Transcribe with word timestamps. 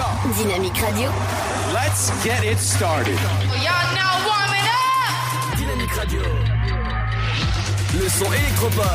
Dynamique 0.00 0.80
Radio. 0.80 1.10
Let's 1.74 2.10
get 2.24 2.42
it 2.42 2.58
started. 2.58 3.18
Y'all 3.60 3.94
now 3.94 4.16
warming 4.24 4.66
up. 4.66 5.58
Dynamique 5.58 5.94
Radio. 5.94 6.22
Le 7.98 8.08
son 8.08 8.32
électropop. 8.32 8.86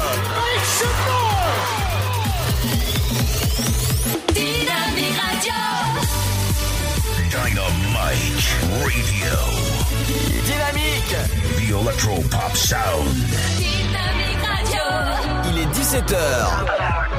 Dynamique 4.33 5.20
Radio. 5.22 5.60
Dynamite 7.29 8.49
Radio. 8.81 9.35
Dynamique. 10.44 11.17
The 11.58 11.69
Electro 11.81 12.15
Pop 12.31 12.56
Sound. 12.56 13.13
Dynamique 13.58 14.42
Radio. 14.44 14.83
Il 15.51 15.60
est 15.60 15.72
17h. 15.72 17.15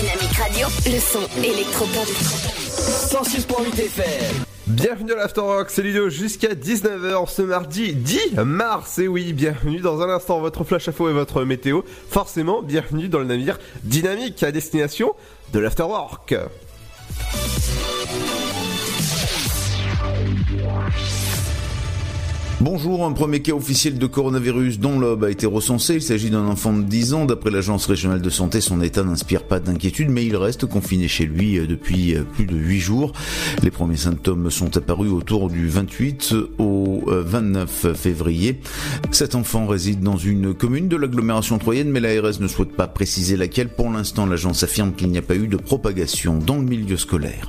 Dynamique 0.00 0.36
Radio. 0.36 0.68
Le 0.86 1.00
son 1.00 1.26
électropop. 1.42 2.06
106.8 2.06 3.80
FM. 3.80 4.44
Bienvenue 4.68 5.12
à 5.14 5.16
l'Afterrock, 5.16 5.70
c'est 5.70 5.82
Ludo 5.82 6.08
jusqu'à 6.08 6.54
19h 6.54 7.28
ce 7.28 7.42
mardi 7.42 7.94
10 7.94 8.36
mars. 8.44 9.00
Et 9.00 9.08
oui, 9.08 9.32
bienvenue 9.32 9.80
dans 9.80 10.00
un 10.00 10.08
instant 10.08 10.38
votre 10.38 10.62
flash 10.62 10.88
info 10.88 11.08
et 11.08 11.12
votre 11.12 11.42
météo. 11.42 11.82
Forcément, 12.10 12.62
bienvenue 12.62 13.08
dans 13.08 13.18
le 13.18 13.24
navire 13.24 13.58
dynamique 13.82 14.40
à 14.44 14.52
destination 14.52 15.14
de 15.52 15.58
l'Afterwork. 15.58 16.36
Bonjour, 22.60 23.06
un 23.06 23.12
premier 23.12 23.40
cas 23.40 23.52
officiel 23.52 24.00
de 24.00 24.06
coronavirus 24.08 24.80
dans 24.80 24.98
l'Aube 24.98 25.22
a 25.22 25.30
été 25.30 25.46
recensé. 25.46 25.94
Il 25.94 26.02
s'agit 26.02 26.28
d'un 26.28 26.44
enfant 26.48 26.72
de 26.72 26.82
10 26.82 27.14
ans. 27.14 27.24
D'après 27.24 27.52
l'agence 27.52 27.86
régionale 27.86 28.20
de 28.20 28.30
santé, 28.30 28.60
son 28.60 28.82
état 28.82 29.04
n'inspire 29.04 29.44
pas 29.44 29.60
d'inquiétude, 29.60 30.10
mais 30.10 30.26
il 30.26 30.34
reste 30.34 30.66
confiné 30.66 31.06
chez 31.06 31.24
lui 31.24 31.56
euh, 31.56 31.68
depuis 31.68 32.16
euh, 32.16 32.24
plus 32.24 32.46
de 32.46 32.56
8 32.56 32.80
jours. 32.80 33.12
Les 33.62 33.70
premiers 33.70 33.96
symptômes 33.96 34.50
sont 34.50 34.76
apparus 34.76 35.12
autour 35.12 35.50
du 35.50 35.68
28 35.68 36.34
au 36.58 37.04
euh, 37.06 37.22
29 37.24 37.92
février. 37.94 38.60
Cet 39.12 39.36
enfant 39.36 39.68
réside 39.68 40.00
dans 40.00 40.16
une 40.16 40.52
commune 40.52 40.88
de 40.88 40.96
l'agglomération 40.96 41.58
troyenne, 41.58 41.90
mais 41.90 42.00
l'ARS 42.00 42.40
ne 42.40 42.48
souhaite 42.48 42.72
pas 42.72 42.88
préciser 42.88 43.36
laquelle. 43.36 43.68
Pour 43.68 43.88
l'instant, 43.88 44.26
l'agence 44.26 44.64
affirme 44.64 44.94
qu'il 44.94 45.10
n'y 45.10 45.18
a 45.18 45.22
pas 45.22 45.36
eu 45.36 45.46
de 45.46 45.56
propagation 45.56 46.40
dans 46.40 46.56
le 46.56 46.64
milieu 46.64 46.96
scolaire. 46.96 47.48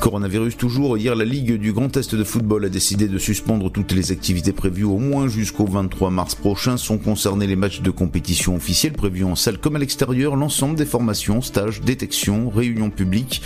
Coronavirus 0.00 0.56
toujours. 0.56 0.96
Hier, 0.96 1.14
la 1.14 1.26
Ligue 1.26 1.58
du 1.58 1.74
Grand 1.74 1.94
Est 1.98 2.14
de 2.14 2.24
football 2.24 2.64
a 2.64 2.68
décidé 2.70 3.08
de 3.08 3.18
suspendre 3.18 3.70
toutes 3.70 3.92
les 3.92 4.10
activités 4.10 4.37
prévues 4.52 4.84
au 4.84 4.98
moins 4.98 5.28
jusqu'au 5.28 5.66
23 5.66 6.10
mars 6.10 6.34
prochain. 6.34 6.76
Sont 6.76 6.98
concernés 6.98 7.46
les 7.46 7.56
matchs 7.56 7.80
de 7.80 7.90
compétition 7.90 8.56
officiels 8.56 8.92
prévus 8.92 9.24
en 9.24 9.34
salle 9.34 9.58
comme 9.58 9.76
à 9.76 9.78
l'extérieur, 9.78 10.36
l'ensemble 10.36 10.76
des 10.76 10.86
formations, 10.86 11.42
stages, 11.42 11.80
détections, 11.80 12.48
réunions 12.48 12.90
publiques. 12.90 13.42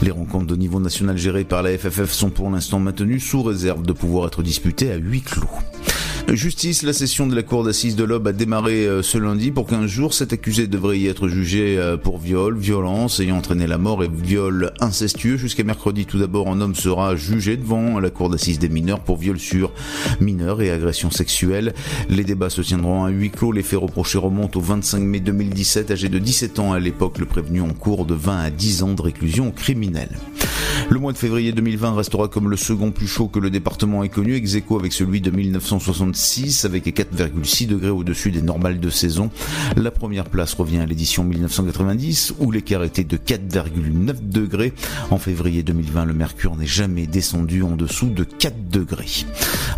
Les 0.00 0.10
rencontres 0.10 0.46
de 0.46 0.56
niveau 0.56 0.80
national 0.80 1.16
gérées 1.16 1.44
par 1.44 1.62
la 1.62 1.76
FFF 1.76 2.12
sont 2.12 2.30
pour 2.30 2.50
l'instant 2.50 2.78
maintenues 2.78 3.20
sous 3.20 3.42
réserve 3.42 3.82
de 3.82 3.92
pouvoir 3.92 4.28
être 4.28 4.42
disputées 4.42 4.92
à 4.92 4.96
huis 4.96 5.22
clos. 5.22 5.48
Justice, 6.34 6.82
la 6.82 6.92
session 6.92 7.26
de 7.26 7.34
la 7.34 7.42
cour 7.42 7.64
d'assises 7.64 7.96
de 7.96 8.04
l'Aube 8.04 8.28
a 8.28 8.32
démarré 8.32 8.86
euh, 8.86 9.02
ce 9.02 9.16
lundi. 9.16 9.50
Pour 9.50 9.66
15 9.66 9.86
jours, 9.86 10.12
cet 10.12 10.34
accusé 10.34 10.66
devrait 10.66 10.98
y 10.98 11.06
être 11.06 11.26
jugé 11.26 11.78
euh, 11.78 11.96
pour 11.96 12.18
viol, 12.18 12.58
violence 12.58 13.20
ayant 13.20 13.38
entraîné 13.38 13.66
la 13.66 13.78
mort 13.78 14.04
et 14.04 14.10
viol 14.12 14.72
incestueux. 14.80 15.38
Jusqu'à 15.38 15.64
mercredi, 15.64 16.04
tout 16.04 16.18
d'abord, 16.18 16.48
un 16.48 16.60
homme 16.60 16.74
sera 16.74 17.16
jugé 17.16 17.56
devant 17.56 17.98
la 17.98 18.10
cour 18.10 18.28
d'assises 18.28 18.58
des 18.58 18.68
mineurs 18.68 19.00
pour 19.00 19.16
viol 19.16 19.38
sur 19.38 19.72
mineurs 20.20 20.60
et 20.60 20.70
agression 20.70 21.10
sexuelle. 21.10 21.72
Les 22.10 22.24
débats 22.24 22.50
se 22.50 22.60
tiendront 22.60 23.04
à 23.04 23.08
huis 23.08 23.30
clos. 23.30 23.52
Les 23.52 23.62
faits 23.62 23.80
reprochés 23.80 24.18
remontent 24.18 24.58
au 24.58 24.62
25 24.62 25.00
mai 25.00 25.20
2017. 25.20 25.92
Âgé 25.92 26.10
de 26.10 26.18
17 26.18 26.58
ans 26.58 26.74
à 26.74 26.78
l'époque, 26.78 27.18
le 27.18 27.26
prévenu 27.26 27.62
en 27.62 27.72
cours 27.72 28.04
de 28.04 28.14
20 28.14 28.38
à 28.38 28.50
10 28.50 28.82
ans 28.82 28.92
de 28.92 29.00
réclusion 29.00 29.50
criminelle. 29.50 30.18
Le 30.90 30.98
mois 30.98 31.12
de 31.12 31.18
février 31.18 31.52
2020 31.52 31.94
restera 31.94 32.28
comme 32.28 32.48
le 32.48 32.56
second 32.56 32.92
plus 32.92 33.06
chaud 33.06 33.28
que 33.28 33.38
le 33.38 33.50
département 33.50 34.04
ait 34.04 34.08
connu, 34.08 34.34
ex 34.34 34.54
aequo 34.54 34.78
avec 34.78 34.92
celui 34.92 35.20
de 35.20 35.30
1966, 35.30 36.17
avec 36.64 36.86
4,6 36.86 37.68
degrés 37.68 37.90
au-dessus 37.90 38.32
des 38.32 38.42
normales 38.42 38.80
de 38.80 38.90
saison. 38.90 39.30
La 39.76 39.92
première 39.92 40.24
place 40.24 40.54
revient 40.54 40.78
à 40.78 40.86
l'édition 40.86 41.22
1990, 41.22 42.34
où 42.40 42.50
l'écart 42.50 42.82
était 42.82 43.04
de 43.04 43.16
4,9 43.16 44.28
degrés. 44.28 44.72
En 45.12 45.18
février 45.18 45.62
2020, 45.62 46.06
le 46.06 46.14
mercure 46.14 46.56
n'est 46.56 46.66
jamais 46.66 47.06
descendu 47.06 47.62
en 47.62 47.76
dessous 47.76 48.08
de 48.08 48.24
4 48.24 48.68
degrés. 48.68 49.26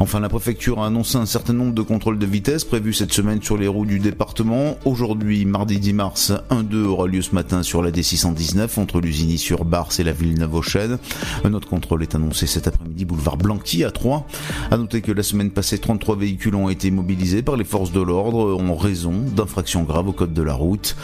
Enfin, 0.00 0.18
la 0.18 0.30
préfecture 0.30 0.82
a 0.82 0.86
annoncé 0.86 1.18
un 1.18 1.26
certain 1.26 1.52
nombre 1.52 1.74
de 1.74 1.82
contrôles 1.82 2.18
de 2.18 2.24
vitesse 2.24 2.64
prévus 2.64 2.94
cette 2.94 3.12
semaine 3.12 3.42
sur 3.42 3.58
les 3.58 3.68
routes 3.68 3.88
du 3.88 3.98
département. 3.98 4.78
Aujourd'hui, 4.86 5.44
mardi 5.44 5.78
10 5.78 5.92
mars, 5.92 6.32
1-2 6.50 6.84
aura 6.84 7.06
lieu 7.06 7.20
ce 7.20 7.34
matin 7.34 7.62
sur 7.62 7.82
la 7.82 7.90
D619 7.90 8.80
entre 8.80 9.00
Lusigny 9.00 9.36
sur 9.36 9.66
Bars 9.66 9.90
et 9.98 10.04
la 10.04 10.12
Villeneuve-aux-Chênes. 10.12 10.96
Un 11.44 11.52
autre 11.52 11.68
contrôle 11.68 12.02
est 12.02 12.14
annoncé 12.14 12.46
cet 12.46 12.66
après-midi 12.66 13.04
boulevard 13.04 13.36
Blanqui 13.36 13.84
à 13.84 13.90
3. 13.90 14.26
À 14.70 14.78
noter 14.78 15.02
que 15.02 15.12
la 15.12 15.22
semaine 15.22 15.50
passée, 15.50 15.78
33 15.78 16.16
véhicules 16.16 16.29
ont 16.54 16.68
été 16.68 16.90
mobilisés 16.90 17.42
par 17.42 17.56
les 17.56 17.64
forces 17.64 17.92
de 17.92 18.00
l'ordre 18.00 18.60
en 18.60 18.76
raison 18.76 19.12
d'infractions 19.12 19.82
graves 19.82 20.08
au 20.08 20.12
code 20.12 20.34
de 20.34 20.42
la 20.42 20.54
route. 20.54 20.96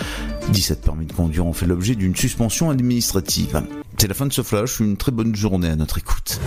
17 0.51 0.83
permis 0.83 1.07
de 1.07 1.13
conduire 1.13 1.47
ont 1.47 1.53
fait 1.53 1.67
l'objet 1.67 1.95
d'une 1.95 2.15
suspension 2.15 2.71
administrative. 2.71 3.63
C'est 3.99 4.09
la 4.09 4.15
fin 4.15 4.27
de 4.27 4.33
ce 4.33 4.43
flash, 4.43 4.81
une 4.81 4.97
très 4.97 5.13
bonne 5.13 5.35
journée 5.35 5.69
à 5.69 5.77
notre 5.77 5.99
écoute. 5.99 6.41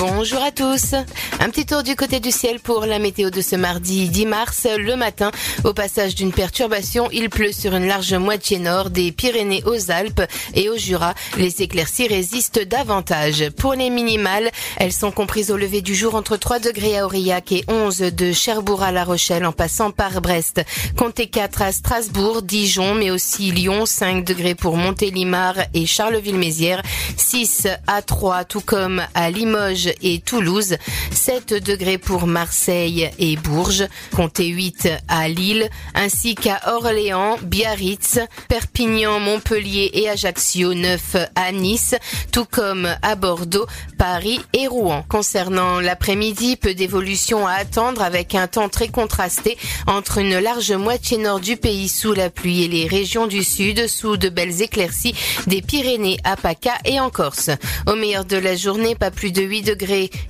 Bonjour 0.00 0.42
à 0.42 0.50
tous. 0.50 0.94
Un 1.40 1.50
petit 1.50 1.66
tour 1.66 1.82
du 1.82 1.94
côté 1.94 2.20
du 2.20 2.30
ciel 2.30 2.58
pour 2.58 2.86
la 2.86 2.98
météo 2.98 3.28
de 3.28 3.42
ce 3.42 3.54
mardi 3.54 4.08
10 4.08 4.24
mars. 4.24 4.66
Le 4.78 4.96
matin, 4.96 5.30
au 5.64 5.74
passage 5.74 6.14
d'une 6.14 6.32
perturbation, 6.32 7.10
il 7.12 7.28
pleut 7.28 7.52
sur 7.52 7.74
une 7.74 7.86
large 7.86 8.14
moitié 8.14 8.58
nord 8.58 8.88
des 8.88 9.12
Pyrénées 9.12 9.62
aux 9.66 9.90
Alpes 9.90 10.22
et 10.54 10.70
au 10.70 10.78
Jura. 10.78 11.12
Les 11.36 11.60
éclaircies 11.60 12.08
résistent 12.08 12.66
davantage. 12.66 13.50
Pour 13.58 13.74
les 13.74 13.90
minimales, 13.90 14.50
elles 14.78 14.94
sont 14.94 15.10
comprises 15.10 15.50
au 15.50 15.58
lever 15.58 15.82
du 15.82 15.94
jour 15.94 16.14
entre 16.14 16.38
3 16.38 16.60
degrés 16.60 16.98
à 16.98 17.04
Aurillac 17.04 17.52
et 17.52 17.64
11 17.68 17.98
de 17.98 18.32
Cherbourg 18.32 18.82
à 18.82 18.92
La 18.92 19.04
Rochelle 19.04 19.44
en 19.44 19.52
passant 19.52 19.90
par 19.90 20.22
Brest. 20.22 20.62
Comptez 20.96 21.26
4 21.26 21.60
à 21.60 21.72
Strasbourg, 21.72 22.40
Dijon, 22.40 22.94
mais 22.94 23.10
aussi 23.10 23.50
Lyon, 23.50 23.84
5 23.84 24.24
degrés 24.24 24.54
pour 24.54 24.78
Montélimar 24.78 25.56
et 25.74 25.84
Charleville-Mézières, 25.84 26.82
6 27.18 27.68
à 27.86 28.00
3 28.00 28.44
tout 28.44 28.62
comme 28.62 29.02
à 29.14 29.30
Limoges 29.30 29.89
et 30.02 30.20
Toulouse, 30.20 30.76
7 31.12 31.54
degrés 31.54 31.98
pour 31.98 32.26
Marseille 32.26 33.10
et 33.18 33.36
Bourges, 33.36 33.86
comptez 34.14 34.48
8 34.48 34.88
à 35.08 35.28
Lille, 35.28 35.68
ainsi 35.94 36.34
qu'à 36.34 36.60
Orléans, 36.66 37.38
Biarritz, 37.42 38.18
Perpignan, 38.48 39.20
Montpellier 39.20 39.90
et 39.94 40.08
Ajaccio, 40.08 40.74
9 40.74 41.16
à 41.34 41.52
Nice, 41.52 41.94
tout 42.32 42.44
comme 42.44 42.88
à 43.02 43.14
Bordeaux, 43.14 43.66
Paris 43.98 44.40
et 44.52 44.66
Rouen. 44.66 45.04
Concernant 45.08 45.80
l'après-midi, 45.80 46.56
peu 46.56 46.74
d'évolution 46.74 47.46
à 47.46 47.52
attendre 47.52 48.02
avec 48.02 48.34
un 48.34 48.46
temps 48.46 48.68
très 48.68 48.88
contrasté 48.88 49.56
entre 49.86 50.18
une 50.18 50.38
large 50.38 50.72
moitié 50.72 51.18
nord 51.18 51.40
du 51.40 51.56
pays 51.56 51.88
sous 51.88 52.12
la 52.12 52.30
pluie 52.30 52.64
et 52.64 52.68
les 52.68 52.86
régions 52.86 53.26
du 53.26 53.44
sud 53.44 53.86
sous 53.88 54.16
de 54.16 54.28
belles 54.28 54.62
éclaircies 54.62 55.14
des 55.46 55.62
Pyrénées 55.62 56.18
à 56.24 56.36
PACA 56.36 56.74
et 56.84 57.00
en 57.00 57.10
Corse. 57.10 57.50
Au 57.86 57.94
meilleur 57.94 58.24
de 58.24 58.36
la 58.36 58.56
journée, 58.56 58.94
pas 58.94 59.10
plus 59.10 59.32
de 59.32 59.42
8 59.42 59.62
degrés 59.62 59.69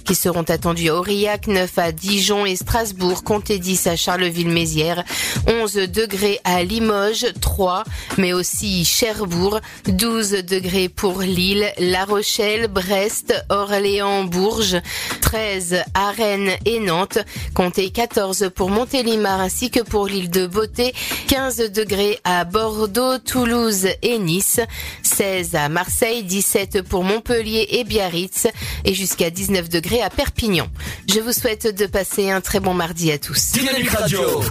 qui 0.04 0.14
seront 0.14 0.42
attendus 0.42 0.88
à 0.88 0.96
Aurillac, 0.96 1.46
9 1.46 1.78
à 1.78 1.92
Dijon 1.92 2.44
et 2.46 2.56
Strasbourg, 2.56 3.22
comptez 3.24 3.58
10 3.58 3.86
à 3.86 3.96
Charleville-Mézières, 3.96 5.04
11 5.46 5.74
degrés 5.74 6.40
à 6.44 6.62
Limoges, 6.62 7.26
3, 7.40 7.84
mais 8.18 8.32
aussi 8.32 8.84
Cherbourg, 8.84 9.60
12 9.86 10.44
degrés 10.44 10.88
pour 10.88 11.20
Lille, 11.20 11.72
La 11.78 12.04
Rochelle, 12.04 12.68
Brest, 12.68 13.34
Orléans, 13.48 14.24
Bourges, 14.24 14.80
13 15.20 15.82
à 15.94 16.10
Rennes 16.10 16.52
et 16.66 16.80
Nantes, 16.80 17.18
comptez 17.54 17.90
14 17.90 18.50
pour 18.54 18.70
Montélimar 18.70 19.40
ainsi 19.40 19.70
que 19.70 19.80
pour 19.80 20.06
l'île 20.06 20.30
de 20.30 20.46
Beauté, 20.46 20.92
15 21.28 21.70
degrés 21.72 22.18
à 22.24 22.44
Bordeaux, 22.44 23.18
Toulouse 23.18 23.86
et 24.02 24.18
Nice, 24.18 24.60
16 25.02 25.54
à 25.54 25.68
Marseille, 25.68 26.24
17 26.24 26.82
pour 26.82 27.04
Montpellier 27.04 27.66
et 27.70 27.84
Biarritz 27.84 28.48
et 28.84 28.94
jusqu'à 28.94 29.29
19 29.30 29.68
degrés 29.68 30.02
à 30.02 30.10
Perpignan. 30.10 30.68
Je 31.08 31.20
vous 31.20 31.32
souhaite 31.32 31.66
de 31.66 31.86
passer 31.86 32.30
un 32.30 32.40
très 32.40 32.60
bon 32.60 32.74
mardi 32.74 33.12
à 33.12 33.18
tous. 33.18 33.52
Dynamique 33.52 33.90
Radio. 33.90 34.20
Dynamite 34.20 34.50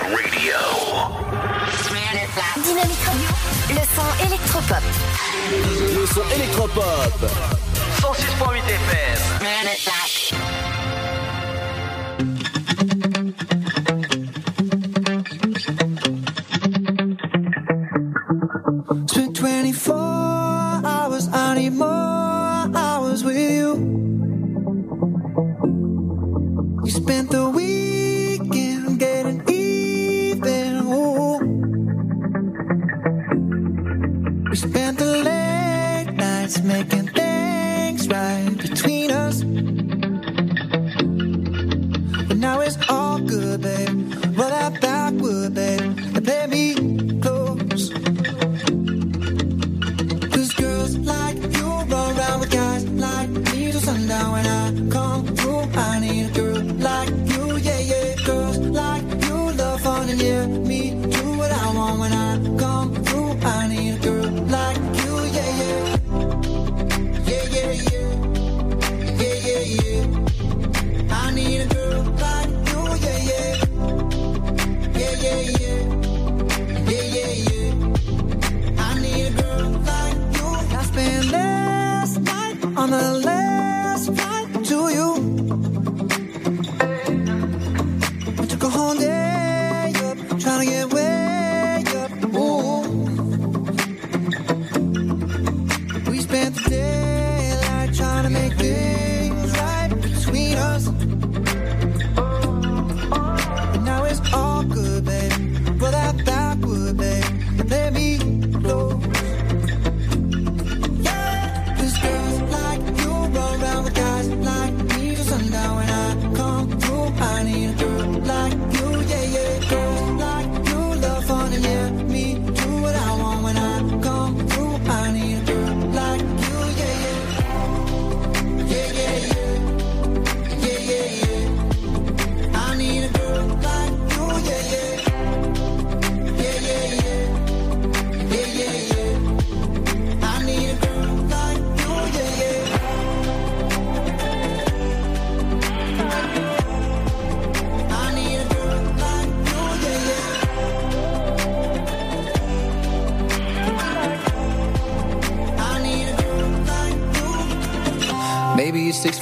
Radio. 0.00 0.52
Dynamique 2.62 3.04
Radio. 3.06 3.28
Le 3.70 3.82
son 3.94 4.26
électropop. 4.26 4.84
Le 6.00 6.06
son 6.06 6.22
électropop. 6.34 7.30
106.8 8.00 8.58
FM. 8.66 9.18
Spent 19.08 19.40
24 19.40 20.84
hours, 20.84 21.28
I 21.32 21.54
need 21.54 21.72
more 21.72 21.86
hours 21.88 21.94
with 21.94 22.25
You 26.84 26.90
spent 26.90 27.30
the 27.30 27.50
weekend 27.54 28.98
getting 28.98 29.42
even. 29.48 30.76
Ooh. 30.86 31.38
We 34.48 34.56
spent 34.56 34.98
the 34.98 35.16
late 35.28 36.14
nights 36.14 36.62
making 36.62 37.08
things 37.08 38.08
right 38.08 38.56
between 38.56 39.10
us. 39.10 39.42
But 42.28 42.36
now 42.38 42.60
it's 42.60 42.78
all 42.88 43.18
good, 43.20 43.60
babe. 43.60 44.14
Roll 44.38 44.52
out 44.52 44.80
would, 45.20 45.54
babe. 45.54 45.95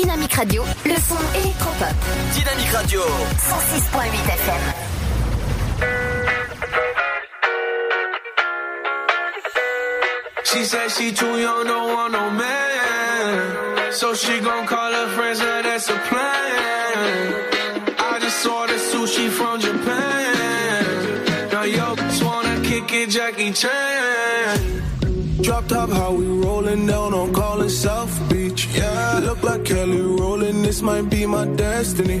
Dynamique 0.00 0.34
Radio, 0.34 0.62
le 0.86 0.94
son 0.94 1.18
électropop. 1.34 1.92
Dynamique 2.32 2.70
Radio. 2.70 3.00
106.8 3.00 4.30
FM. 4.30 4.62
She 10.44 10.64
said 10.64 10.88
she 10.92 11.12
too 11.12 11.40
young, 11.40 11.66
don't 11.66 11.92
want 11.92 12.12
no 12.12 12.30
man. 12.30 13.92
So 13.92 14.14
she 14.14 14.38
gon' 14.38 14.66
call 14.66 14.92
her 14.92 15.08
friends, 15.16 15.40
now 15.40 15.62
that's 15.62 15.88
a 15.90 15.98
plan. 16.08 17.34
I 17.98 18.18
just 18.20 18.38
saw 18.38 18.66
the 18.66 18.74
sushi 18.74 19.28
from 19.30 19.58
Japan. 19.58 21.50
Now 21.50 21.64
yo, 21.64 21.96
just 21.96 22.22
wanna 22.22 22.60
kick 22.62 22.92
it, 22.92 23.10
Jackie 23.10 23.52
Chan. 23.52 24.82
Drop 25.42 25.66
top, 25.66 25.90
how 25.90 26.12
we 26.12 26.24
rollin' 26.24 26.86
down 26.86 27.14
on 27.14 27.28
South 27.68 28.28
Beach. 28.30 28.37
Yeah, 28.78 29.20
look 29.24 29.42
like 29.42 29.64
Kelly 29.64 30.00
rolling, 30.00 30.62
this 30.62 30.82
might 30.82 31.10
be 31.10 31.26
my 31.26 31.46
destiny. 31.46 32.20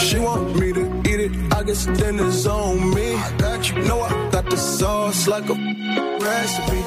She 0.00 0.18
want 0.18 0.56
me 0.58 0.72
to 0.72 0.84
eat 1.10 1.20
it, 1.26 1.32
I 1.52 1.62
guess 1.62 1.86
dinner's 1.86 2.46
on 2.46 2.94
me. 2.94 3.14
I 3.14 3.30
got 3.38 3.68
you, 3.68 3.82
know 3.82 4.00
I 4.00 4.10
got 4.30 4.48
the 4.48 4.56
sauce 4.56 5.26
like 5.28 5.48
a 5.50 5.56
recipe. 6.20 6.82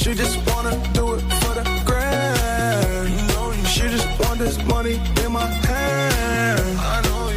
She 0.00 0.14
just 0.14 0.36
wanna 0.48 0.74
do 0.92 1.14
it 1.14 1.20
for 1.40 1.52
the 1.58 1.64
grand. 1.86 3.66
She 3.66 3.82
just 3.88 4.08
want 4.20 4.38
this 4.38 4.58
money 4.64 4.96
in 5.24 5.32
my 5.32 5.46
hand. 5.46 6.78
I'ma 6.78 7.26
give 7.26 7.29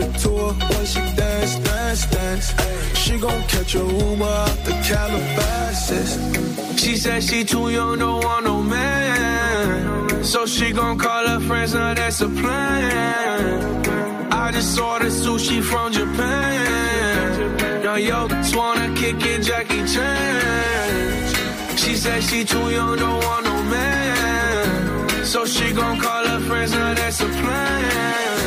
it 0.00 0.18
to 0.22 0.28
her 0.28 0.52
when 0.70 0.86
she 0.86 1.00
dance, 1.16 1.56
dance, 1.56 2.06
dance. 2.06 2.54
She 2.98 3.18
gon' 3.18 3.42
catch 3.44 3.74
a 3.74 3.78
Uber 3.78 4.24
out 4.24 4.56
the 4.64 4.72
Calabasas. 4.86 6.80
She 6.80 6.96
said 6.96 7.22
she 7.22 7.44
too 7.44 7.70
young, 7.70 7.98
don't 7.98 8.24
want 8.24 8.44
no 8.44 8.62
man. 8.62 10.24
So 10.24 10.46
she 10.46 10.72
gon' 10.72 10.98
call 10.98 11.26
her 11.26 11.40
friends, 11.40 11.74
now 11.74 11.94
that's 11.94 12.20
a 12.20 12.28
plan. 12.28 14.32
I 14.32 14.50
just 14.52 14.74
saw 14.74 14.98
the 14.98 15.06
sushi 15.06 15.62
from 15.62 15.92
Japan. 15.92 17.82
Now 17.82 17.96
yo, 17.96 18.28
just 18.28 18.56
wanna 18.56 18.94
kick 18.94 19.24
it, 19.24 19.42
Jackie 19.42 19.84
Chan. 19.86 21.76
She 21.76 21.94
said 21.96 22.22
she 22.22 22.44
too 22.44 22.70
young, 22.70 22.96
don't 22.96 23.24
want 23.24 23.44
no 23.44 23.62
man. 23.74 25.24
So 25.24 25.44
she 25.44 25.72
gon' 25.72 25.98
call 26.00 26.26
her 26.26 26.40
friends, 26.40 26.72
now 26.72 26.94
that's 26.94 27.20
a 27.20 27.26
plan 27.26 28.39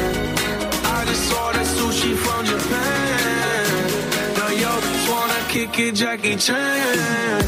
she 2.03 2.13
from 2.15 2.45
Japan. 2.45 3.65
Now 4.37 4.49
yo 4.49 4.71
just 4.81 5.09
wanna 5.09 5.41
kick 5.47 5.79
it, 5.79 5.95
Jackie 5.95 6.35
Chan. 6.35 7.43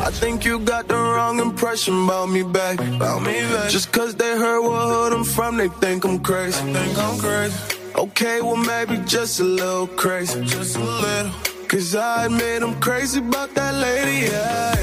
I 0.00 0.10
think 0.10 0.44
you 0.44 0.60
got 0.60 0.88
the 0.88 0.94
wrong 0.94 1.40
impression 1.40 2.04
about 2.04 2.30
me 2.30 2.42
back. 2.42 2.80
About 2.80 3.20
me 3.20 3.40
back. 3.52 3.70
Just 3.70 3.92
cause 3.92 4.14
they 4.14 4.32
heard 4.38 4.60
what 4.62 4.82
hood 4.92 5.12
I'm 5.12 5.24
from, 5.24 5.56
they 5.58 5.68
think 5.68 6.04
I'm 6.04 6.20
crazy. 6.20 6.58
I 6.58 6.72
think 6.72 6.98
I'm 6.98 7.18
crazy. 7.18 7.85
Okay, 7.94 8.40
well 8.40 8.56
maybe 8.56 8.96
just 9.06 9.40
a 9.40 9.44
little 9.44 9.86
crazy. 9.86 10.42
Just 10.44 10.76
a 10.76 10.80
little. 10.80 11.32
Cause 11.68 11.94
I 11.94 12.26
admit 12.26 12.62
I'm 12.62 12.78
crazy 12.80 13.20
about 13.20 13.54
that 13.54 13.74
lady, 13.74 14.26
yeah. 14.30 14.74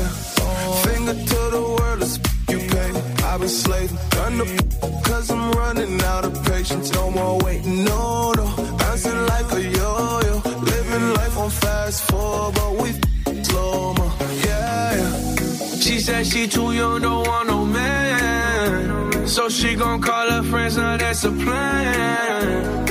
Finger 0.83 1.13
to 1.13 1.41
the 1.55 1.61
world, 1.61 1.99
let's 1.99 2.17
you 2.49 2.59
pay. 2.59 2.91
I've 3.25 3.39
been 3.39 3.49
slaving, 3.49 3.97
done 4.09 4.37
the 4.37 5.01
cause 5.05 5.31
I'm 5.31 5.51
running 5.53 6.01
out 6.01 6.25
of 6.25 6.33
patience. 6.45 6.91
No 6.93 7.09
more 7.09 7.39
waiting, 7.39 7.85
no, 7.85 8.31
no. 8.33 8.45
Bouncing 8.77 9.25
like 9.27 9.51
a 9.53 9.61
yo-yo. 9.61 10.41
Living 10.59 11.13
life 11.13 11.37
on 11.37 11.49
fast 11.49 12.03
forward, 12.11 12.55
but 12.55 12.73
we 12.81 13.43
slow 13.43 13.93
mo, 13.93 14.11
yeah, 14.45 14.95
yeah. 14.95 15.75
She 15.79 15.99
said 15.99 16.27
she 16.27 16.47
too 16.47 16.73
young, 16.73 17.01
don't 17.01 17.25
want 17.27 17.47
no 17.47 17.65
man. 17.65 19.27
So 19.27 19.47
she 19.47 19.75
gon' 19.75 20.01
call 20.01 20.29
her 20.29 20.43
friends, 20.43 20.75
now 20.77 20.97
that's 20.97 21.23
a 21.23 21.31
plan. 21.31 22.82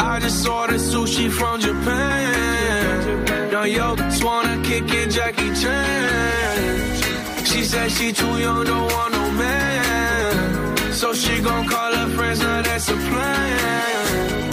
I 0.00 0.20
just 0.20 0.46
ordered 0.48 0.80
sushi 0.80 1.30
from 1.30 1.60
Japan. 1.60 3.24
Now 3.50 3.64
yo, 3.64 3.96
just 3.96 4.22
wanna 4.24 4.62
kick 4.62 4.92
it, 4.92 5.10
Jackie 5.10 5.52
Chan. 5.60 7.44
She 7.44 7.64
said 7.64 7.90
she 7.90 8.12
too 8.12 8.38
young, 8.38 8.64
don't 8.64 8.92
want 8.92 9.12
no 9.12 9.30
man. 9.32 10.92
So 10.92 11.12
she 11.12 11.40
gon' 11.40 11.66
call 11.66 11.92
her 11.94 12.08
friends, 12.16 12.40
now 12.40 12.62
that's 12.62 12.88
a 12.88 12.94
plan. 12.94 14.50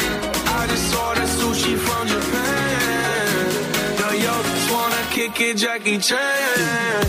I 0.60 0.68
just 0.68 0.96
ordered 0.96 1.32
sushi 1.38 1.78
from 1.78 2.08
Japan. 2.08 3.46
Now 4.00 4.12
yo, 4.12 4.44
just 4.44 4.72
wanna 4.72 5.04
kick 5.12 5.42
it, 5.42 5.58
Jackie 5.58 6.00
Chan. 6.00 7.05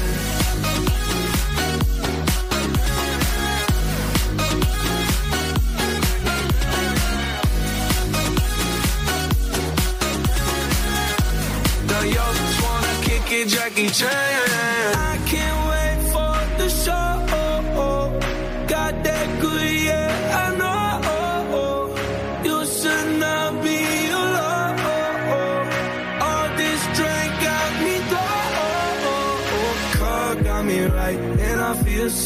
Kick 13.76 14.00
it, 14.00 14.75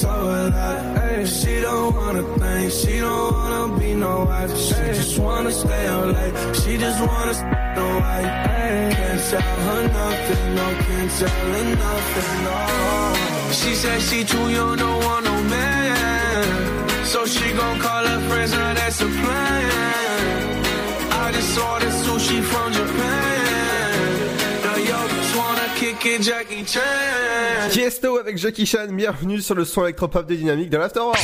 So 0.00 0.08
alive. 0.08 1.28
She 1.28 1.60
don't 1.60 1.94
wanna 1.94 2.22
think, 2.38 2.72
she 2.72 3.00
don't 3.00 3.32
wanna 3.34 3.78
be 3.78 3.94
no 3.94 4.24
wife. 4.24 4.56
She 4.56 4.74
just 4.98 5.18
wanna 5.18 5.52
stay 5.52 5.86
out 5.88 6.08
late. 6.16 6.56
She 6.60 6.78
just 6.78 7.00
wanna 7.06 7.34
stay 7.34 7.60
no. 7.76 7.86
Hey, 8.00 8.94
can't 8.96 9.20
tell 9.30 9.58
her 9.66 9.82
nothing, 10.00 10.54
no, 10.58 10.66
can't 10.86 11.10
tell 11.18 11.46
her 11.52 11.64
nothing, 11.84 12.32
no. 12.46 12.58
She 13.60 13.74
said 13.74 14.00
she 14.08 14.24
too 14.24 14.46
young, 14.56 14.76
don't 14.78 15.04
want 15.04 15.24
no 15.26 15.36
man. 15.54 16.44
So 17.12 17.26
she 17.26 17.46
gon' 17.52 17.78
call 17.80 18.04
her 18.10 18.20
friends, 18.28 18.52
now 18.52 18.72
that's 18.72 19.00
a 19.02 19.10
plan. 19.20 20.64
I 21.24 21.26
just 21.36 21.58
ordered 21.58 21.96
sushi 22.04 22.38
from 22.42 22.72
Japan. 22.72 23.19
Tiesto 27.70 28.16
avec 28.16 28.38
Jackie 28.38 28.64
Chan, 28.64 28.86
bienvenue 28.90 29.42
sur 29.42 29.54
le 29.54 29.66
son 29.66 29.84
électropop 29.84 30.26
des 30.26 30.38
dynamiques 30.38 30.70
de 30.70 30.78
l'Afterworld. 30.78 31.20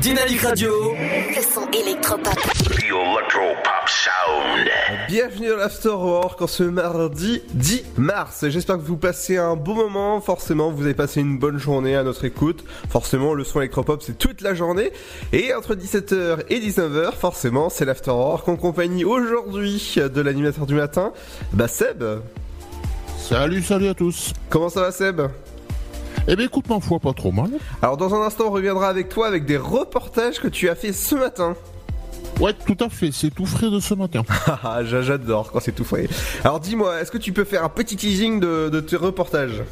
Dynamique 0.00 0.40
Radio. 0.40 0.94
Le 0.94 1.42
son 1.42 1.70
électropop. 1.70 2.32
The 2.32 2.84
Electropop 2.84 3.86
Sound. 3.86 4.70
Bienvenue 5.06 5.48
dans 5.50 5.56
l'Afterwork 5.56 6.40
en 6.40 6.46
ce 6.46 6.62
mardi 6.62 7.42
10 7.52 7.84
mars. 7.98 8.48
J'espère 8.48 8.76
que 8.76 8.82
vous 8.82 8.96
passez 8.96 9.36
un 9.36 9.54
bon 9.54 9.74
moment. 9.74 10.22
Forcément, 10.22 10.70
vous 10.70 10.84
avez 10.84 10.94
passé 10.94 11.20
une 11.20 11.38
bonne 11.38 11.58
journée 11.58 11.94
à 11.94 12.02
notre 12.02 12.24
écoute. 12.24 12.64
Forcément, 12.88 13.34
le 13.34 13.44
son 13.44 13.60
électropop, 13.60 14.02
c'est 14.02 14.16
toute 14.16 14.40
la 14.40 14.54
journée. 14.54 14.92
Et 15.34 15.52
entre 15.52 15.74
17h 15.74 16.44
et 16.48 16.58
19h, 16.58 17.12
forcément, 17.12 17.68
c'est 17.68 17.84
l'Afterwork 17.84 18.48
en 18.48 18.56
compagnie 18.56 19.04
aujourd'hui 19.04 19.96
de 19.96 20.20
l'animateur 20.22 20.64
du 20.64 20.74
matin, 20.74 21.12
bah 21.52 21.68
Seb. 21.68 22.02
Salut, 23.30 23.62
salut 23.62 23.86
à 23.88 23.94
tous. 23.94 24.32
Comment 24.48 24.68
ça 24.68 24.80
va 24.80 24.90
Seb? 24.90 25.20
Eh 26.26 26.34
ben 26.34 26.46
écoute, 26.46 26.68
ma 26.68 26.80
foi, 26.80 26.98
pas 26.98 27.12
trop 27.12 27.30
mal. 27.30 27.50
Alors 27.80 27.96
dans 27.96 28.12
un 28.12 28.22
instant, 28.26 28.46
on 28.48 28.50
reviendra 28.50 28.88
avec 28.88 29.08
toi 29.08 29.28
avec 29.28 29.44
des 29.44 29.56
reportages 29.56 30.40
que 30.40 30.48
tu 30.48 30.68
as 30.68 30.74
fait 30.74 30.92
ce 30.92 31.14
matin. 31.14 31.54
Ouais, 32.40 32.52
tout 32.66 32.76
à 32.84 32.88
fait, 32.88 33.10
c'est 33.12 33.30
tout 33.30 33.46
frais 33.46 33.70
de 33.70 33.78
ce 33.78 33.94
matin. 33.94 34.22
Ah, 34.64 34.80
j'a- 34.84 35.02
J'adore 35.02 35.52
quand 35.52 35.60
c'est 35.60 35.70
tout 35.72 35.84
frais. 35.84 36.08
Alors 36.42 36.58
dis-moi, 36.58 37.00
est-ce 37.00 37.12
que 37.12 37.18
tu 37.18 37.32
peux 37.32 37.44
faire 37.44 37.62
un 37.64 37.68
petit 37.68 37.96
teasing 37.96 38.40
de, 38.40 38.68
de 38.68 38.80
tes 38.80 38.96
reportages? 38.96 39.62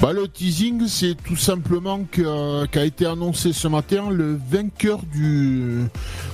Bah 0.00 0.14
le 0.14 0.26
teasing, 0.28 0.86
c'est 0.88 1.14
tout 1.14 1.36
simplement 1.36 2.00
que- 2.10 2.64
qu'a 2.66 2.86
été 2.86 3.04
annoncé 3.04 3.52
ce 3.52 3.68
matin 3.68 4.08
le 4.10 4.38
vainqueur 4.50 5.00
du, 5.12 5.82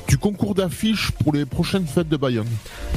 du 0.06 0.18
concours 0.18 0.54
d'affiches 0.54 1.11
pour 1.11 1.32
les 1.32 1.44
prochaines 1.44 1.87
fêtes 1.87 2.08
de 2.08 2.16
Bayonne. 2.16 2.46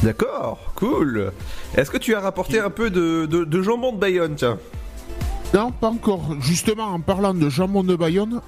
D'accord, 0.04 0.60
cool. 0.76 1.32
Est-ce 1.76 1.90
que 1.90 1.98
tu 1.98 2.14
as 2.14 2.20
rapporté 2.20 2.60
un 2.60 2.70
peu 2.70 2.92
de, 2.92 3.26
de- 3.26 3.46
de 3.46 3.62
jambon 3.64 3.94
de 3.94 3.98
Bayonne, 3.98 4.36
tiens? 4.36 4.60
Non, 5.56 5.72
pas 5.72 5.90
encore. 5.90 6.36
Justement, 6.40 6.86
en 6.90 7.00
parlant 7.00 7.34
de 7.34 7.50
jambon 7.50 7.84
de 7.84 7.96
Bayonne, 7.96 8.40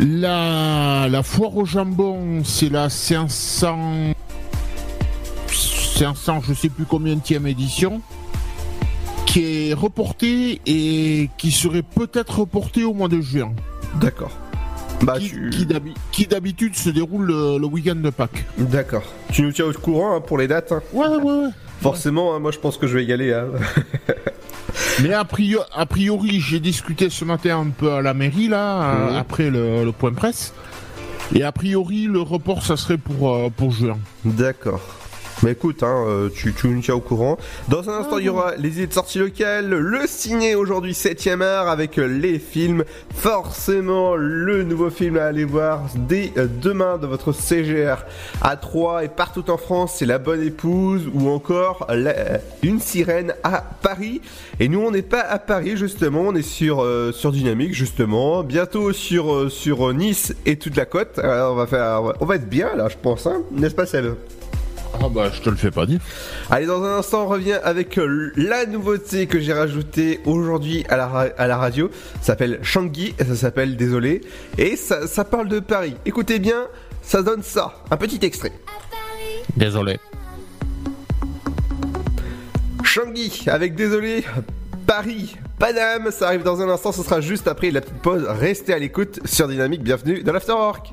la, 0.00 1.08
la 1.10 1.22
foire 1.22 1.54
au 1.54 1.66
jambon, 1.66 2.42
c'est 2.42 2.70
la 2.70 2.88
500... 2.88 4.14
500, 5.48 6.40
je 6.48 6.54
sais 6.54 6.70
plus 6.70 6.86
combien 6.86 7.14
de 7.16 7.46
édition, 7.46 8.00
qui 9.34 9.70
est 9.70 9.74
reportée 9.74 10.60
et 10.64 11.28
qui 11.38 11.50
serait 11.50 11.82
peut-être 11.82 12.38
reportée 12.40 12.84
au 12.84 12.94
mois 12.94 13.08
de 13.08 13.20
juin. 13.20 13.52
D'accord. 14.00 14.30
Bah, 15.02 15.16
qui, 15.18 15.28
tu- 15.30 15.50
qui 15.50 15.66
d'habi- 15.66 15.94
qui 16.12 16.26
d'habitude 16.28 16.76
se 16.76 16.88
déroule 16.88 17.26
le, 17.26 17.58
le 17.58 17.66
week-end 17.66 17.96
de 17.96 18.10
Pâques. 18.10 18.44
D'accord. 18.58 19.02
Tu 19.32 19.42
nous 19.42 19.50
tiens 19.50 19.64
au 19.66 19.72
courant 19.72 20.14
hein, 20.16 20.20
pour 20.20 20.38
les 20.38 20.46
dates 20.46 20.70
hein 20.70 20.82
Ouais, 20.92 21.08
ouais, 21.08 21.16
ouais. 21.20 21.48
Forcément, 21.80 22.34
hein, 22.34 22.38
moi 22.38 22.52
je 22.52 22.58
pense 22.60 22.76
que 22.78 22.86
je 22.86 22.96
vais 22.96 23.04
y 23.04 23.12
aller. 23.12 23.36
Mais 25.02 25.12
a 25.12 25.24
priori, 25.24 26.40
j'ai 26.40 26.60
discuté 26.60 27.10
ce 27.10 27.24
matin 27.24 27.58
un 27.66 27.70
peu 27.70 27.92
à 27.92 28.02
la 28.02 28.14
mairie, 28.14 28.46
là, 28.46 28.82
euh, 28.84 29.10
Mhm. 29.10 29.16
après 29.16 29.50
le, 29.50 29.84
le 29.84 29.92
point 29.92 30.12
presse. 30.12 30.54
Et 31.34 31.42
a 31.42 31.50
priori, 31.50 32.04
le 32.04 32.20
report, 32.20 32.64
ça 32.64 32.76
serait 32.76 32.98
pour, 32.98 33.34
euh, 33.34 33.48
pour 33.54 33.72
juin. 33.72 33.98
D'accord. 34.24 34.80
Mais 35.44 35.52
écoute, 35.52 35.82
hein, 35.82 36.04
euh, 36.08 36.30
tu, 36.34 36.54
tu 36.54 36.68
nous 36.68 36.80
tiens 36.80 36.94
au 36.94 37.00
courant. 37.00 37.36
Dans 37.68 37.90
un 37.90 37.98
instant, 37.98 38.16
il 38.16 38.24
y 38.24 38.28
aura 38.30 38.56
les 38.56 38.70
idées 38.70 38.86
de 38.86 38.94
sortie 38.94 39.18
locales, 39.18 39.68
le 39.68 40.00
ciné 40.06 40.54
aujourd'hui 40.54 40.92
7ème 40.92 41.42
art 41.42 41.68
avec 41.68 41.98
euh, 41.98 42.06
les 42.06 42.38
films. 42.38 42.82
Forcément, 43.14 44.16
le 44.16 44.62
nouveau 44.62 44.88
film 44.88 45.18
à 45.18 45.24
aller 45.26 45.44
voir 45.44 45.82
dès 45.96 46.32
euh, 46.38 46.46
demain 46.62 46.96
de 46.96 47.06
votre 47.06 47.32
CGR 47.32 47.96
à 48.40 48.56
3 48.56 49.04
et 49.04 49.08
partout 49.08 49.50
en 49.50 49.58
France, 49.58 49.96
c'est 49.98 50.06
La 50.06 50.16
Bonne 50.18 50.42
Épouse 50.42 51.10
ou 51.12 51.28
encore 51.28 51.86
la- 51.90 52.40
Une 52.62 52.80
Sirène 52.80 53.34
à 53.42 53.60
Paris. 53.82 54.22
Et 54.60 54.68
nous, 54.68 54.80
on 54.80 54.90
n'est 54.92 55.02
pas 55.02 55.20
à 55.20 55.38
Paris 55.38 55.76
justement, 55.76 56.22
on 56.22 56.34
est 56.34 56.40
sur, 56.42 56.82
euh, 56.82 57.12
sur 57.12 57.32
Dynamique 57.32 57.74
justement. 57.74 58.42
Bientôt 58.44 58.94
sur, 58.94 59.30
euh, 59.34 59.48
sur 59.50 59.92
Nice 59.92 60.34
et 60.46 60.56
toute 60.56 60.76
la 60.76 60.86
côte. 60.86 61.18
Alors, 61.18 61.52
on 61.52 61.56
va 61.56 61.66
faire, 61.66 62.00
on 62.20 62.24
va 62.24 62.36
être 62.36 62.48
bien 62.48 62.74
là, 62.76 62.88
je 62.88 62.96
pense, 62.96 63.26
hein, 63.26 63.42
n'est-ce 63.52 63.74
pas 63.74 63.84
Seb? 63.84 64.14
Ah 65.02 65.08
bah, 65.10 65.30
je 65.32 65.40
te 65.40 65.50
le 65.50 65.56
fais 65.56 65.70
pas 65.70 65.86
dire. 65.86 66.00
Allez, 66.50 66.66
dans 66.66 66.82
un 66.82 66.98
instant, 66.98 67.24
on 67.24 67.28
revient 67.28 67.58
avec 67.62 67.98
euh, 67.98 68.32
la 68.36 68.64
nouveauté 68.66 69.26
que 69.26 69.38
j'ai 69.40 69.52
rajoutée 69.52 70.20
aujourd'hui 70.24 70.84
à 70.88 70.96
la, 70.96 71.06
ra- 71.06 71.28
à 71.36 71.46
la 71.46 71.56
radio. 71.56 71.90
Ça 72.20 72.28
s'appelle 72.28 72.58
Shangui, 72.62 73.14
et 73.18 73.24
ça 73.24 73.34
s'appelle 73.36 73.76
Désolé. 73.76 74.22
Et 74.56 74.76
ça, 74.76 75.06
ça 75.06 75.24
parle 75.24 75.48
de 75.48 75.60
Paris. 75.60 75.94
Écoutez 76.06 76.38
bien, 76.38 76.66
ça 77.02 77.22
donne 77.22 77.42
ça. 77.42 77.82
Un 77.90 77.96
petit 77.96 78.18
extrait. 78.24 78.52
Désolé. 79.56 79.98
Shangui 82.82 83.44
avec 83.46 83.74
Désolé. 83.74 84.24
Paris, 84.86 85.36
Paname, 85.58 86.10
ça 86.10 86.26
arrive 86.28 86.42
dans 86.42 86.60
un 86.60 86.68
instant, 86.68 86.92
ce 86.92 87.02
sera 87.02 87.20
juste 87.22 87.48
après 87.48 87.70
la 87.70 87.80
petite 87.80 88.02
pause. 88.02 88.26
Restez 88.28 88.74
à 88.74 88.78
l'écoute 88.78 89.18
sur 89.24 89.48
Dynamique, 89.48 89.82
bienvenue 89.82 90.22
dans 90.22 90.32
l'Afterwork. 90.32 90.92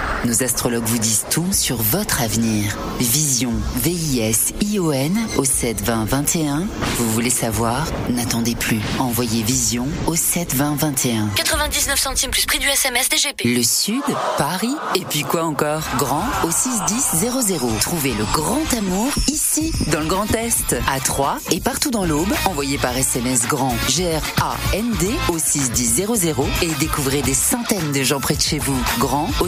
Nos 0.23 0.43
astrologues 0.43 0.85
vous 0.85 0.99
disent 0.99 1.25
tout 1.31 1.51
sur 1.51 1.77
votre 1.77 2.21
avenir. 2.21 2.77
Vision, 2.99 3.53
V-I-S-I-O-N 3.77 5.17
au 5.37 5.43
7 5.43 5.81
20 5.81 6.05
21. 6.05 6.67
Vous 6.97 7.11
voulez 7.11 7.31
savoir? 7.31 7.87
N'attendez 8.11 8.53
plus. 8.53 8.79
Envoyez 8.99 9.41
Vision 9.41 9.87
au 10.05 10.15
7 10.15 10.53
20 10.53 10.75
21. 10.75 11.27
99 11.35 11.99
centimes 11.99 12.29
plus 12.29 12.45
prix 12.45 12.59
du 12.59 12.67
SMS 12.67 13.09
DGP. 13.09 13.45
Le 13.45 13.63
Sud, 13.63 14.03
Paris, 14.37 14.75
et 14.93 15.05
puis 15.05 15.23
quoi 15.23 15.43
encore? 15.43 15.81
Grand 15.97 16.25
au 16.43 16.51
61000. 16.51 17.79
Trouvez 17.79 18.13
le 18.13 18.25
grand 18.25 18.61
amour 18.77 19.11
ici, 19.27 19.71
dans 19.91 20.01
le 20.01 20.05
Grand 20.05 20.31
Est, 20.35 20.75
à 20.87 20.99
Troyes 20.99 21.39
et 21.49 21.59
partout 21.59 21.89
dans 21.89 22.05
l'Aube. 22.05 22.31
Envoyez 22.45 22.77
par 22.77 22.95
SMS 22.95 23.47
grand 23.47 23.75
G-R-A-N-D 23.89 25.09
au 25.29 25.39
61000 25.39 26.35
et 26.61 26.69
découvrez 26.79 27.23
des 27.23 27.33
centaines 27.33 27.91
de 27.91 28.03
gens 28.03 28.19
près 28.19 28.35
de 28.35 28.41
chez 28.41 28.59
vous. 28.59 28.77
Grand 28.99 29.27
au 29.39 29.47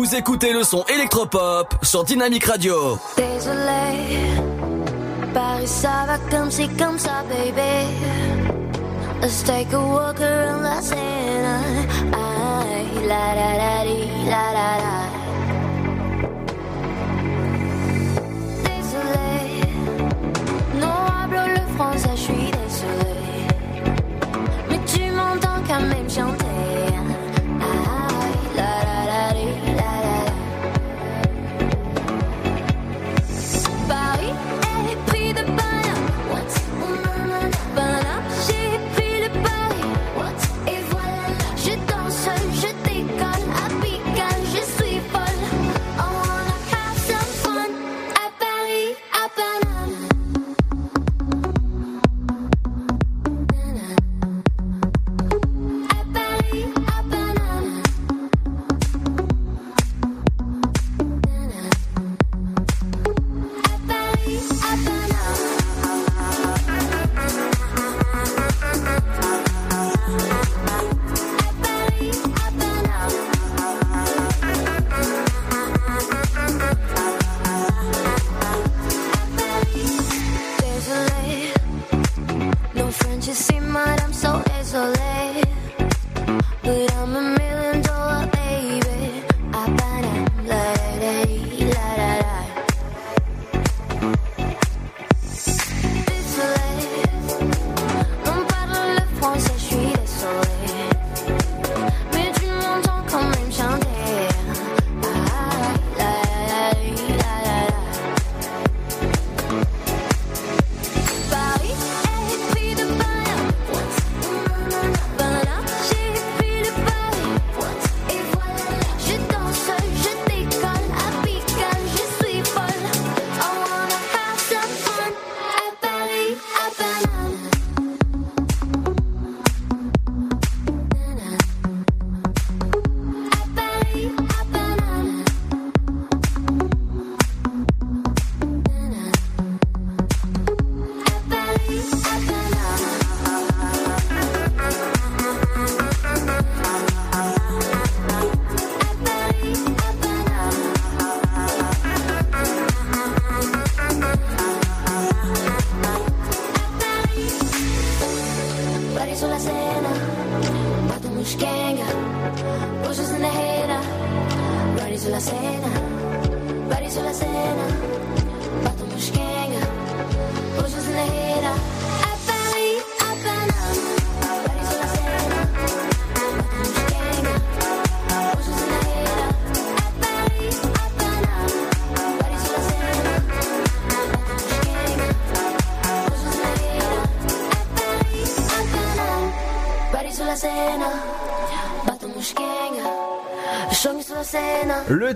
Vous 0.00 0.14
écoutez 0.14 0.54
le 0.54 0.62
son 0.62 0.82
électropop 0.84 1.74
sur 1.82 2.04
Dynamic 2.04 2.46
Radio. 2.46 2.98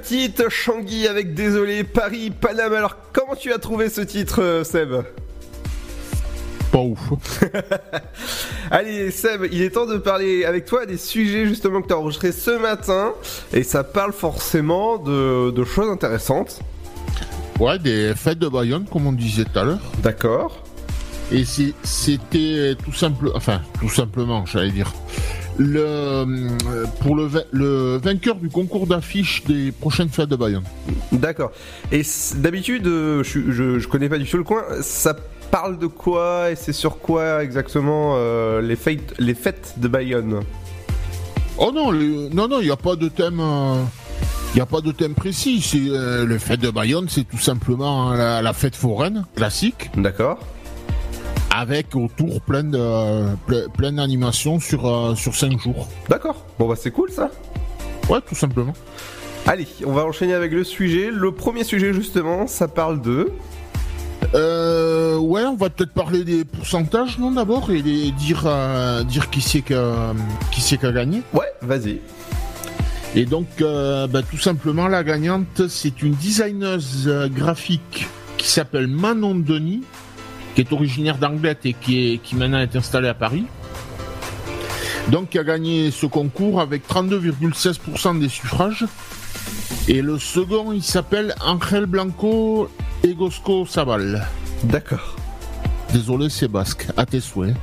Titre 0.04 0.50
Shanghai 0.50 1.08
avec 1.08 1.34
Désolé, 1.34 1.82
Paris, 1.82 2.30
Paname. 2.30 2.74
Alors, 2.74 2.96
comment 3.12 3.34
tu 3.34 3.52
as 3.52 3.58
trouvé 3.58 3.88
ce 3.88 4.02
titre, 4.02 4.42
euh, 4.42 4.62
Seb? 4.62 5.02
Pas 6.70 6.78
ouf. 6.78 7.00
Allez, 8.70 9.10
Seb, 9.10 9.46
il 9.50 9.62
est 9.62 9.70
temps 9.70 9.86
de 9.86 9.96
parler 9.96 10.44
avec 10.44 10.66
toi 10.66 10.84
des 10.84 10.98
sujets 10.98 11.46
justement 11.46 11.80
que 11.80 11.88
tu 11.88 11.94
as 11.94 11.98
enregistrés 11.98 12.32
ce 12.32 12.50
matin. 12.50 13.14
Et 13.54 13.62
ça 13.62 13.82
parle 13.82 14.12
forcément 14.12 14.98
de, 14.98 15.50
de 15.50 15.64
choses 15.64 15.88
intéressantes. 15.88 16.60
Ouais, 17.58 17.78
des 17.78 18.12
fêtes 18.14 18.38
de 18.38 18.48
Bayonne, 18.48 18.84
comme 18.92 19.06
on 19.06 19.12
disait 19.12 19.44
tout 19.44 19.58
à 19.58 19.64
l'heure. 19.64 19.80
D'accord. 20.02 20.62
Et 21.32 21.44
c'était 21.46 22.76
tout 22.84 22.92
simple, 22.92 23.30
enfin 23.34 23.62
tout 23.80 23.88
simplement, 23.88 24.44
j'allais 24.44 24.70
dire, 24.70 24.92
le 25.58 25.80
euh, 25.80 26.24
pour 27.00 27.16
le, 27.16 27.28
le 27.52 27.98
vainqueur 27.98 28.36
du 28.36 28.48
concours 28.48 28.86
d'affiches 28.86 29.44
des 29.44 29.72
prochaines 29.72 30.08
fêtes 30.08 30.28
de 30.28 30.36
Bayonne. 30.36 30.64
D'accord. 31.12 31.52
Et 31.92 32.02
d'habitude, 32.36 32.86
euh, 32.86 33.22
je, 33.22 33.50
je, 33.50 33.78
je 33.78 33.88
connais 33.88 34.08
pas 34.08 34.18
du 34.18 34.24
tout 34.24 34.36
le 34.36 34.44
coin. 34.44 34.62
Ça 34.80 35.16
parle 35.50 35.78
de 35.78 35.86
quoi 35.86 36.50
et 36.50 36.56
c'est 36.56 36.72
sur 36.72 36.98
quoi 36.98 37.44
exactement 37.44 38.14
euh, 38.16 38.60
les, 38.60 38.76
fêtes, 38.76 39.14
les 39.18 39.34
fêtes 39.34 39.74
de 39.76 39.88
Bayonne? 39.88 40.40
Oh 41.56 41.70
non, 41.72 41.92
non, 41.92 42.48
non, 42.48 42.60
il 42.60 42.64
n'y 42.64 42.72
a 42.72 42.76
pas 42.76 42.96
de 42.96 43.08
thème. 43.08 43.40
Il 43.40 44.58
n'y 44.58 44.60
a 44.60 44.66
pas 44.66 44.80
de 44.80 44.92
thème 44.92 45.14
précis. 45.14 45.60
C'est 45.60 45.88
euh, 45.90 46.24
le 46.24 46.38
fête 46.38 46.60
de 46.60 46.70
Bayonne, 46.70 47.06
c'est 47.08 47.24
tout 47.24 47.38
simplement 47.38 48.10
hein, 48.10 48.16
la, 48.16 48.42
la 48.42 48.52
fête 48.52 48.76
foraine 48.76 49.24
classique. 49.34 49.90
D'accord. 49.96 50.38
Avec 51.56 51.94
autour 51.94 52.40
plein 52.40 52.64
de 52.64 53.36
plein, 53.76 53.92
d'animations 53.92 54.58
sur 54.58 54.88
euh, 54.88 55.14
sur 55.14 55.36
cinq 55.36 55.60
jours. 55.60 55.88
D'accord. 56.08 56.44
Bon 56.58 56.66
bah 56.68 56.74
c'est 56.76 56.90
cool 56.90 57.12
ça. 57.12 57.30
Ouais, 58.10 58.18
tout 58.26 58.34
simplement. 58.34 58.72
Allez, 59.46 59.68
on 59.86 59.92
va 59.92 60.04
enchaîner 60.04 60.34
avec 60.34 60.50
le 60.50 60.64
sujet. 60.64 61.10
Le 61.12 61.30
premier 61.30 61.62
sujet 61.62 61.92
justement, 61.92 62.48
ça 62.48 62.66
parle 62.66 63.00
de. 63.00 63.30
Euh, 64.34 65.16
ouais, 65.16 65.44
on 65.44 65.54
va 65.54 65.70
peut-être 65.70 65.92
parler 65.92 66.24
des 66.24 66.44
pourcentages, 66.44 67.18
non 67.20 67.30
d'abord, 67.30 67.70
et 67.70 67.82
les- 67.82 68.10
dire 68.10 68.42
euh, 68.46 69.04
dire 69.04 69.30
qui 69.30 69.40
c'est 69.40 69.62
qui 69.62 69.74
a, 69.74 70.92
gagné. 70.92 71.22
Ouais, 71.32 71.52
vas-y. 71.62 72.00
Et 73.14 73.26
donc, 73.26 73.46
euh, 73.60 74.08
bah, 74.08 74.22
tout 74.28 74.38
simplement, 74.38 74.88
la 74.88 75.04
gagnante, 75.04 75.68
c'est 75.68 76.02
une 76.02 76.14
designeuse 76.14 77.08
graphique 77.32 78.08
qui 78.38 78.48
s'appelle 78.48 78.88
Manon 78.88 79.36
Denis, 79.36 79.82
qui 80.54 80.60
est 80.60 80.72
originaire 80.72 81.18
d'Angleterre 81.18 81.56
et 81.64 81.74
qui, 81.74 82.14
est, 82.14 82.18
qui 82.18 82.36
maintenant 82.36 82.60
est 82.60 82.74
installée 82.76 83.08
à 83.08 83.14
Paris. 83.14 83.44
Donc, 85.08 85.30
qui 85.30 85.38
a 85.38 85.44
gagné 85.44 85.90
ce 85.90 86.06
concours 86.06 86.60
avec 86.60 86.88
32,16% 86.88 88.18
des 88.18 88.28
suffrages. 88.28 88.86
Et 89.86 90.00
le 90.00 90.18
second, 90.18 90.72
il 90.72 90.82
s'appelle 90.82 91.34
Angel 91.44 91.86
Blanco 91.86 92.70
Egosco 93.02 93.66
Sabal. 93.66 94.26
D'accord. 94.64 95.16
Désolé, 95.92 96.30
c'est 96.30 96.48
basque. 96.48 96.86
À 96.96 97.04
tes 97.04 97.20
souhaits. 97.20 97.54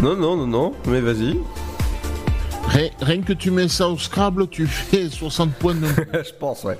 Non, 0.00 0.16
non, 0.16 0.36
non, 0.36 0.46
non, 0.46 0.72
mais 0.86 1.00
vas-y. 1.00 1.36
Rien, 2.68 2.88
rien 3.00 3.22
que 3.22 3.32
tu 3.32 3.50
mets 3.50 3.68
ça 3.68 3.88
au 3.88 3.98
Scrabble, 3.98 4.48
tu 4.48 4.66
fais 4.66 5.08
60 5.08 5.52
points 5.54 5.74
de 5.74 5.86
Je 6.12 6.32
pense, 6.38 6.64
ouais. 6.64 6.78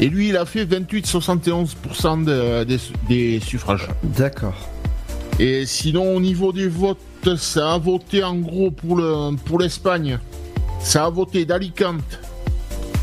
Et 0.00 0.08
lui, 0.08 0.30
il 0.30 0.36
a 0.36 0.46
fait 0.46 0.64
28-71% 0.64 2.24
de- 2.24 2.64
des, 2.64 2.78
des 3.08 3.40
suffrages. 3.40 3.88
D'accord. 4.02 4.54
Et 5.38 5.66
sinon, 5.66 6.16
au 6.16 6.20
niveau 6.20 6.52
des 6.52 6.68
votes, 6.68 6.98
ça 7.36 7.74
a 7.74 7.78
voté 7.78 8.24
en 8.24 8.36
gros 8.36 8.70
pour 8.70 8.96
le 8.96 9.36
pour 9.44 9.58
l'Espagne. 9.58 10.18
Ça 10.80 11.04
a 11.04 11.10
voté 11.10 11.44
d'Alicante. 11.44 12.18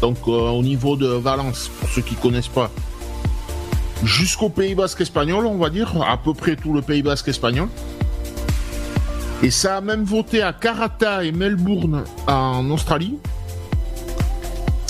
Donc 0.01 0.17
euh, 0.27 0.31
au 0.31 0.61
niveau 0.63 0.95
de 0.95 1.07
Valence, 1.07 1.69
pour 1.79 1.89
ceux 1.89 2.01
qui 2.01 2.15
connaissent 2.15 2.47
pas. 2.47 2.71
Jusqu'au 4.03 4.49
Pays 4.49 4.75
Basque 4.75 5.01
espagnol, 5.01 5.45
on 5.45 5.57
va 5.57 5.69
dire, 5.69 5.99
à 6.07 6.17
peu 6.17 6.33
près 6.33 6.55
tout 6.55 6.73
le 6.73 6.81
Pays 6.81 7.01
Basque 7.03 7.27
espagnol. 7.27 7.67
Et 9.43 9.51
ça 9.51 9.77
a 9.77 9.81
même 9.81 10.03
voté 10.03 10.41
à 10.41 10.53
Karata 10.53 11.23
et 11.23 11.31
Melbourne 11.31 12.03
en 12.27 12.69
Australie. 12.71 13.17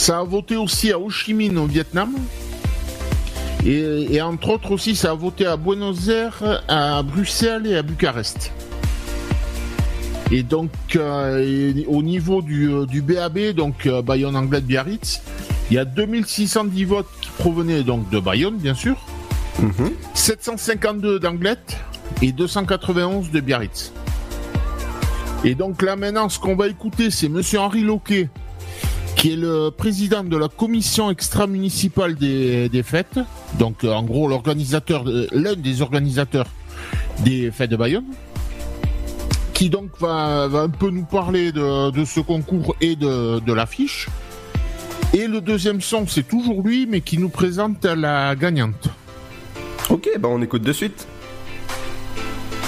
Ça 0.07 0.19
a 0.19 0.23
voté 0.23 0.55
aussi 0.55 0.93
à 0.93 0.97
Ho 0.97 1.09
Chi 1.09 1.33
Minh 1.33 1.57
au 1.57 1.65
Vietnam. 1.65 2.15
Et, 3.65 4.15
et 4.15 4.21
entre 4.21 4.51
autres 4.51 4.71
aussi, 4.71 4.95
ça 4.95 5.11
a 5.11 5.13
voté 5.13 5.45
à 5.45 5.57
Buenos 5.57 6.07
Aires, 6.07 6.63
à 6.69 7.03
Bruxelles 7.03 7.67
et 7.67 7.75
à 7.75 7.81
Bucarest. 7.81 8.53
Et 10.31 10.43
donc, 10.43 10.71
euh, 10.95 11.43
et 11.45 11.85
au 11.89 12.01
niveau 12.03 12.41
du, 12.41 12.71
euh, 12.71 12.85
du 12.85 13.01
BAB, 13.01 13.51
donc 13.51 13.85
euh, 13.85 14.01
Bayonne 14.01 14.37
Anglais 14.37 14.61
de 14.61 14.65
Biarritz, 14.65 15.21
il 15.69 15.75
y 15.75 15.77
a 15.77 15.83
2610 15.83 16.85
votes 16.85 17.07
qui 17.19 17.29
provenaient 17.37 17.83
donc 17.83 18.09
de 18.09 18.21
Bayonne, 18.21 18.55
bien 18.55 18.75
sûr, 18.75 18.95
752 20.13 21.19
d'Anglette 21.19 21.75
et 22.21 22.31
291 22.31 23.29
de 23.31 23.41
Biarritz. 23.41 23.91
Et 25.43 25.53
donc 25.53 25.81
là 25.81 25.97
maintenant, 25.97 26.29
ce 26.29 26.39
qu'on 26.39 26.55
va 26.55 26.69
écouter, 26.69 27.11
c'est 27.11 27.27
Monsieur 27.27 27.59
Henri 27.59 27.81
Loquet, 27.81 28.29
qui 29.17 29.33
est 29.33 29.35
le 29.35 29.71
président 29.71 30.23
de 30.23 30.37
la 30.37 30.47
commission 30.47 31.09
extra-municipale 31.09 32.15
des, 32.15 32.69
des 32.69 32.83
fêtes, 32.83 33.19
donc 33.57 33.83
euh, 33.83 33.91
en 33.91 34.03
gros 34.03 34.27
l'organisateur, 34.27 35.03
de- 35.03 35.27
l'un 35.31 35.55
des 35.55 35.81
organisateurs 35.81 36.45
des 37.25 37.49
fêtes 37.51 37.71
de 37.71 37.75
Bayonne, 37.77 38.05
qui 39.55 39.71
donc 39.71 39.89
va, 39.99 40.47
va 40.47 40.59
un 40.61 40.69
peu 40.69 40.91
nous 40.91 41.03
parler 41.05 41.51
de, 41.51 41.89
de 41.89 42.05
ce 42.05 42.19
concours 42.19 42.75
et 42.79 42.95
de, 42.95 43.39
de 43.39 43.53
l'affiche. 43.53 44.07
Et 45.15 45.25
le 45.25 45.41
deuxième 45.41 45.81
son, 45.81 46.05
c'est 46.05 46.27
toujours 46.27 46.61
lui, 46.61 46.85
mais 46.87 47.01
qui 47.01 47.17
nous 47.17 47.29
présente 47.29 47.85
la 47.85 48.35
gagnante. 48.35 48.89
Ok, 49.89 50.09
bah 50.19 50.27
on 50.31 50.41
écoute 50.43 50.61
de 50.61 50.73
suite. 50.73 51.07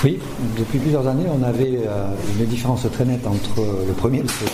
Oui, 0.03 0.17
depuis 0.57 0.79
plusieurs 0.79 1.05
années, 1.07 1.25
on 1.29 1.43
avait 1.43 1.81
euh, 1.85 2.07
une 2.39 2.45
différence 2.47 2.87
très 2.91 3.05
nette 3.05 3.27
entre 3.27 3.61
le 3.85 3.93
premier 3.93 4.19
et 4.19 4.23
le 4.23 4.27
second. 4.29 4.51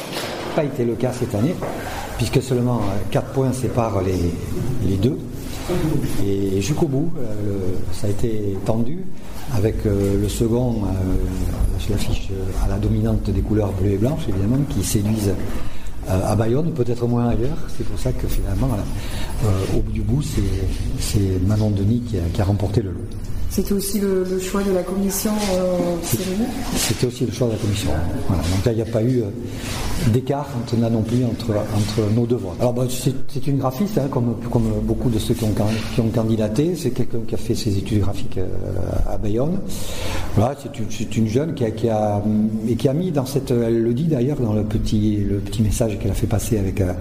Pas 0.55 0.63
été 0.63 0.85
le 0.85 0.93
cas 0.95 1.11
cette 1.11 1.35
année, 1.35 1.53
puisque 2.17 2.41
seulement 2.41 2.79
4 3.11 3.27
points 3.33 3.51
séparent 3.51 4.01
les, 4.01 4.31
les 4.89 4.95
deux. 4.95 5.17
Et 6.25 6.61
jusqu'au 6.61 6.87
bout, 6.87 7.11
euh, 7.17 7.73
ça 7.91 8.07
a 8.07 8.09
été 8.09 8.55
tendu, 8.65 8.99
avec 9.53 9.85
euh, 9.85 10.21
le 10.21 10.29
second, 10.29 10.75
euh, 10.85 11.89
l'affiche 11.89 12.29
à 12.63 12.69
la 12.69 12.77
dominante 12.77 13.29
des 13.29 13.41
couleurs 13.41 13.71
bleues 13.73 13.91
et 13.91 13.97
blanches, 13.97 14.27
évidemment, 14.29 14.59
qui 14.69 14.83
séduisent 14.83 15.33
euh, 16.09 16.21
à 16.31 16.35
Bayonne, 16.35 16.71
peut-être 16.71 17.05
moins 17.07 17.27
ailleurs. 17.29 17.57
C'est 17.77 17.85
pour 17.85 17.99
ça 17.99 18.11
que 18.13 18.27
finalement, 18.27 18.69
euh, 19.43 19.77
au 19.77 19.81
bout 19.81 19.91
du 19.91 20.01
bout, 20.01 20.21
c'est- 20.21 21.39
Manon 21.47 21.71
Denis 21.71 22.01
qui 22.33 22.41
a 22.41 22.45
remporté 22.45 22.81
le 22.81 22.91
lot. 22.91 22.99
C'était 23.49 23.73
aussi 23.73 23.99
le, 23.99 24.39
choix 24.39 24.63
de 24.63 24.71
la 24.71 24.83
commission 24.83 25.31
euh. 25.53 25.95
C'était 26.03 27.07
aussi 27.07 27.25
le 27.25 27.31
choix 27.31 27.47
de 27.47 27.53
la 27.53 27.57
commission. 27.57 27.89
Donc 28.29 28.65
là, 28.65 28.71
il 28.71 28.75
n'y 28.75 28.81
a 28.81 28.85
pas 28.85 29.01
eu 29.01 29.21
euh, 29.21 30.09
d'écart 30.11 30.49
non 30.73 31.01
plus 31.01 31.23
entre, 31.23 31.51
entre 31.51 32.13
nos 32.13 32.25
deux 32.25 32.35
voix. 32.35 32.55
Alors, 32.59 32.73
bah, 32.73 32.85
c'est 32.89 33.47
une 33.47 33.57
graphiste, 33.57 33.97
hein, 33.97 34.07
comme, 34.11 34.35
comme 34.51 34.69
beaucoup 34.83 35.09
de 35.09 35.19
ceux 35.19 35.33
qui 35.33 35.43
ont, 35.45 35.53
qui 35.93 36.01
ont 36.01 36.09
candidaté. 36.09 36.75
C'est 36.75 36.91
quelqu'un 36.91 37.19
qui 37.27 37.35
a 37.35 37.37
fait 37.37 37.55
ses 37.55 37.77
études 37.77 38.01
graphiques 38.01 38.37
euh, 38.37 38.47
à 39.09 39.17
Bayonne. 39.17 39.59
Voilà, 40.35 40.55
c'est 40.61 41.17
une, 41.17 41.27
jeune 41.27 41.53
qui 41.53 41.63
a, 41.63 41.71
qui 41.71 41.87
a, 41.87 42.21
et 42.67 42.75
qui 42.75 42.89
a 42.89 42.93
mis 42.93 43.11
dans 43.11 43.25
cette. 43.25 43.51
Elle 43.51 43.81
le 43.81 43.93
dit 43.93 44.03
d'ailleurs 44.03 44.37
dans 44.37 44.53
le 44.53 44.63
petit, 44.63 45.17
le 45.17 45.37
petit 45.37 45.61
message 45.61 45.97
qu'elle 45.97 46.11
a 46.11 46.15
fait 46.15 46.27
passer 46.27 46.57
avec, 46.57 46.81
euh, 46.81 46.91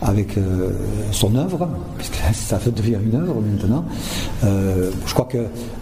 avec 0.00 0.38
euh, 0.38 0.70
son 1.12 1.36
œuvre, 1.36 1.68
puisque 1.98 2.14
ça 2.32 2.58
devient 2.74 2.98
une 3.04 3.14
œuvre 3.14 3.42
maintenant. 3.42 3.84
Euh, 4.44 4.90
je 5.06 5.12
crois 5.12 5.28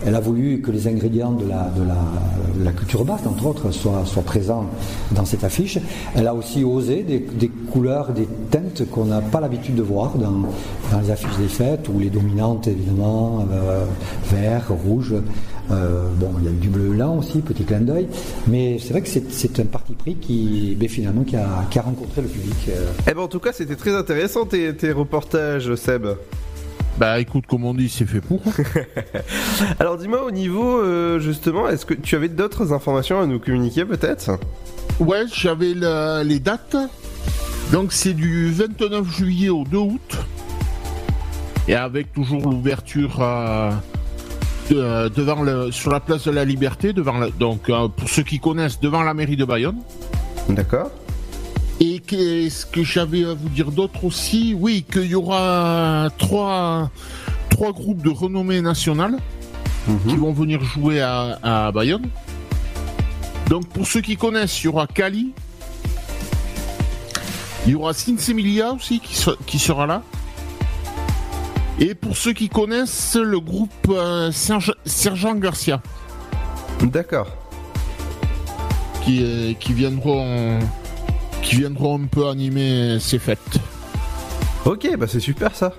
qu'elle 0.07 0.15
a 0.15 0.21
voulu 0.21 0.61
que 0.61 0.71
les 0.71 0.87
ingrédients 0.87 1.33
de 1.33 1.49
la, 1.49 1.69
de 1.77 1.83
la, 1.83 1.97
la 2.65 2.71
culture 2.71 3.05
basque, 3.05 3.27
entre 3.27 3.47
autres, 3.47 3.73
soient, 3.73 4.05
soient 4.07 4.23
présents 4.23 4.67
dans 5.11 5.25
cette 5.25 5.43
affiche. 5.43 5.79
Elle 6.15 6.29
a 6.29 6.35
aussi 6.35 6.63
osé 6.63 7.03
des, 7.03 7.19
des 7.19 7.49
couleurs, 7.49 8.13
des 8.13 8.29
teintes 8.53 8.89
qu'on 8.89 9.07
n'a 9.07 9.21
pas 9.21 9.41
l'habitude 9.41 9.75
de 9.75 9.83
voir 9.83 10.15
dans, 10.15 10.49
dans 10.93 11.01
les 11.03 11.11
affiches 11.11 11.37
des 11.39 11.49
fêtes, 11.49 11.89
ou 11.93 11.99
les 11.99 12.09
dominantes 12.11 12.69
évidemment, 12.69 13.45
euh, 13.51 13.85
vert, 14.31 14.69
rouge. 14.71 15.13
Euh, 15.73 16.05
bon, 16.21 16.29
il 16.39 16.45
y 16.45 16.49
a 16.49 16.53
du 16.53 16.69
bleu 16.69 16.91
blanc 16.91 17.17
aussi, 17.19 17.41
petit 17.41 17.65
clin 17.65 17.81
d'œil. 17.81 18.07
Mais 18.47 18.79
c'est 18.79 18.91
vrai 18.91 19.03
que 19.03 19.09
c'est 19.09 19.29
c'est 19.33 19.59
un 19.59 19.65
parti 19.65 19.95
pris 19.95 20.15
qui, 20.15 20.77
ben, 20.79 20.89
finalement, 20.89 21.25
qui 21.25 21.35
a, 21.35 21.49
qui 21.69 21.81
a 21.81 21.83
rencontré 21.83 22.23
le 22.23 22.29
public. 22.29 22.55
euh, 22.69 22.87
Eh 23.11 23.13
ben 23.15 23.23
en 23.23 23.27
tout 23.27 23.41
cas, 23.41 23.51
c'était 23.53 23.75
très 23.75 23.93
intéressant 23.97 24.45
tes, 24.47 24.73
tes 24.77 24.93
reportages, 24.93 25.75
Seb. 25.75 26.07
Bah 26.99 27.21
écoute, 27.21 27.45
comme 27.47 27.65
on 27.65 27.75
dit, 27.75 27.91
c'est 27.91 28.07
fait 28.07 28.21
pour. 28.23 28.41
Alors 29.79 29.99
dis-moi 29.99 30.25
au 30.25 30.31
niveau 30.31 30.81
euh, 30.81 31.19
justement, 31.21 31.69
est-ce 31.69 31.85
que 31.85 31.93
tu 31.95 32.15
avais 32.17 32.29
d'autres 32.29 32.73
informations 32.73 33.21
à 33.21 33.27
nous 33.27 33.39
communiquer 33.39 33.85
peut-être? 33.85 34.39
Ouais, 34.99 35.25
j'avais 35.33 35.75
la- 35.75 36.25
les 36.25 36.41
dates. 36.41 36.77
Donc 37.71 37.93
c'est 37.93 38.15
du 38.15 38.51
29 38.51 39.07
juillet 39.15 39.51
au 39.51 39.65
2 39.65 39.77
août. 39.77 40.17
Et 41.69 41.75
avec 41.75 42.13
toujours 42.15 42.49
l'ouverture 42.49 43.19
euh, 43.21 43.71
de- 44.71 45.09
devant 45.09 45.43
le, 45.43 45.71
sur 45.73 45.91
la 45.91 46.01
place 46.01 46.25
de 46.25 46.31
la 46.31 46.45
Liberté, 46.47 46.93
devant 46.95 47.19
la- 47.19 47.29
donc 47.31 47.69
euh, 47.69 47.89
pour 47.89 48.09
ceux 48.09 48.23
qui 48.23 48.39
connaissent, 48.41 48.81
devant 48.81 49.03
la 49.03 49.13
mairie 49.13 49.37
de 49.37 49.45
Bayonne. 49.45 49.77
D'accord. 50.49 50.91
Et 51.81 51.99
qu'est-ce 52.01 52.65
que 52.65 52.83
j'avais 52.83 53.25
à 53.25 53.35
vous 53.35 53.49
dire 53.51 53.71
d'autre 53.71 54.05
aussi? 54.05 54.55
Oui, 54.59 54.85
qu'il 54.91 55.07
y 55.07 55.15
aura 55.15 56.09
trois, 56.17 56.91
trois 57.51 57.73
groupes 57.73 58.03
de 58.03 58.09
renommée 58.11 58.61
nationale 58.63 59.17
qui 60.09 60.17
vont 60.17 60.33
venir 60.33 60.63
jouer 60.65 61.01
à, 61.01 61.39
à 61.43 61.71
Bayonne. 61.73 62.09
Donc 63.49 63.69
pour 63.69 63.87
ceux 63.87 64.01
qui 64.01 64.17
connaissent, 64.17 64.61
il 64.63 64.65
y 64.65 64.69
aura 64.69 64.87
Kali. 64.87 65.33
Il 67.67 67.73
y 67.73 67.75
aura 67.77 67.93
Sinsemilia 67.93 68.73
aussi 68.73 68.99
qui, 69.01 69.15
se- 69.15 69.37
qui 69.47 69.59
sera 69.59 69.87
là. 69.87 70.03
Et 71.79 71.95
pour 71.95 72.17
ceux 72.17 72.33
qui 72.33 72.49
connaissent, 72.49 73.17
le 73.21 73.39
groupe 73.39 73.71
euh, 73.91 74.33
Serge- 74.33 74.75
Sergent 74.87 75.35
Garcia. 75.35 75.81
D'accord. 76.81 77.29
Qui, 79.05 79.23
euh, 79.23 79.53
qui 79.61 79.73
viendront 79.73 80.59
qui 81.43 81.57
viendront 81.57 82.01
un 82.01 82.07
peu 82.07 82.29
animer 82.29 82.99
ces 83.01 83.19
fêtes. 83.19 83.61
Ok, 84.65 84.89
bah 84.99 85.07
c'est 85.09 85.21
super 85.21 85.55
ça. 85.55 85.73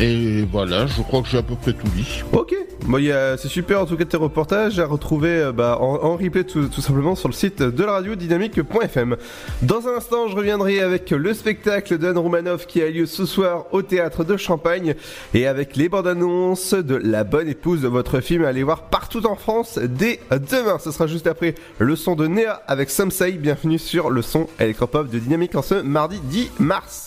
Et 0.00 0.44
voilà, 0.50 0.86
je 0.86 1.02
crois 1.02 1.22
que 1.22 1.28
j'ai 1.28 1.38
à 1.38 1.42
peu 1.42 1.54
près 1.54 1.72
tout 1.72 1.86
dit. 1.94 2.22
Ok, 2.32 2.52
bon, 2.86 2.98
c'est 3.38 3.48
super 3.48 3.82
en 3.82 3.86
tout 3.86 3.96
cas 3.96 4.04
tes 4.04 4.16
reportages 4.16 4.80
à 4.80 4.86
retrouver 4.86 5.28
euh, 5.28 5.52
bah, 5.52 5.78
en, 5.80 6.16
replay 6.16 6.42
tout, 6.42 6.66
tout 6.66 6.80
simplement 6.80 7.14
sur 7.14 7.28
le 7.28 7.34
site 7.34 7.62
de 7.62 7.84
la 7.84 7.92
radio 7.92 8.16
dynamique.fm. 8.16 9.16
Dans 9.62 9.86
un 9.86 9.96
instant, 9.96 10.26
je 10.26 10.34
reviendrai 10.34 10.80
avec 10.80 11.10
le 11.10 11.32
spectacle 11.32 11.96
d'Anne 11.98 12.18
Roumanoff 12.18 12.66
qui 12.66 12.82
a 12.82 12.90
lieu 12.90 13.06
ce 13.06 13.24
soir 13.24 13.66
au 13.70 13.82
théâtre 13.82 14.24
de 14.24 14.36
Champagne 14.36 14.96
et 15.32 15.46
avec 15.46 15.76
les 15.76 15.88
bandes 15.88 16.08
annonces 16.08 16.74
de 16.74 16.96
La 16.96 17.22
bonne 17.22 17.48
épouse 17.48 17.80
de 17.80 17.88
votre 17.88 18.20
film 18.20 18.44
à 18.44 18.48
aller 18.48 18.64
voir 18.64 18.88
partout 18.88 19.24
en 19.26 19.36
France 19.36 19.78
dès 19.78 20.18
demain. 20.30 20.78
Ce 20.80 20.90
sera 20.90 21.06
juste 21.06 21.28
après 21.28 21.54
le 21.78 21.94
son 21.94 22.16
de 22.16 22.26
Néa 22.26 22.62
avec 22.66 22.90
Samsei. 22.90 23.32
Bienvenue 23.32 23.78
sur 23.78 24.10
le 24.10 24.22
son 24.22 24.48
électropop 24.58 25.08
de 25.08 25.20
Dynamique 25.20 25.54
en 25.54 25.62
ce 25.62 25.76
mardi 25.76 26.18
10 26.20 26.50
mars. 26.58 27.06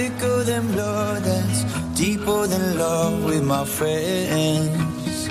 thicker 0.00 0.42
than 0.44 0.64
blood, 0.72 1.22
that's 1.22 1.60
deeper 2.02 2.46
than 2.46 2.78
love 2.78 3.24
with 3.24 3.44
my 3.44 3.64
friends. 3.78 5.28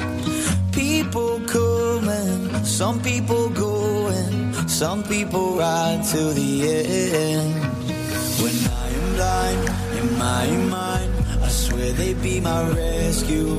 People 0.71 1.34
coming, 1.58 2.41
some 2.79 2.97
people 3.01 3.49
going, 3.49 4.53
some 4.67 5.01
people 5.13 5.45
ride 5.65 6.01
till 6.12 6.32
the 6.41 6.51
end. 7.32 7.55
When 8.43 8.58
I 8.84 8.86
am 8.99 9.08
blind 9.17 9.62
in 9.99 10.08
my 10.27 10.45
mind, 10.77 11.12
I 11.47 11.49
swear 11.63 11.91
they'd 11.99 12.21
be 12.21 12.39
my 12.39 12.62
rescue, 12.69 13.51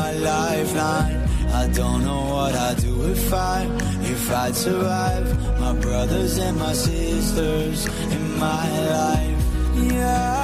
my 0.00 0.12
lifeline. 0.30 1.18
I 1.62 1.64
don't 1.78 2.02
know 2.08 2.22
what 2.34 2.54
I'd 2.66 2.78
do 2.88 2.94
if 3.14 3.32
I, 3.32 3.58
if 4.14 4.30
I'd 4.44 4.54
survive. 4.54 5.26
My 5.64 5.72
brothers 5.86 6.36
and 6.46 6.56
my 6.58 6.74
sisters 6.74 7.86
in 8.14 8.24
my 8.38 8.66
life. 8.96 9.38
Yeah, 9.92 10.37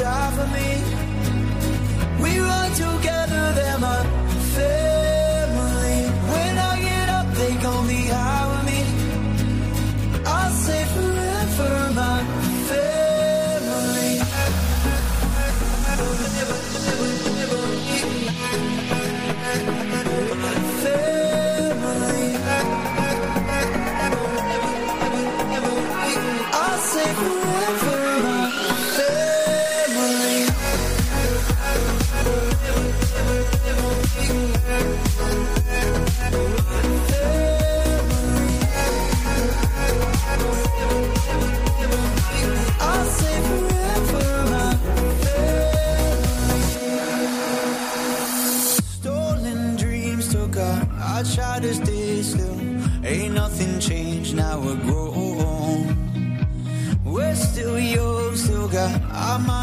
die 0.00 0.30
for 0.30 0.46
me. 0.46 0.89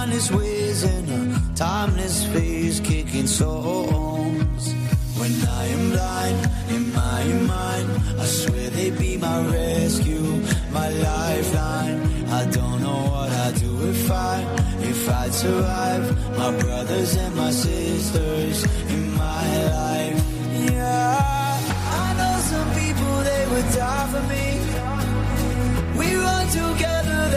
Mindless 0.08 0.32
ways 0.32 0.84
and 0.84 1.10
a 1.10 1.56
timeless 1.56 2.26
phase 2.28 2.80
kicking 2.80 3.28
songs. 3.28 4.74
When 5.20 5.34
I 5.50 5.66
am 5.66 5.90
blind 5.92 6.40
in 6.70 6.94
my 6.94 7.24
mind, 7.54 7.90
I 8.18 8.26
swear 8.26 8.70
they 8.70 8.92
be 8.92 9.18
my 9.18 9.40
rescue, 9.48 10.42
my 10.72 10.90
lifeline. 10.90 12.00
I 12.30 12.46
don't 12.46 12.82
know 12.82 13.02
what 13.12 13.32
I'd 13.32 13.56
do 13.56 13.90
if 13.90 14.10
I, 14.10 14.36
if 14.80 15.10
I'd 15.10 15.34
survive. 15.34 16.06
My 16.38 16.58
brothers 16.58 17.16
and 17.18 17.36
my 17.36 17.52
sisters 17.52 18.64
in 18.90 19.14
my 19.14 19.48
life. 19.76 20.24
Yeah, 20.72 21.18
I 22.02 22.08
know 22.20 22.36
some 22.52 22.70
people 22.80 23.14
they 23.30 23.44
would 23.52 23.70
die 23.76 24.08
for 24.14 24.24
me. 24.32 24.46
We 26.00 26.16
run 26.16 26.48
together, 26.48 27.30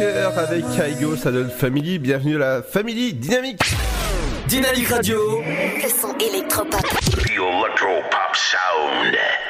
avec 0.00 0.64
Kaigo, 0.76 1.16
ça 1.16 1.30
donne 1.30 1.50
Family. 1.50 1.98
Bienvenue 1.98 2.36
à 2.36 2.38
la 2.38 2.62
Family 2.62 3.12
Dynamique. 3.12 3.60
Dynamique 4.48 4.88
Radio. 4.88 5.40
Le 5.40 5.88
son 5.88 6.16
électropop. 6.18 6.80
The 6.80 7.30
electropop 7.30 8.34
sound. 8.34 9.43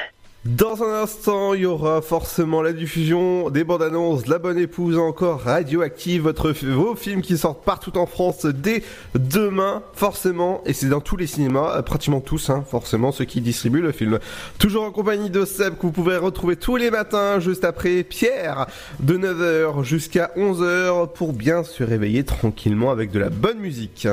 Dans 0.45 0.83
un 0.83 1.03
instant, 1.03 1.55
il 1.55 1.63
y 1.63 1.67
aura 1.67 2.03
forcément 2.03 2.61
la 2.61 2.75
diffusion 2.75 3.49
des 3.49 3.65
bandes 3.65 3.81
annonces, 3.81 4.27
La 4.27 4.39
Bonne 4.39 4.59
Épouse, 4.59 4.99
encore 4.99 5.41
Radioactive, 5.41 6.21
votre, 6.21 6.53
vos 6.53 6.95
films 6.95 7.23
qui 7.23 7.39
sortent 7.39 7.65
partout 7.65 7.97
en 7.97 8.05
France 8.05 8.45
dès 8.45 8.83
demain, 9.15 9.83
forcément, 9.95 10.61
et 10.67 10.75
c'est 10.75 10.91
dans 10.91 11.01
tous 11.01 11.17
les 11.17 11.27
cinémas, 11.27 11.79
euh, 11.79 11.81
pratiquement 11.81 12.21
tous, 12.21 12.51
hein, 12.51 12.63
forcément, 12.69 13.11
ceux 13.11 13.25
qui 13.25 13.41
distribuent 13.41 13.81
le 13.81 13.93
film. 13.93 14.19
Toujours 14.59 14.85
en 14.85 14.91
compagnie 14.91 15.31
de 15.31 15.47
Seb, 15.47 15.79
que 15.79 15.83
vous 15.83 15.93
pouvez 15.93 16.19
retrouver 16.19 16.57
tous 16.57 16.77
les 16.77 16.91
matins, 16.91 17.41
juste 17.41 17.65
après 17.65 18.03
Pierre, 18.03 18.67
de 19.01 19.17
9h 19.17 19.83
jusqu'à 19.83 20.31
11h, 20.37 21.11
pour 21.15 21.33
bien 21.33 21.65
se 21.65 21.83
réveiller 21.83 22.23
tranquillement 22.23 22.91
avec 22.91 23.11
de 23.13 23.19
la 23.19 23.31
bonne 23.31 23.61
musique. 23.61 24.07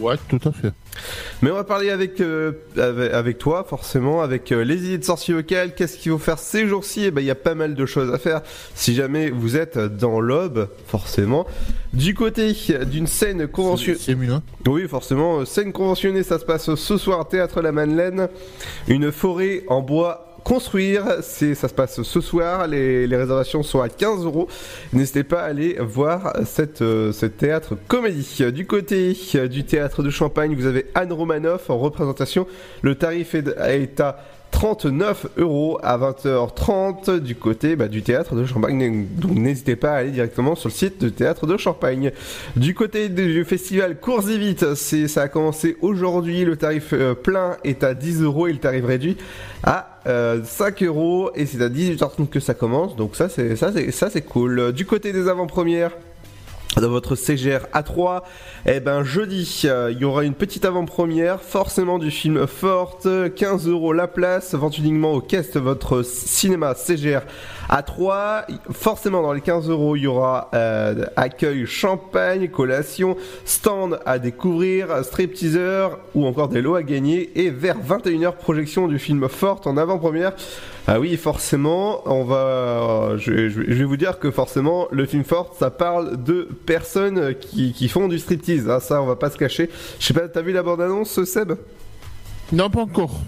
Ouais, 0.00 0.16
tout 0.28 0.40
à 0.44 0.52
fait. 0.52 0.72
Mais 1.42 1.50
on 1.50 1.54
va 1.54 1.64
parler 1.64 1.90
avec, 1.90 2.20
euh, 2.20 2.52
avec, 2.76 3.12
avec 3.12 3.38
toi, 3.38 3.64
forcément, 3.68 4.22
avec 4.22 4.52
euh, 4.52 4.64
les 4.64 4.84
idées 4.84 4.98
de 4.98 5.04
sortie 5.04 5.32
locales. 5.32 5.74
Qu'est-ce 5.74 5.98
qu'il 5.98 6.12
faut 6.12 6.18
faire 6.18 6.38
ces 6.38 6.66
jours-ci? 6.66 7.04
Eh 7.06 7.10
ben, 7.10 7.20
il 7.20 7.26
y 7.26 7.30
a 7.30 7.34
pas 7.34 7.54
mal 7.54 7.74
de 7.74 7.86
choses 7.86 8.12
à 8.12 8.18
faire. 8.18 8.42
Si 8.74 8.94
jamais 8.94 9.30
vous 9.30 9.56
êtes 9.56 9.78
dans 9.78 10.20
l'aube, 10.20 10.68
forcément. 10.86 11.46
Du 11.92 12.14
côté 12.14 12.52
d'une 12.86 13.06
scène 13.06 13.46
conventionnée. 13.48 13.98
C'est 14.00 14.14
mieux, 14.14 14.32
hein 14.32 14.42
Oui, 14.66 14.86
forcément. 14.88 15.40
euh, 15.40 15.44
Scène 15.44 15.72
conventionnée, 15.72 16.22
ça 16.22 16.38
se 16.38 16.44
passe 16.44 16.74
ce 16.74 16.96
soir, 16.96 17.26
Théâtre 17.28 17.60
La 17.60 17.72
Madeleine. 17.72 18.28
Une 18.88 19.10
forêt 19.12 19.64
en 19.68 19.80
bois 19.80 20.33
construire, 20.44 21.04
c'est 21.22 21.54
ça 21.54 21.68
se 21.68 21.74
passe 21.74 22.02
ce 22.02 22.20
soir, 22.20 22.68
les, 22.68 23.06
réservations 23.06 23.62
sont 23.62 23.80
à 23.80 23.88
15 23.88 24.24
euros. 24.24 24.46
N'hésitez 24.92 25.24
pas 25.24 25.40
à 25.40 25.46
aller 25.46 25.76
voir 25.80 26.34
cette, 26.44 26.82
euh, 26.82 27.12
ce 27.12 27.26
théâtre 27.26 27.76
comédie. 27.88 28.44
Du 28.52 28.66
côté 28.66 29.16
euh, 29.34 29.48
du 29.48 29.64
théâtre 29.64 30.02
de 30.02 30.10
Champagne, 30.10 30.54
vous 30.54 30.66
avez 30.66 30.86
Anne 30.94 31.12
Romanoff 31.12 31.70
en 31.70 31.78
représentation. 31.78 32.46
Le 32.82 32.94
tarif 32.94 33.34
est 33.34 34.00
à 34.00 34.18
39 34.54 35.26
euros 35.38 35.80
à 35.82 35.98
20h30 35.98 37.18
du 37.18 37.34
côté 37.34 37.74
bah, 37.74 37.88
du 37.88 38.02
théâtre 38.02 38.36
de 38.36 38.46
Champagne. 38.46 39.08
Donc 39.16 39.32
n'hésitez 39.32 39.74
pas 39.74 39.90
à 39.90 39.96
aller 39.96 40.12
directement 40.12 40.54
sur 40.54 40.68
le 40.68 40.74
site 40.74 41.04
du 41.04 41.10
théâtre 41.10 41.48
de 41.48 41.56
Champagne. 41.56 42.12
Du 42.54 42.72
côté 42.72 43.08
du 43.08 43.44
festival 43.44 43.98
Cours 43.98 44.30
et 44.30 44.38
Vite, 44.38 44.76
ça 44.76 45.22
a 45.22 45.28
commencé 45.28 45.76
aujourd'hui. 45.82 46.44
Le 46.44 46.56
tarif 46.56 46.92
euh, 46.92 47.14
plein 47.14 47.56
est 47.64 47.82
à 47.82 47.94
10 47.94 48.22
euros 48.22 48.46
et 48.46 48.52
le 48.52 48.60
tarif 48.60 48.84
réduit 48.84 49.16
à 49.64 49.98
euh, 50.06 50.40
5 50.44 50.84
euros 50.84 51.32
et 51.34 51.46
c'est 51.46 51.60
à 51.60 51.68
18h30 51.68 52.28
que 52.28 52.38
ça 52.38 52.54
commence. 52.54 52.94
Donc 52.94 53.16
ça 53.16 53.28
c'est 53.28 53.56
ça 53.56 53.72
c'est 53.72 53.90
ça 53.90 54.08
c'est 54.08 54.22
cool. 54.22 54.72
Du 54.72 54.86
côté 54.86 55.12
des 55.12 55.26
avant-premières 55.26 55.90
dans 56.80 56.88
votre 56.88 57.14
CGR 57.14 57.66
A3, 57.72 58.22
eh 58.66 58.80
ben 58.80 59.04
jeudi, 59.04 59.62
euh, 59.64 59.92
il 59.92 59.98
y 59.98 60.04
aura 60.04 60.24
une 60.24 60.34
petite 60.34 60.64
avant-première, 60.64 61.40
forcément 61.40 61.98
du 61.98 62.10
film 62.10 62.46
Forte, 62.46 63.06
15 63.34 63.68
euros 63.68 63.92
la 63.92 64.08
place, 64.08 64.54
vente 64.54 64.78
uniquement 64.78 65.12
au 65.12 65.20
caisse 65.20 65.56
votre 65.56 66.02
cinéma 66.02 66.74
CGR 66.74 67.20
A3. 67.70 68.46
Forcément 68.72 69.22
dans 69.22 69.32
les 69.32 69.40
15 69.40 69.68
euros, 69.70 69.96
il 69.96 70.02
y 70.02 70.06
aura 70.06 70.50
euh, 70.54 71.04
accueil 71.16 71.66
champagne, 71.66 72.48
collation, 72.48 73.16
stand 73.44 74.00
à 74.04 74.18
découvrir, 74.18 75.04
stripteaser 75.04 75.88
ou 76.14 76.26
encore 76.26 76.48
des 76.48 76.62
lots 76.62 76.74
à 76.74 76.82
gagner 76.82 77.30
et 77.38 77.50
vers 77.50 77.76
21h 77.78 78.32
projection 78.32 78.88
du 78.88 78.98
film 78.98 79.28
Forte 79.28 79.66
en 79.66 79.76
avant-première. 79.76 80.32
Ah 80.86 81.00
oui, 81.00 81.16
forcément, 81.16 82.02
on 82.06 82.24
va. 82.24 83.16
Je, 83.16 83.48
je- 83.48 83.62
je 83.66 83.72
vais 83.74 83.84
vous 83.84 83.96
dire 83.96 84.18
que 84.18 84.30
forcément, 84.30 84.86
le 84.90 85.06
film 85.06 85.24
Forte, 85.24 85.54
ça 85.58 85.70
parle 85.70 86.22
de 86.22 86.46
personnes 86.66 87.34
qui, 87.40 87.72
qui 87.72 87.88
font 87.88 88.06
du 88.06 88.18
striptease. 88.18 88.68
hein, 88.68 88.80
ça, 88.80 89.00
on 89.00 89.06
va 89.06 89.16
pas 89.16 89.30
se 89.30 89.38
cacher. 89.38 89.70
Je 89.98 90.04
sais 90.06 90.12
pas, 90.14 90.28
t'as 90.28 90.42
vu 90.42 90.52
la 90.52 90.62
bande-annonce, 90.62 91.24
Seb? 91.24 91.52
Non, 92.52 92.68
pas 92.68 92.82
encore. 92.82 93.22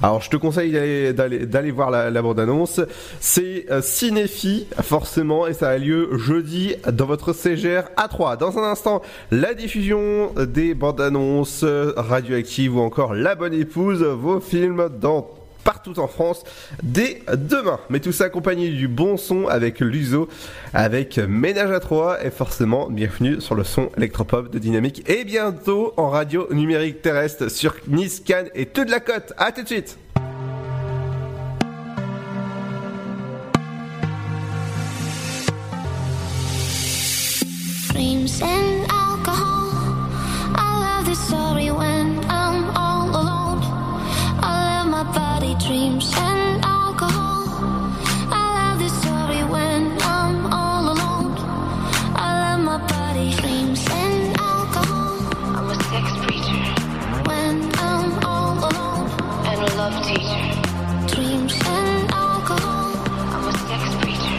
Alors, 0.00 0.20
je 0.22 0.30
te 0.30 0.36
conseille 0.36 0.70
d'aller- 1.12 1.70
voir 1.72 1.90
la, 1.90 2.10
la 2.10 2.22
bande-annonce. 2.22 2.80
C'est 3.18 3.66
euh, 3.72 3.82
Cinéfi, 3.82 4.68
forcément, 4.80 5.48
et 5.48 5.52
ça 5.54 5.70
a 5.70 5.78
lieu 5.78 6.16
jeudi 6.16 6.76
dans 6.92 7.06
votre 7.06 7.32
CGR 7.32 7.82
A3. 7.96 8.38
Dans 8.38 8.56
un 8.56 8.62
instant, 8.70 9.02
la 9.32 9.54
diffusion 9.54 10.30
des 10.36 10.74
bandes-annonces 10.74 11.62
euh, 11.64 11.92
radioactives 11.96 12.76
ou 12.76 12.80
encore 12.80 13.14
La 13.14 13.34
Bonne 13.34 13.54
Épouse, 13.54 14.04
vos 14.04 14.38
films 14.38 14.88
dans 15.00 15.28
partout 15.70 16.00
en 16.00 16.08
France 16.08 16.42
dès 16.82 17.22
demain. 17.32 17.78
Mais 17.90 18.00
tout 18.00 18.10
ça 18.10 18.24
accompagné 18.24 18.70
du 18.70 18.88
bon 18.88 19.16
son 19.16 19.46
avec 19.46 19.78
l'USO, 19.78 20.28
avec 20.74 21.18
Ménage 21.18 21.70
à 21.70 21.78
3 21.78 22.24
et 22.24 22.30
forcément 22.32 22.90
bienvenue 22.90 23.40
sur 23.40 23.54
le 23.54 23.62
son 23.62 23.88
électropop 23.96 24.50
de 24.50 24.58
Dynamique 24.58 25.08
et 25.08 25.22
bientôt 25.22 25.94
en 25.96 26.10
radio 26.10 26.48
numérique 26.52 27.02
terrestre 27.02 27.48
sur 27.48 27.76
Nice, 27.86 28.18
Cannes 28.18 28.48
et 28.56 28.66
toute 28.66 28.90
la 28.90 28.98
côte. 28.98 29.32
À 29.36 29.52
tout 29.52 29.62
de 29.62 29.68
suite 29.68 29.96
dreams 45.70 46.12
and 46.16 46.64
alcohol. 46.64 47.46
I 48.32 48.42
love 48.58 48.78
this 48.80 48.94
story 49.02 49.42
when 49.54 49.80
I'm 50.02 50.52
all 50.52 50.84
alone. 50.94 51.30
I 52.26 52.28
love 52.42 52.60
my 52.70 52.78
body, 52.90 53.30
dreams 53.40 53.86
and 54.02 54.36
alcohol. 54.36 55.14
I'm 55.58 55.70
a 55.70 55.76
sex 55.90 56.06
preacher. 56.24 56.60
When 57.28 57.54
I'm 57.88 58.10
all 58.32 58.58
alone. 58.68 59.06
And 59.46 59.60
a 59.68 59.70
love 59.80 59.96
teacher. 60.08 60.42
Dreams 61.14 61.54
and 61.78 61.98
alcohol. 62.24 62.90
I'm 63.34 63.46
a 63.50 63.54
sex 63.68 63.82
preacher. 64.00 64.36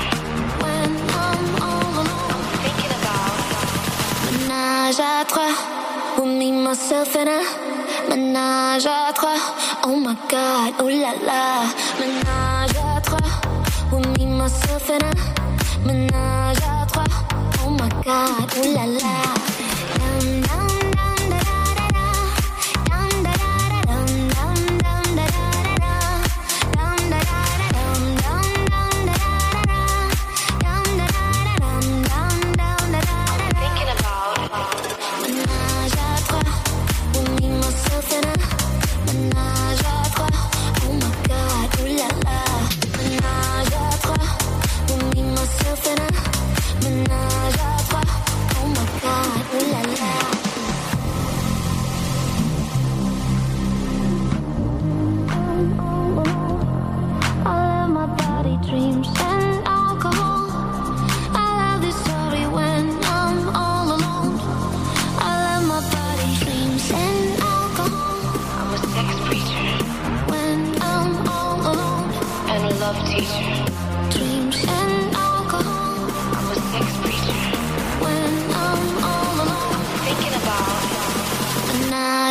When 0.63 0.91
I'm 1.27 1.45
all 1.67 1.91
alone. 2.03 2.31
I'm 2.35 2.59
thinking 2.63 2.93
about 2.99 3.35
Ménage 4.35 4.99
à 4.99 5.23
trois, 5.31 5.55
with 6.17 6.33
me, 6.39 6.51
myself 6.51 7.15
and 7.15 7.29
I. 7.29 7.70
Ménage 8.11 8.85
à 8.87 9.13
trois, 9.13 9.37
oh 9.87 9.95
my 9.95 10.13
god, 10.29 10.73
oh 10.81 10.89
là 10.89 11.13
là. 11.25 11.63
Ménage 11.97 12.75
à 12.97 12.99
trois, 12.99 13.17
oh 13.93 13.99
me, 13.99 14.25
myself 14.25 14.89
and 14.89 15.05
I. 15.05 15.87
Ménage 15.87 16.57
à 16.57 16.85
trois, 16.87 17.05
oh 17.65 17.69
my 17.69 17.87
god, 18.03 18.51
oh 18.57 18.75
là 18.75 18.85
là. 18.85 19.50
nothing 45.83 46.15
I 46.15 46.20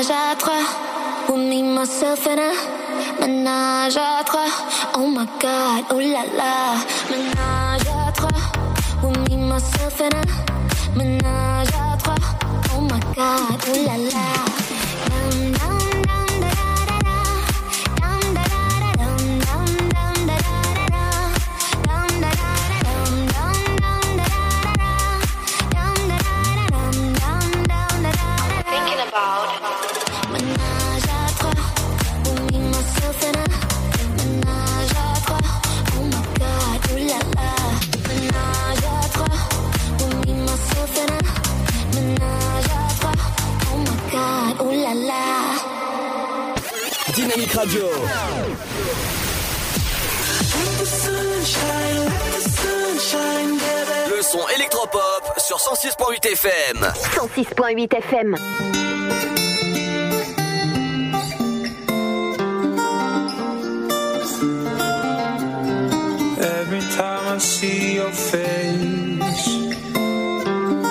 ménage 0.00 0.10
à 0.10 0.34
trois. 0.36 0.54
Ou 1.28 1.36
me, 1.36 1.62
myself 1.62 2.26
and 2.26 2.40
I. 2.40 3.20
Ménage 3.20 3.96
à 3.96 4.24
trois. 4.24 4.46
Oh 4.94 5.06
my 5.06 5.26
god, 5.40 5.84
oh 5.90 5.98
la 5.98 6.24
la. 6.36 6.76
Ménage 7.10 7.86
à 8.06 8.12
trois. 8.12 8.30
Ou 9.02 9.08
me, 9.08 9.36
myself 9.36 10.00
and 10.00 10.16
I. 10.16 10.98
Ménage 10.98 11.68
à 11.74 11.96
trois. 11.98 12.14
Oh 12.76 12.80
my 12.80 13.00
god, 13.14 13.60
oh 13.68 13.76
la 13.86 13.96
la. 13.98 14.39
Dynamique 47.40 47.52
Radio. 47.54 47.86
Le 54.08 54.22
son 54.22 54.40
électropop 54.56 55.32
sur 55.38 55.56
106.8 55.56 56.26
FM. 56.32 56.92
106.8 57.16 57.96
FM. 57.96 58.36
Every 66.40 66.80
time 66.96 67.36
I 67.36 67.38
see 67.38 67.94
your 67.94 68.10
face, 68.12 69.46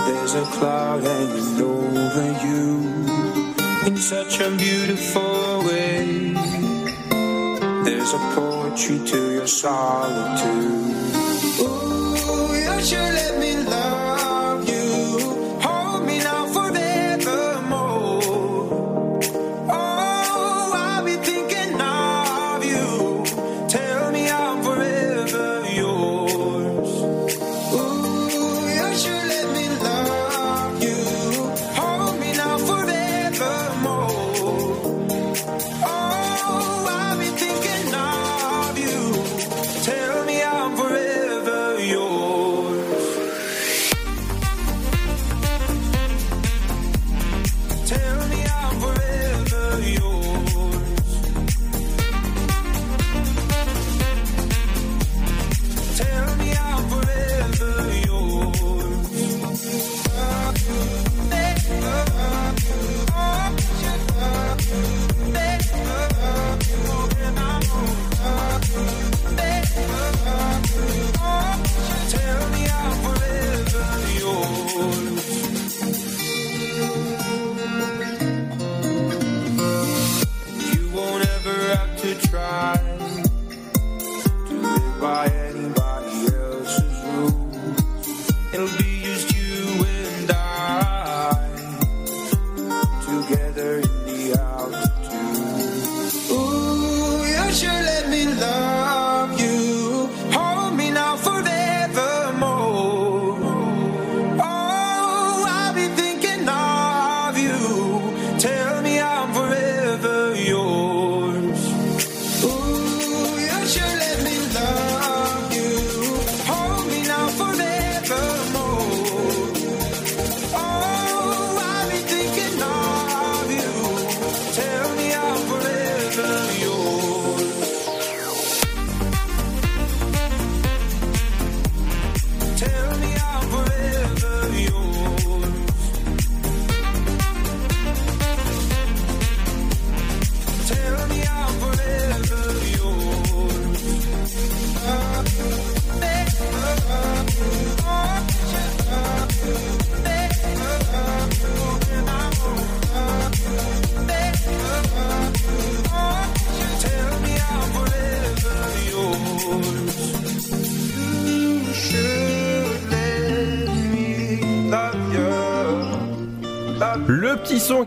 there's 0.07 0.35
a 0.35 0.45
cloud 0.57 1.03
hanging 1.03 1.61
over 1.61 2.45
you 2.45 2.99
in 3.85 3.97
such 3.97 4.39
a 4.39 4.51
beautiful 4.51 5.63
way. 5.65 6.28
is 8.09 8.15
a 8.15 8.17
poetry 8.33 8.99
to 9.05 9.33
your 9.33 9.47
solitude. 9.47 10.47
Ooh, 11.61 12.55
you 12.55 12.81
should 12.81 13.13
let 13.13 13.39
me 13.39 13.57
love. 13.57 13.98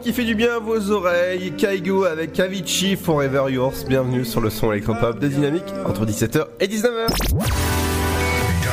Qui 0.02 0.12
fait 0.12 0.24
du 0.24 0.34
bien 0.34 0.56
à 0.56 0.58
vos 0.58 0.90
oreilles. 0.90 1.52
Kaigo 1.56 2.04
avec 2.04 2.38
Avicii 2.40 2.96
Forever 2.96 3.44
Yours. 3.52 3.84
Bienvenue 3.88 4.24
sur 4.24 4.40
le 4.40 4.50
son 4.50 4.72
électropop 4.72 5.18
de 5.20 5.28
Dynamique 5.28 5.72
entre 5.86 6.04
17h 6.04 6.44
et 6.58 6.66
19h. 6.66 7.06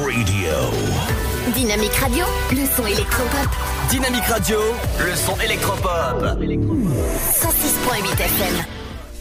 Radio. 0.01 1.53
Dynamique 1.53 1.93
Radio, 1.93 2.25
le 2.51 2.65
son 2.65 2.85
électropop. 2.85 3.49
Dynamique 3.89 4.23
Radio, 4.23 4.59
le 5.05 5.15
son 5.15 5.37
électropop. 5.41 6.21
106.8 6.21 8.13
FM. 8.13 8.65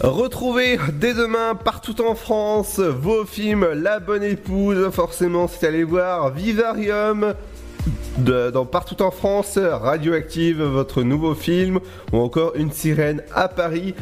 Retrouvez 0.03 0.79
dès 0.95 1.15
demain 1.15 1.55
partout 1.55 2.01
en 2.01 2.15
France 2.15 2.79
vos 2.79 3.25
films 3.27 3.67
La 3.75 3.99
Bonne 3.99 4.23
Épouse, 4.23 4.91
forcément 4.93 5.47
c'est 5.47 5.67
allé 5.67 5.85
voir 5.85 6.31
Vivarium 6.31 7.35
dans 8.21 8.67
partout 8.67 9.03
en 9.03 9.11
France, 9.11 9.59
Radioactive, 9.59 10.63
votre 10.63 11.03
nouveau 11.03 11.35
film, 11.35 11.81
ou 12.13 12.19
encore 12.19 12.53
Une 12.57 12.73
sirène 12.73 13.23
à 13.35 13.49
Paris, 13.49 13.95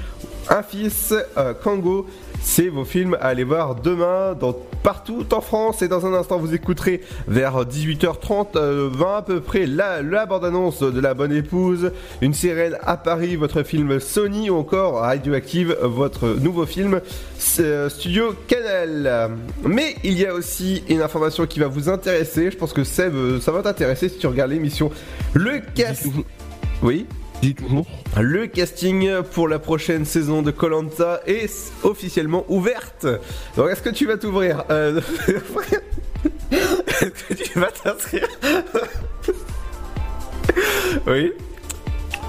Un 0.48 0.62
fils, 0.62 1.14
euh, 1.36 1.54
Kango. 1.54 2.06
C'est 2.42 2.68
vos 2.68 2.84
films 2.84 3.16
à 3.20 3.26
aller 3.26 3.44
voir 3.44 3.74
demain 3.74 4.34
dans 4.34 4.54
partout 4.82 5.26
en 5.32 5.40
France 5.40 5.82
et 5.82 5.88
dans 5.88 6.06
un 6.06 6.14
instant 6.14 6.38
vous 6.38 6.54
écouterez 6.54 7.00
vers 7.26 7.64
18h30 7.66 8.56
euh, 8.56 8.88
20 8.92 9.16
à 9.16 9.22
peu 9.22 9.40
près 9.40 9.66
la, 9.66 10.02
la 10.02 10.24
bande-annonce 10.24 10.80
de 10.80 11.00
La 11.00 11.14
Bonne 11.14 11.32
Épouse, 11.32 11.92
Une 12.20 12.32
sirène 12.32 12.78
à 12.82 12.96
Paris, 12.96 13.36
votre 13.36 13.62
film 13.62 14.00
Sony 14.00 14.50
ou 14.50 14.56
encore 14.56 15.00
Radioactive, 15.00 15.76
votre 15.82 16.28
nouveau 16.28 16.64
film 16.64 17.00
euh, 17.60 17.88
Studio 17.88 18.34
Canal. 18.46 19.30
Mais 19.64 19.96
il 20.04 20.18
y 20.18 20.26
a 20.26 20.34
aussi 20.34 20.84
une 20.88 21.02
information 21.02 21.46
qui 21.46 21.58
va 21.60 21.66
vous 21.66 21.88
intéresser, 21.88 22.50
je 22.50 22.56
pense 22.56 22.72
que 22.72 22.84
Seb, 22.84 23.14
euh, 23.14 23.40
ça 23.40 23.52
va 23.52 23.62
t'intéresser 23.62 24.08
si 24.08 24.18
tu 24.18 24.26
regardes 24.26 24.52
l'émission. 24.52 24.90
Le 25.34 25.60
casting... 25.74 26.24
Oui 26.82 27.06
Dis 27.42 27.54
toujours. 27.54 27.86
le 28.20 28.46
casting 28.48 29.22
pour 29.32 29.46
la 29.48 29.58
prochaine 29.60 30.04
saison 30.04 30.42
de 30.42 30.50
Colanta 30.50 31.20
est 31.26 31.72
officiellement 31.84 32.44
ouverte. 32.48 33.06
Donc 33.56 33.70
est-ce 33.70 33.82
que 33.82 33.90
tu 33.90 34.06
vas 34.06 34.16
t'ouvrir 34.16 34.64
Euh, 34.70 35.00
Est-ce 37.00 37.24
que 37.28 37.34
tu 37.34 37.58
vas 37.60 37.68
t'inscrire 37.70 38.26
Oui 41.06 41.32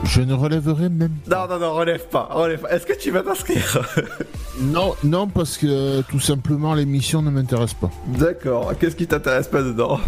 Je 0.03 0.21
ne 0.21 0.33
relèverai 0.35 0.89
même 0.89 1.13
Non, 1.27 1.47
non, 1.49 1.57
non, 1.59 1.73
relève 1.73 2.07
pas, 2.07 2.29
relève 2.31 2.59
pas. 2.61 2.69
Est-ce 2.69 2.85
que 2.85 2.93
tu 2.97 3.09
vas 3.09 3.23
t'inscrire 3.23 3.81
Non, 4.61 4.93
non, 5.03 5.27
parce 5.27 5.57
que 5.57 6.01
tout 6.01 6.19
simplement 6.19 6.75
l'émission 6.75 7.23
ne 7.23 7.31
m'intéresse 7.31 7.73
pas. 7.73 7.89
D'accord, 8.07 8.73
qu'est-ce 8.79 8.95
qui 8.95 9.07
t'intéresse 9.07 9.47
pas 9.47 9.63
dedans? 9.63 9.99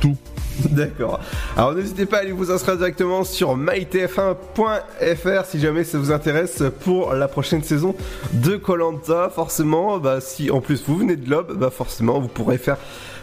Tout. 0.00 0.16
D'accord. 0.70 1.20
Alors 1.56 1.74
n'hésitez 1.74 2.06
pas 2.06 2.18
à 2.18 2.20
aller 2.20 2.32
vous 2.32 2.50
inscrire 2.50 2.76
directement 2.76 3.24
sur 3.24 3.56
mytf1.fr 3.56 5.44
si 5.46 5.60
jamais 5.60 5.84
ça 5.84 5.98
vous 5.98 6.12
intéresse 6.12 6.62
pour 6.80 7.12
la 7.14 7.28
prochaine 7.28 7.62
saison 7.62 7.94
de 8.32 8.56
Colanta. 8.56 9.30
Forcément, 9.34 9.98
bah, 9.98 10.20
si 10.20 10.50
en 10.50 10.60
plus 10.60 10.82
vous 10.86 10.96
venez 10.96 11.16
de 11.16 11.30
l'Ob, 11.30 11.56
bah 11.56 11.70
forcément 11.70 12.20
vous 12.20 12.28
pourrez 12.28 12.58
faire 12.58 12.78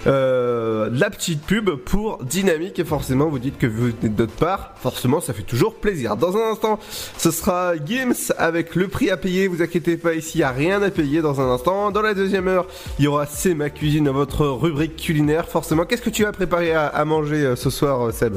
euh, 0.07 0.89
la 0.91 1.09
petite 1.09 1.41
pub 1.43 1.71
pour 1.71 2.23
Dynamique 2.23 2.79
et 2.79 2.85
forcément 2.85 3.27
vous 3.27 3.39
dites 3.39 3.57
que 3.57 3.67
vous 3.67 3.85
venez 3.85 4.09
d'autre 4.09 4.33
part. 4.33 4.73
Forcément, 4.77 5.21
ça 5.21 5.33
fait 5.33 5.43
toujours 5.43 5.75
plaisir. 5.75 6.15
Dans 6.15 6.37
un 6.37 6.51
instant, 6.51 6.79
ce 7.17 7.31
sera 7.31 7.73
Gims 7.77 8.33
avec 8.37 8.75
le 8.75 8.87
prix 8.87 9.09
à 9.09 9.17
payer. 9.17 9.47
Vous 9.47 9.61
inquiétez 9.61 9.97
pas, 9.97 10.13
ici 10.13 10.33
il 10.35 10.37
n'y 10.39 10.43
a 10.43 10.51
rien 10.51 10.81
à 10.81 10.89
payer 10.89 11.21
dans 11.21 11.41
un 11.41 11.51
instant. 11.51 11.91
Dans 11.91 12.01
la 12.01 12.13
deuxième 12.13 12.47
heure, 12.47 12.67
il 12.99 13.05
y 13.05 13.07
aura 13.07 13.25
C'est 13.25 13.53
ma 13.53 13.69
cuisine, 13.69 14.09
votre 14.09 14.45
rubrique 14.45 14.95
culinaire. 14.95 15.47
Forcément, 15.47 15.85
qu'est-ce 15.85 16.01
que 16.01 16.09
tu 16.09 16.23
vas 16.23 16.31
préparer 16.31 16.73
à, 16.73 16.87
à 16.87 17.05
manger 17.05 17.43
euh, 17.43 17.55
ce 17.55 17.69
soir, 17.69 18.07
euh, 18.07 18.11
Seb? 18.11 18.35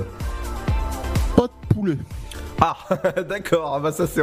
Pas 1.36 1.46
de 1.46 1.74
poulet. 1.74 1.98
Ah, 2.60 2.76
d'accord. 3.28 3.74
Ah 3.76 3.80
bah 3.80 3.92
ça 3.92 4.06
c'est 4.06 4.20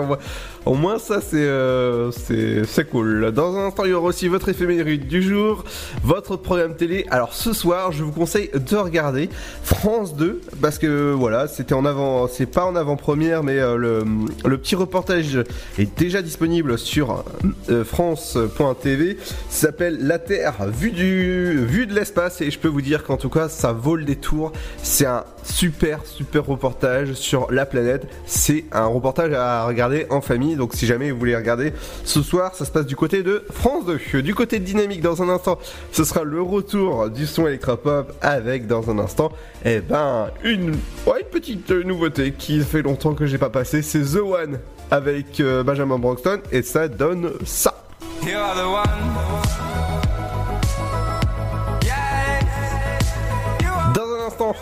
au 0.65 0.73
moins, 0.73 0.99
ça 0.99 1.21
c'est 1.21 1.37
euh, 1.37 2.11
c'est 2.11 2.89
cool. 2.89 3.31
Dans 3.31 3.55
un 3.55 3.67
instant, 3.67 3.85
il 3.85 3.91
y 3.91 3.93
aura 3.93 4.07
aussi 4.07 4.27
votre 4.27 4.49
éphéméride 4.49 5.07
du 5.07 5.21
jour, 5.21 5.63
votre 6.03 6.35
programme 6.35 6.75
télé. 6.75 7.05
Alors 7.11 7.33
ce 7.33 7.53
soir, 7.53 7.93
je 7.93 8.03
vous 8.03 8.11
conseille 8.11 8.49
de 8.53 8.75
regarder 8.75 9.29
France 9.63 10.15
2 10.15 10.41
parce 10.61 10.79
que 10.79 11.13
voilà, 11.13 11.47
c'était 11.47 11.73
en 11.73 11.85
avant, 11.85 12.27
c'est 12.27 12.45
pas 12.45 12.65
en 12.65 12.75
avant-première, 12.75 13.43
mais 13.43 13.59
euh, 13.59 13.77
le, 13.77 14.03
le 14.43 14.57
petit 14.57 14.75
reportage 14.75 15.37
est 15.77 15.97
déjà 15.97 16.21
disponible 16.21 16.77
sur 16.77 17.23
euh, 17.69 17.85
France.tv. 17.85 19.17
S'appelle 19.49 19.99
La 20.01 20.19
Terre 20.19 20.55
vue 20.67 20.91
du 20.91 21.65
vue 21.65 21.87
de 21.87 21.93
l'espace 21.93 22.41
et 22.41 22.51
je 22.51 22.59
peux 22.59 22.67
vous 22.67 22.81
dire 22.81 23.03
qu'en 23.03 23.17
tout 23.17 23.29
cas, 23.29 23.47
ça 23.47 23.71
vaut 23.71 23.95
le 23.95 24.03
détour. 24.03 24.51
C'est 24.83 25.05
un 25.05 25.23
super 25.43 26.05
super 26.05 26.45
reportage 26.45 27.13
sur 27.13 27.51
la 27.51 27.65
planète. 27.65 28.07
C'est 28.25 28.65
un 28.71 28.85
reportage 28.85 29.33
à 29.33 29.65
regarder 29.65 30.07
en 30.09 30.21
famille. 30.21 30.55
Donc 30.55 30.73
si 30.73 30.85
jamais 30.85 31.11
vous 31.11 31.19
voulez 31.19 31.35
regarder 31.35 31.73
ce 32.03 32.21
soir, 32.21 32.55
ça 32.55 32.65
se 32.65 32.71
passe 32.71 32.85
du 32.85 32.95
côté 32.95 33.23
de 33.23 33.43
France 33.51 33.85
2. 33.85 34.21
Du 34.21 34.35
côté 34.35 34.59
de 34.59 34.65
Dynamique, 34.65 35.01
dans 35.01 35.21
un 35.21 35.29
instant, 35.29 35.59
ce 35.91 36.03
sera 36.03 36.23
le 36.23 36.41
retour 36.41 37.09
du 37.09 37.25
son 37.25 37.47
électropop 37.47 38.13
avec 38.21 38.67
dans 38.67 38.89
un 38.89 38.99
instant, 38.99 39.31
eh 39.63 39.79
ben 39.79 40.29
une, 40.43 40.71
ouais, 41.07 41.21
une 41.21 41.27
petite 41.31 41.71
euh, 41.71 41.83
nouveauté 41.83 42.33
qui 42.37 42.59
fait 42.61 42.81
longtemps 42.81 43.13
que 43.13 43.25
j'ai 43.25 43.37
pas 43.37 43.49
passé. 43.49 43.81
C'est 43.81 44.01
The 44.01 44.17
One 44.17 44.59
avec 44.91 45.39
euh, 45.39 45.63
Benjamin 45.63 45.97
Broxton 45.97 46.39
et 46.51 46.61
ça 46.61 46.87
donne 46.87 47.31
ça. 47.45 47.83
You 48.23 48.37
are 48.37 48.55
the 48.55 48.65
one. 48.65 49.74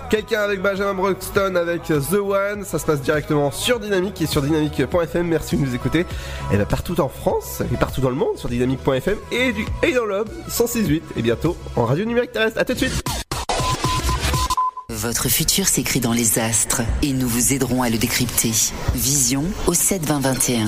Quelqu'un 0.09 0.41
avec 0.41 0.61
Benjamin 0.61 0.93
Broxton 0.93 1.55
avec 1.55 1.83
The 1.83 2.13
One, 2.13 2.63
ça 2.63 2.79
se 2.79 2.85
passe 2.85 3.01
directement 3.01 3.51
sur 3.51 3.79
Dynamique 3.79 4.21
et 4.21 4.25
sur 4.27 4.41
dynamique.fm. 4.41 5.27
Merci 5.27 5.57
de 5.57 5.61
nous 5.61 5.75
écouter. 5.75 6.05
Et 6.51 6.57
bien 6.57 6.65
partout 6.65 6.99
en 7.01 7.09
France 7.09 7.61
et 7.71 7.77
partout 7.77 8.01
dans 8.01 8.09
le 8.09 8.15
monde 8.15 8.37
sur 8.37 8.49
dynamique.fm 8.49 9.17
et, 9.31 9.51
du, 9.51 9.65
et 9.81 9.93
dans 9.93 10.05
l'Ob 10.05 10.29
106.8 10.49 11.01
et 11.17 11.21
bientôt 11.21 11.57
en 11.75 11.85
radio 11.85 12.05
numérique 12.05 12.31
terrestre. 12.31 12.59
À 12.59 12.65
tout 12.65 12.73
de 12.73 12.79
suite. 12.79 13.03
Votre 14.89 15.27
futur 15.27 15.67
s'écrit 15.67 15.99
dans 15.99 16.13
les 16.13 16.39
astres 16.39 16.81
et 17.01 17.13
nous 17.13 17.27
vous 17.27 17.53
aiderons 17.53 17.81
à 17.81 17.89
le 17.89 17.97
décrypter. 17.97 18.51
Vision 18.93 19.43
au 19.67 19.73
7 19.73 20.05
20 20.05 20.19
21. 20.19 20.67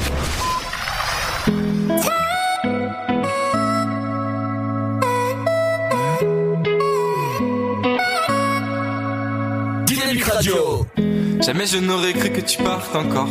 Jamais 11.41 11.65
je 11.65 11.77
n'aurais 11.79 12.13
cru 12.13 12.29
que 12.29 12.41
tu 12.41 12.57
partes 12.61 12.95
encore. 12.95 13.27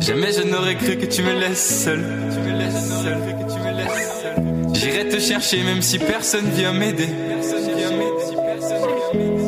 Jamais 0.00 0.32
je 0.32 0.42
n'aurais 0.42 0.76
cru 0.76 0.96
que 0.98 1.06
tu 1.06 1.22
me 1.22 1.32
laisses 1.32 1.84
seul. 1.84 2.04
J'irai 4.74 5.08
te 5.08 5.18
chercher 5.18 5.62
même 5.62 5.80
si 5.80 5.98
personne 5.98 6.50
vient 6.50 6.72
m'aider. 6.72 7.08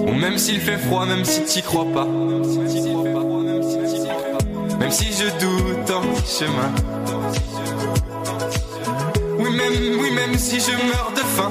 Ou 0.06 0.12
même 0.12 0.38
s'il 0.38 0.60
fait 0.60 0.78
froid, 0.78 1.04
même 1.06 1.24
si 1.24 1.42
t'y 1.42 1.60
crois 1.60 1.86
pas. 1.92 2.06
Même 4.84 4.90
si 4.90 5.06
je 5.12 5.26
doute 5.44 5.90
en 5.90 6.02
chemin. 6.26 6.72
Oui, 9.38 9.50
même, 9.50 10.00
oui, 10.00 10.10
même 10.12 10.38
si 10.38 10.60
je 10.60 10.72
meurs 10.72 11.12
de 11.14 11.20
faim. 11.20 11.50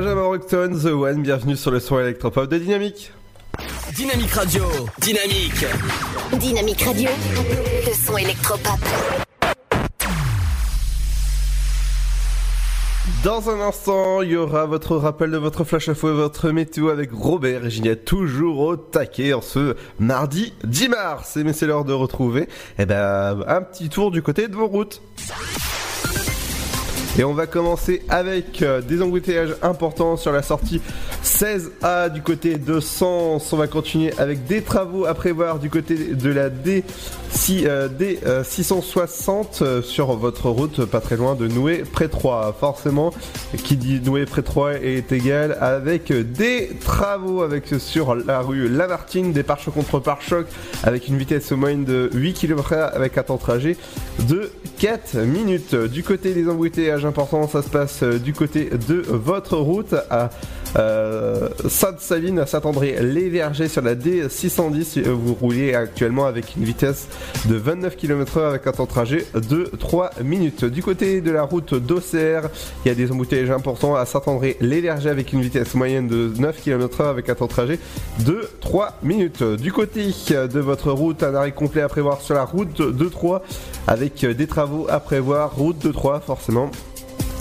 Benjamin 0.00 0.22
Rockton, 0.22 0.78
The 0.80 0.92
One, 0.92 1.22
bienvenue 1.22 1.56
sur 1.56 1.72
le 1.72 1.80
son 1.80 1.98
électropop 1.98 2.48
de 2.48 2.56
Dynamique. 2.58 3.12
Dynamique 3.96 4.30
Radio. 4.30 4.62
Dynamique. 5.00 5.66
Dynamique 6.34 6.82
Radio. 6.82 7.10
Le 7.84 7.92
son 7.92 8.16
électropop. 8.16 8.78
Dans 13.24 13.50
un 13.50 13.60
instant, 13.60 14.22
il 14.22 14.30
y 14.30 14.36
aura 14.36 14.66
votre 14.66 14.94
rappel 14.94 15.32
de 15.32 15.36
votre 15.36 15.64
flash 15.64 15.88
info 15.88 16.10
et 16.10 16.14
votre 16.14 16.50
météo 16.50 16.90
avec 16.90 17.10
Robert 17.10 17.66
et 17.66 17.70
Ginette, 17.70 18.04
toujours 18.04 18.60
au 18.60 18.76
taquet 18.76 19.32
en 19.32 19.42
ce 19.42 19.74
mardi 19.98 20.52
10 20.62 20.90
mars. 20.90 21.36
Et 21.36 21.42
mais 21.42 21.52
c'est 21.52 21.66
l'heure 21.66 21.84
de 21.84 21.92
retrouver 21.92 22.48
eh 22.78 22.86
ben, 22.86 23.42
un 23.48 23.62
petit 23.62 23.88
tour 23.88 24.12
du 24.12 24.22
côté 24.22 24.46
de 24.46 24.54
vos 24.54 24.68
routes. 24.68 25.02
Et 27.18 27.24
on 27.24 27.34
va 27.34 27.48
commencer 27.48 28.02
avec 28.08 28.62
euh, 28.62 28.80
des 28.80 29.02
embouteillages 29.02 29.56
importants 29.60 30.16
sur 30.16 30.30
la 30.30 30.40
sortie 30.40 30.80
16A 31.24 32.12
du 32.12 32.22
côté 32.22 32.58
de 32.58 32.78
Sens. 32.78 33.52
On 33.52 33.56
va 33.56 33.66
continuer 33.66 34.12
avec 34.18 34.46
des 34.46 34.62
travaux 34.62 35.04
à 35.04 35.14
prévoir 35.14 35.58
du 35.58 35.68
côté 35.68 35.96
de 35.96 36.30
la 36.30 36.48
D, 36.48 36.84
6, 37.30 37.64
euh, 37.66 38.44
660 38.44 39.62
euh, 39.62 39.82
sur 39.82 40.14
votre 40.14 40.48
route, 40.48 40.84
pas 40.84 41.00
très 41.00 41.16
loin 41.16 41.34
de 41.34 41.48
Noué 41.48 41.78
près 41.78 42.06
3. 42.06 42.56
Forcément, 42.60 43.12
qui 43.64 43.76
dit 43.76 44.00
Noué 44.00 44.24
près 44.24 44.42
3 44.42 44.74
est 44.74 45.10
égal 45.10 45.58
avec 45.60 46.12
des 46.12 46.70
travaux 46.84 47.42
avec 47.42 47.64
sur 47.80 48.14
la 48.14 48.42
rue 48.42 48.68
Lamartine, 48.68 49.32
des 49.32 49.42
pare-chocs 49.42 49.74
contre 49.74 49.98
pare-chocs 49.98 50.46
avec 50.84 51.08
une 51.08 51.18
vitesse 51.18 51.50
moyenne 51.50 51.84
de 51.84 52.10
8 52.14 52.34
km 52.34 52.74
avec 52.74 53.18
un 53.18 53.24
temps 53.24 53.36
de 53.36 53.40
trajet 53.40 53.76
de 54.28 54.52
4 54.78 55.16
minutes. 55.16 55.74
Du 55.74 56.04
côté 56.04 56.32
des 56.32 56.48
embouteillages 56.48 57.07
importants, 57.08 57.48
ça 57.48 57.62
se 57.62 57.68
passe 57.68 58.02
euh, 58.02 58.18
du 58.18 58.32
côté 58.32 58.70
de 58.88 59.02
votre 59.08 59.56
route 59.56 59.94
à 60.10 60.30
euh, 60.76 61.48
Sainte-Savine, 61.68 62.38
à 62.38 62.46
Saint-André-les-Vergers 62.46 63.68
sur 63.68 63.82
la 63.82 63.94
D610. 63.94 65.08
Vous 65.08 65.34
roulez 65.34 65.74
actuellement 65.74 66.26
avec 66.26 66.56
une 66.56 66.64
vitesse 66.64 67.08
de 67.46 67.56
29 67.56 67.96
km/h 67.96 68.48
avec 68.48 68.66
un 68.66 68.72
temps 68.72 68.84
de 68.84 68.88
trajet 68.88 69.26
de 69.34 69.70
3 69.78 70.10
minutes. 70.22 70.64
Du 70.64 70.82
côté 70.82 71.20
de 71.20 71.30
la 71.30 71.42
route 71.42 71.74
d'Auxerre, 71.74 72.50
il 72.84 72.88
y 72.88 72.92
a 72.92 72.94
des 72.94 73.10
embouteillages 73.10 73.50
importants 73.50 73.96
à 73.96 74.04
Saint-André-les-Vergers 74.06 75.10
avec 75.10 75.32
une 75.32 75.40
vitesse 75.40 75.74
moyenne 75.74 76.06
de 76.06 76.32
9 76.38 76.60
km/h 76.62 77.08
avec 77.08 77.28
un 77.28 77.34
temps 77.34 77.46
de 77.46 77.50
trajet 77.50 77.78
de 78.20 78.48
3 78.60 78.98
minutes. 79.02 79.42
Du 79.42 79.72
côté 79.72 80.06
de 80.30 80.60
votre 80.60 80.92
route, 80.92 81.22
un 81.22 81.34
arrêt 81.34 81.52
complet 81.52 81.82
à 81.82 81.88
prévoir 81.88 82.20
sur 82.20 82.34
la 82.34 82.44
route 82.44 82.82
de 82.82 83.08
3 83.08 83.42
avec 83.86 84.24
des 84.24 84.46
travaux 84.46 84.86
à 84.90 85.00
prévoir. 85.00 85.56
Route 85.56 85.78
de 85.78 85.92
3 85.92 86.20
forcément 86.20 86.70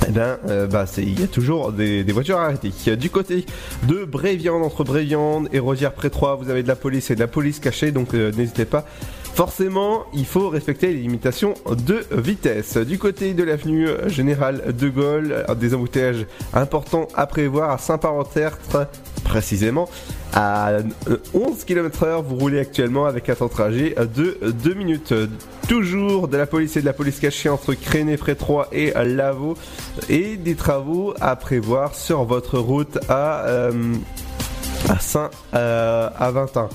eh 0.08 0.12
ben, 0.12 0.38
bah, 0.72 0.86
il 0.98 1.20
y 1.20 1.24
a 1.24 1.28
toujours 1.28 1.72
des, 1.72 2.04
des 2.04 2.14
voitures 2.14 2.38
arrêtées. 2.38 2.72
Du 2.96 3.10
côté 3.10 3.46
de 3.88 4.06
Bréviande, 4.06 4.64
entre 4.64 4.84
Bréviande 4.84 5.50
et 5.52 5.60
Rosière 5.60 5.94
près 5.94 6.10
3, 6.10 6.36
vous 6.36 6.50
avez 6.50 6.64
de 6.64 6.68
la 6.68 6.76
police 6.76 7.12
et 7.12 7.16
de 7.16 7.20
la 7.20 7.28
police 7.28 7.60
cachée, 7.60 7.92
donc 7.92 8.14
euh, 8.14 8.32
n'hésitez 8.32 8.66
pas. 8.66 8.86
Forcément, 9.36 10.06
il 10.14 10.26
faut 10.26 10.50
respecter 10.50 10.88
les 10.88 11.02
limitations 11.02 11.54
de 11.70 12.04
vitesse. 12.12 12.78
Du 12.78 12.98
côté 12.98 13.36
de 13.36 13.44
l'avenue 13.44 13.88
Général 14.08 14.74
de 14.76 14.90
Gaulle, 14.90 15.46
des 15.60 15.76
embouteillages 15.76 16.26
importants 16.54 17.08
à 17.14 17.28
prévoir 17.28 17.70
à 17.70 17.78
Saint-Parent-Tertre, 17.78 18.88
précisément. 19.24 19.90
À 20.34 20.70
euh, 20.70 20.84
11 21.34 21.64
km 21.64 22.04
heure, 22.04 22.22
vous 22.22 22.36
roulez 22.36 22.60
actuellement 22.60 23.06
avec 23.06 23.30
un 23.30 23.36
temps 23.36 23.46
de 23.46 23.52
trajet 23.52 23.96
de 24.16 24.38
2 24.64 24.74
minutes. 24.74 25.14
Toujours 25.68 26.28
de 26.28 26.38
la 26.38 26.46
police 26.46 26.78
et 26.78 26.82
de 26.82 26.86
la 26.86 26.94
police 26.94 27.20
cachée 27.20 27.50
entre 27.50 27.74
Créné, 27.74 28.18
3 28.18 28.70
et 28.72 28.92
Lavaux. 28.94 29.58
Et 30.10 30.38
des 30.38 30.56
travaux 30.56 31.14
à 31.20 31.36
prévoir 31.36 31.96
sur 31.96 32.24
votre 32.24 32.60
route 32.60 32.98
à, 33.10 33.46
euh, 33.46 33.96
à 34.90 35.00
Saint, 35.00 35.30
euh, 35.54 36.10
à 36.18 36.32
Vintin 36.32 36.70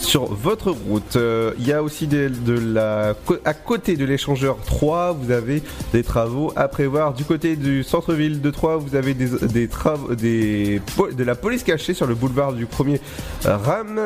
sur 0.00 0.24
votre 0.24 0.70
route. 0.70 1.16
Euh, 1.16 1.52
Il 1.58 1.66
y 1.66 1.72
a 1.72 1.82
aussi 1.82 2.06
de 2.06 2.30
la 2.58 3.14
à 3.44 3.54
côté 3.54 3.96
de 3.96 4.04
l'échangeur 4.04 4.56
3, 4.64 5.12
vous 5.12 5.30
avez 5.30 5.62
des 5.92 6.02
travaux 6.02 6.52
à 6.56 6.68
prévoir. 6.68 7.14
Du 7.14 7.24
côté 7.24 7.56
du 7.56 7.84
centre-ville 7.84 8.40
de 8.40 8.50
Troyes, 8.50 8.76
vous 8.76 8.96
avez 8.96 9.14
des, 9.14 9.68
travaux, 9.68 10.14
des 10.14 10.80
de 11.16 11.24
la 11.24 11.34
police 11.34 11.62
cachée 11.62 11.94
sur 11.94 12.06
le 12.06 12.14
boulevard 12.14 12.52
du 12.52 12.66
premier 12.66 13.00
RAM. 13.44 14.00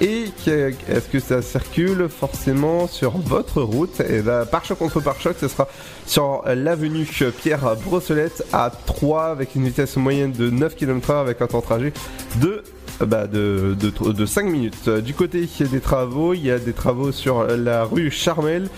Et 0.00 0.24
est-ce 0.46 1.08
que 1.08 1.20
ça 1.20 1.42
circule 1.42 2.08
forcément 2.08 2.86
sur 2.86 3.12
votre 3.18 3.62
route? 3.62 4.00
Et 4.00 4.22
ben, 4.22 4.44
pare-choc 4.44 4.78
contre 4.78 5.00
pare-choc, 5.00 5.36
ce 5.40 5.48
sera 5.48 5.68
sur 6.06 6.42
l'avenue 6.46 7.06
Pierre 7.42 7.76
Brossolette 7.84 8.44
à 8.52 8.70
3 8.70 9.26
avec 9.26 9.54
une 9.54 9.64
vitesse 9.64 9.96
moyenne 9.96 10.32
de 10.32 10.50
9 10.50 10.74
km/h 10.74 11.20
avec 11.20 11.40
un 11.40 11.46
temps 11.46 11.60
de 11.60 11.64
trajet 11.64 11.92
de 12.40 12.62
bah, 13.00 13.26
de, 13.26 13.76
de, 13.78 14.12
de 14.12 14.26
5 14.26 14.46
minutes. 14.46 14.88
Du 14.88 15.14
côté 15.14 15.46
des 15.66 15.80
travaux, 15.80 16.34
il 16.34 16.44
y 16.46 16.50
a 16.50 16.58
des 16.58 16.72
travaux 16.72 17.12
sur 17.12 17.44
la 17.46 17.84
rue 17.84 18.10
Charmel 18.10 18.68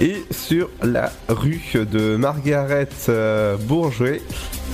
et 0.00 0.24
sur 0.30 0.68
la 0.82 1.10
rue 1.28 1.62
de 1.74 2.16
Margaret 2.16 2.88
euh, 3.08 3.56
Bourget. 3.56 4.22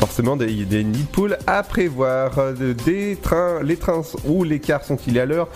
Forcément, 0.01 0.37
des, 0.37 0.65
des 0.65 0.85
de 0.85 1.07
poules 1.13 1.37
à 1.47 1.63
prévoir. 1.63 2.39
Euh, 2.39 2.75
Des 2.85 3.17
trains, 3.21 3.63
les 3.63 3.77
trains 3.77 4.03
ou 4.25 4.45
les 4.45 4.59
cars 4.59 4.85
sont-ils 4.85 5.19
à 5.19 5.27
l'heure? 5.27 5.49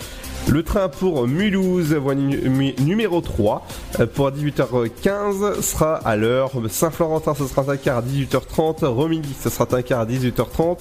Le 0.49 0.63
train 0.63 0.87
pour 0.87 1.27
Mulhouse, 1.27 1.93
voie 1.93 2.15
nu- 2.15 2.49
nu- 2.49 2.73
numéro 2.79 3.19
3, 3.21 3.65
euh, 3.99 4.05
pour 4.07 4.31
18h15 4.31 5.61
sera 5.61 5.95
à 5.95 6.15
l'heure. 6.15 6.51
Saint-Florentin, 6.69 7.33
ce 7.35 7.45
sera 7.45 7.63
un 7.71 7.77
quart 7.77 7.97
à 7.97 8.01
18h30. 8.01 8.83
Romilly, 8.85 9.29
ce 9.41 9.49
sera 9.49 9.67
un 9.71 9.81
quart 9.81 9.99
à 10.01 10.05
18h30. 10.05 10.79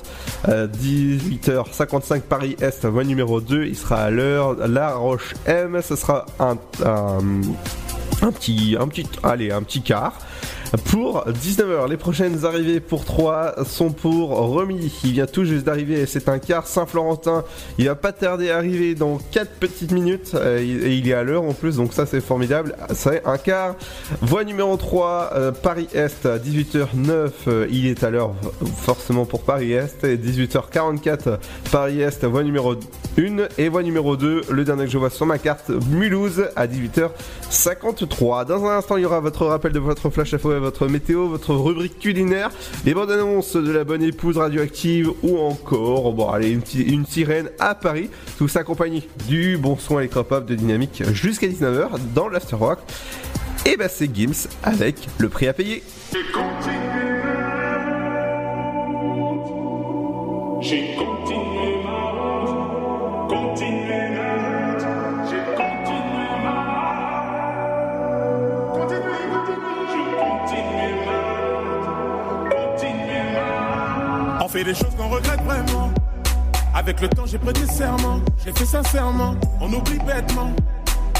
Euh, 0.49 0.67
18h55 0.69 2.21
Paris-Est, 2.23 2.87
voie 2.87 3.05
numéro 3.05 3.41
2, 3.41 3.65
il 3.67 3.77
sera 3.77 3.97
à 4.03 4.11
l'heure. 4.11 4.55
La 4.69 4.95
Roche 4.95 5.35
M, 5.47 5.81
ce 5.83 5.97
sera 5.97 6.27
un 6.41 6.57
petit, 8.31 8.77
un 8.81 8.89
petit, 8.89 9.07
allez, 9.23 9.51
un 9.51 9.63
petit 9.63 9.83
quart. 9.83 10.15
Pour 10.85 11.25
19h, 11.27 11.89
les 11.89 11.97
prochaines 11.97 12.45
arrivées 12.45 12.81
pour 12.81 13.05
3 13.05 13.65
sont 13.65 13.91
pour 13.91 14.31
Romilly, 14.31 14.91
qui 14.91 15.13
vient 15.13 15.27
tout 15.27 15.45
juste 15.45 15.65
d'arriver 15.65 16.07
c'est 16.07 16.29
un 16.29 16.39
quart. 16.39 16.67
Saint-Florentin, 16.67 17.45
il 17.79 17.87
va 17.87 17.95
pas 17.95 18.13
tarder 18.13 18.51
à 18.51 18.57
arriver 18.57 18.95
dans 18.95 19.19
4 19.31 19.51
petites 19.53 19.93
minutes 19.93 20.33
euh, 20.35 20.59
et 20.59 20.97
il 20.97 21.09
est 21.09 21.15
à 21.15 21.23
l'heure 21.23 21.43
en 21.43 21.53
plus, 21.53 21.77
donc 21.77 21.93
ça 21.93 22.07
c'est 22.07 22.21
formidable. 22.21 22.75
C'est 22.95 23.25
un 23.25 23.39
quart. 23.39 23.77
Voie 24.23 24.45
numéro 24.45 24.77
3, 24.77 25.31
euh, 25.35 25.53
Paris-Est, 25.53 26.27
à 26.27 26.39
18h09, 26.39 27.31
euh, 27.47 27.67
il 27.71 27.87
est 27.87 28.03
à 28.05 28.11
l'heure 28.11 28.35
forcément 28.83 29.25
pour 29.25 29.43
Paris-Est. 29.43 30.05
Et 30.05 30.17
18h44, 30.17 31.39
Paris-Est, 31.71 32.25
voie 32.25 32.43
numéro 32.43 32.75
1 33.19 33.49
et 33.59 33.69
voie 33.69 33.83
numéro 33.83 34.17
2, 34.17 34.43
le 34.51 34.65
dernier 34.65 34.85
que 34.85 34.91
je 34.91 34.99
vois 34.99 35.11
sur 35.11 35.27
ma 35.27 35.39
carte, 35.39 35.71
Mulhouse, 35.91 36.49
à 36.57 36.67
18h53. 36.67 38.47
Dans 38.47 38.65
un 38.65 38.79
instant, 38.79 38.97
il 38.97 39.03
y 39.03 39.07
aura 39.07 39.21
votre 39.21 39.47
rappel 39.47 39.73
de 39.73 39.79
votre 39.79 40.11
flash 40.11 40.35
info 40.35 40.55
et 40.55 40.59
votre 40.67 40.89
météo, 40.89 41.29
votre 41.29 41.55
rubrique 41.55 42.01
culinaire, 42.01 42.51
les 42.85 42.93
bandes 42.93 43.13
annonces 43.13 43.55
de 43.55 43.71
la 43.71 43.85
bonne 43.85 44.03
épouse 44.03 44.37
radioactive 44.37 45.13
ou 45.23 45.39
encore, 45.39 46.13
bon 46.13 46.29
allez, 46.29 46.51
une, 46.51 46.63
une 46.75 47.07
sirène 47.07 47.51
à 47.61 47.77
Paris, 47.77 48.11
tout 48.37 48.49
ça 48.49 48.61
accompagné 48.61 49.09
du 49.29 49.59
bon 49.59 49.77
son 49.79 50.01
électropop 50.01 50.45
de 50.45 50.57
dynamique 50.57 51.05
jusqu'à 51.13 51.47
19h 51.47 51.91
dans 52.17 52.29
l'Afterrock. 52.29 52.81
Et 53.65 53.77
bah 53.77 53.89
c'est 53.89 54.13
Gims 54.13 54.49
avec 54.65 54.97
le 55.19 55.29
prix 55.29 55.47
à 55.47 55.53
payer. 55.53 55.85
J'ai 56.13 56.25
continué 60.97 61.83
ma 61.85 62.11
route, 62.11 63.31
continué 63.31 63.87
fait 74.57 74.65
des 74.65 74.75
choses 74.75 74.95
qu'on 74.97 75.09
regrette 75.09 75.43
vraiment. 75.43 75.91
Avec 76.75 77.01
le 77.03 77.09
temps, 77.09 77.27
j'ai 77.27 77.39
prêté 77.39 77.67
serment. 77.67 78.21
Je 78.39 78.47
l'ai 78.47 78.53
fait 78.53 78.65
sincèrement. 78.65 79.35
On 79.61 79.71
oublie 79.71 79.99
bêtement. 79.99 80.51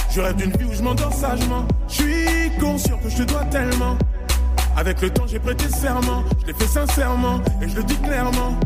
Je 0.09 0.21
rêve 0.21 0.35
d'une 0.37 0.51
vie 0.51 0.65
où 0.65 0.73
je 0.73 0.81
m'endors 0.81 1.13
sagement. 1.13 1.67
Je 1.87 1.93
suis 1.93 2.51
conscient 2.59 2.97
que 2.97 3.09
je 3.09 3.17
te 3.17 3.23
dois 3.23 3.45
tellement. 3.45 3.95
Avec 4.75 5.01
le 5.01 5.11
temps, 5.11 5.27
j'ai 5.27 5.37
prêté 5.37 5.69
serment. 5.69 6.23
Je 6.41 6.47
l'ai 6.47 6.53
fait 6.53 6.67
sincèrement. 6.67 7.39
Et 7.61 7.69
je 7.69 7.75
le 7.75 7.83
dis 7.83 7.97
clairement. 7.97 8.59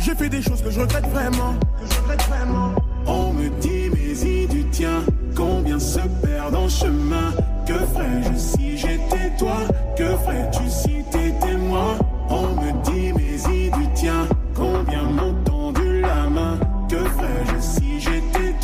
J'ai 0.00 0.14
fait 0.14 0.28
des 0.28 0.42
choses 0.42 0.62
que 0.62 0.70
je 0.70 0.80
regrette 0.80 1.06
vraiment. 1.08 1.54
Que 1.80 1.92
je 1.92 2.00
regrette 2.00 2.22
vraiment. 2.28 2.74
On 3.06 3.32
me 3.32 3.48
dit, 3.60 3.90
mais 3.92 4.12
y 4.20 4.46
du 4.46 4.64
tien. 4.70 5.02
Combien 5.34 5.80
se 5.80 6.00
perdent 6.22 6.54
en 6.54 6.68
chemin? 6.68 7.32
Que 7.66 7.74
ferais-je 7.74 8.38
si 8.38 8.78
j'étais 8.78 9.36
toi? 9.36 9.56
Que 9.96 10.04
ferais-tu 10.04 10.70
si 10.70 11.04
t'étais 11.10 11.56
moi? 11.56 11.96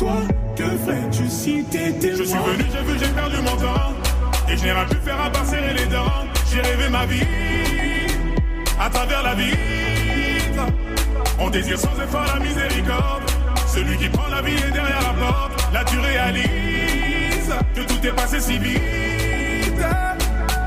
Toi 0.03 0.21
Que 0.55 0.63
ferais-tu 0.63 1.27
si 1.27 1.63
t'étais 1.63 2.11
moi 2.11 2.17
Je 2.17 2.23
suis 2.23 2.37
venu, 2.37 2.65
j'ai 2.71 2.83
vu, 2.91 2.99
j'ai 2.99 3.11
perdu 3.11 3.37
mon 3.37 3.55
temps. 3.57 3.93
Et 4.49 4.57
je 4.57 4.63
n'ai 4.63 4.71
rien 4.71 4.85
pu 4.85 4.97
faire 4.97 5.19
à 5.19 5.29
part 5.29 5.45
serrer 5.45 5.73
les 5.73 5.85
dents. 5.85 6.25
J'ai 6.51 6.61
rêvé 6.61 6.89
ma 6.89 7.05
vie 7.05 7.27
à 8.79 8.89
travers 8.89 9.23
la 9.23 9.35
vitre. 9.35 10.65
On 11.39 11.49
désire 11.49 11.79
sans 11.79 11.95
effort 12.01 12.25
la 12.33 12.39
miséricorde. 12.39 13.23
Celui 13.67 13.97
qui 13.97 14.09
prend 14.09 14.27
la 14.27 14.41
vie 14.41 14.55
est 14.55 14.71
derrière 14.71 15.01
la 15.01 15.13
porte. 15.25 15.73
Là 15.73 15.83
tu 15.85 15.97
réalises 15.99 17.53
que 17.75 17.81
tout 17.81 18.07
est 18.07 18.15
passé 18.15 18.39
si 18.39 18.57
vite. 18.57 18.81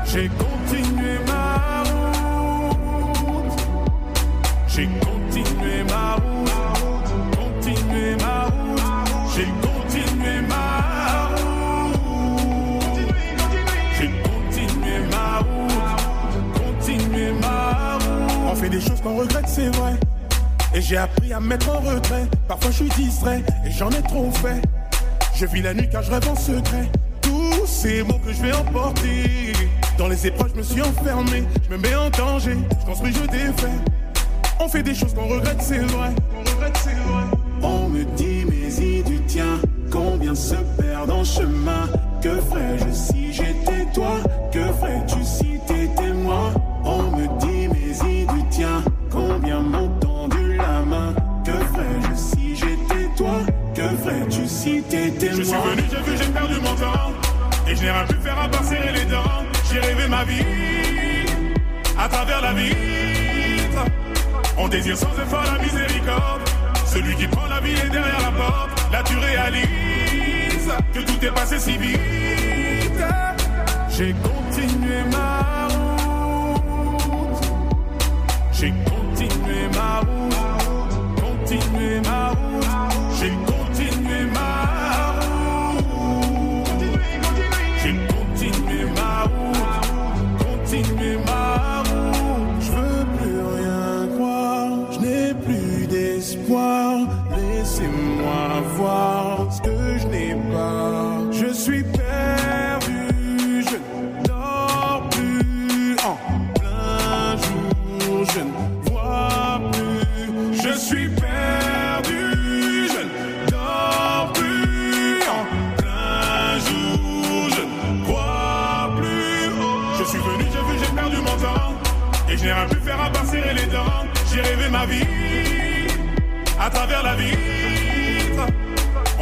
J'ai 0.05 0.29
continué 0.29 1.19
ma 1.27 1.83
route. 1.83 3.59
J'ai 4.67 4.85
continué 4.85 5.06
fait 18.67 18.77
des 18.77 18.81
choses 18.81 19.01
qu'on 19.01 19.15
regrette, 19.15 19.47
c'est 19.47 19.69
vrai. 19.69 19.93
Et 20.73 20.81
j'ai 20.81 20.97
appris 20.97 21.31
à 21.33 21.39
me 21.39 21.47
mettre 21.47 21.69
en 21.69 21.79
retrait. 21.79 22.25
Parfois 22.47 22.71
je 22.71 22.83
suis 22.83 22.89
distrait 22.89 23.43
et 23.65 23.71
j'en 23.71 23.89
ai 23.89 24.01
trop 24.01 24.31
fait. 24.31 24.61
Je 25.35 25.45
vis 25.45 25.61
la 25.61 25.73
nuit 25.73 25.89
car 25.89 26.03
je 26.03 26.11
rêve 26.11 26.27
en 26.29 26.35
secret. 26.35 26.89
Tous 27.21 27.65
ces 27.65 28.03
mots 28.03 28.19
que 28.25 28.33
je 28.33 28.41
vais 28.41 28.53
emporter. 28.53 29.53
Dans 29.97 30.07
les 30.07 30.27
épreuves, 30.27 30.51
je 30.53 30.57
me 30.57 30.63
suis 30.63 30.81
enfermé. 30.81 31.43
Je 31.65 31.75
me 31.75 31.81
mets 31.81 31.95
en 31.95 32.09
danger. 32.09 32.57
Je 32.81 32.85
construis, 32.85 33.13
je 33.13 33.27
défais. 33.27 33.77
On 34.59 34.67
fait 34.67 34.83
des 34.83 34.95
choses 34.95 35.13
qu'on 35.13 35.27
regrette, 35.27 35.61
c'est 35.61 35.79
vrai. 35.79 36.09
On 36.35 36.39
regrette, 36.39 36.77
c'est 36.83 36.89
vrai. 36.89 37.23
On 37.61 37.89
me 37.89 38.03
dit, 38.15 38.45
mais 38.49 38.73
y 38.83 39.03
du 39.03 39.21
tien. 39.21 39.59
Combien 39.91 40.35
se 40.35 40.55
perdent 40.79 41.11
en 41.11 41.23
chemin. 41.23 41.87
Que 42.21 42.35
ferais-je 42.41 42.91
si 42.91 43.33
j'étais 43.33 43.85
toi? 43.93 44.19
Et 57.69 57.75
je 57.75 57.81
n'ai 57.81 57.91
rien 57.91 58.05
pu 58.05 58.15
faire 58.15 58.39
à 58.39 58.47
part 58.47 58.63
serrer 58.63 58.93
les 58.93 59.05
dents. 59.05 59.43
J'ai 59.69 59.79
rêvé 59.79 60.07
ma 60.07 60.23
vie 60.23 60.45
à 61.97 62.07
travers 62.07 62.41
la 62.41 62.53
vitre. 62.53 63.85
On 64.57 64.67
désire 64.67 64.97
sans 64.97 65.11
effort 65.21 65.43
la 65.43 65.59
miséricorde. 65.63 66.41
Celui 66.85 67.15
qui 67.15 67.27
prend 67.27 67.47
la 67.47 67.59
vie 67.59 67.73
est 67.73 67.89
derrière 67.89 68.21
la 68.21 68.31
porte. 68.31 68.91
Là 68.91 69.03
tu 69.03 69.17
réalises 69.17 70.71
que 70.93 70.99
tout 70.99 71.25
est 71.25 71.31
passé 71.31 71.59
si 71.59 71.77
vite. 71.77 71.99
J'ai 73.89 74.13
continué 74.13 75.03
ma 75.11 75.67
route. 76.53 77.43
J'ai 78.53 78.73
continué 78.85 79.67
ma 79.73 79.99
route. 79.99 81.21
Continué 81.21 82.01
ma 82.01 82.26
route. 82.26 82.26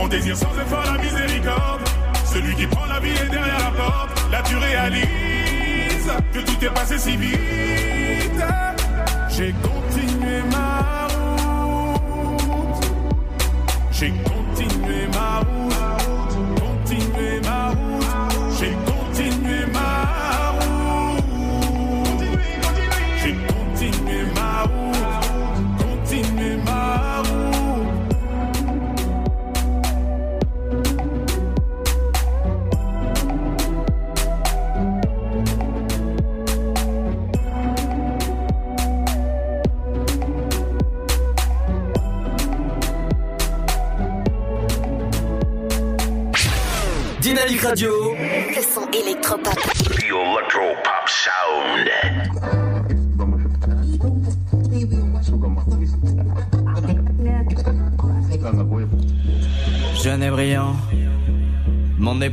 On 0.06 0.08
désire 0.08 0.38
sans 0.38 0.54
effort 0.62 0.86
la 0.86 1.02
miséricorde. 1.02 1.82
Celui 2.32 2.54
qui 2.54 2.68
prend 2.68 2.86
la 2.86 3.00
vie 3.00 3.10
est 3.10 3.28
derrière 3.28 3.58
la 3.58 3.72
porte. 3.72 4.32
Là 4.32 4.44
tu 4.48 4.56
réalises 4.56 6.12
que 6.32 6.40
tout 6.42 6.64
est 6.64 6.70
passé 6.70 7.00
si 7.00 7.18
vite. 7.18 7.40
J'ai 9.30 9.52
continué 9.64 10.44
ma 10.52 11.08
route. 11.08 12.86
J'ai 13.92 14.10
continué 14.10 14.35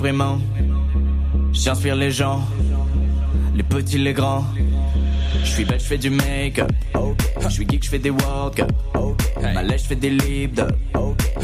déprimant. 0.03 0.39
J'inspire 1.53 1.95
les 1.95 2.11
gens, 2.11 2.41
les 3.55 3.63
petits, 3.63 3.99
les 3.99 4.13
grands. 4.13 4.45
Je 5.45 5.49
suis 5.49 5.65
belle, 5.65 5.79
je 5.79 5.85
fais 5.85 5.99
du 5.99 6.11
make-up. 6.11 6.73
Je 7.41 7.49
suis 7.49 7.65
geek, 7.69 7.85
je 7.85 7.91
fais 7.91 7.99
des 7.99 8.11
walk 8.11 8.63
Balèze, 9.55 9.83
je 9.83 9.89
fais 9.89 9.97
des 9.97 10.11
lip 10.11 10.61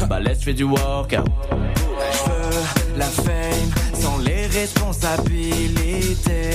Balèze, 0.09 0.39
je 0.39 0.45
fais 0.45 0.53
du 0.53 0.63
workout. 0.63 1.25
Je 2.11 2.29
veux 2.29 2.63
la 2.97 3.05
fame 3.05 3.71
sans 3.93 4.17
les 4.17 4.47
responsabilités. 4.47 6.49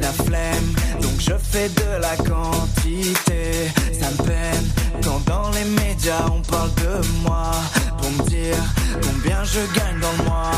La 0.00 0.12
flemme, 0.12 0.72
donc 1.02 1.18
je 1.18 1.34
fais 1.38 1.68
de 1.68 2.00
la 2.00 2.16
quantité. 2.16 3.68
Ça 3.92 4.10
me 4.10 4.16
peine 4.26 4.66
quand 5.04 5.22
dans 5.26 5.50
les 5.50 5.64
médias 5.64 6.24
on 6.34 6.40
parle 6.40 6.70
de 6.76 7.06
moi. 7.22 7.50
Pour 7.98 8.10
me 8.12 8.22
dire 8.30 8.56
combien 9.02 9.44
je 9.44 9.60
gagne 9.78 10.00
dans 10.00 10.22
le 10.22 10.28
mois. 10.28 10.52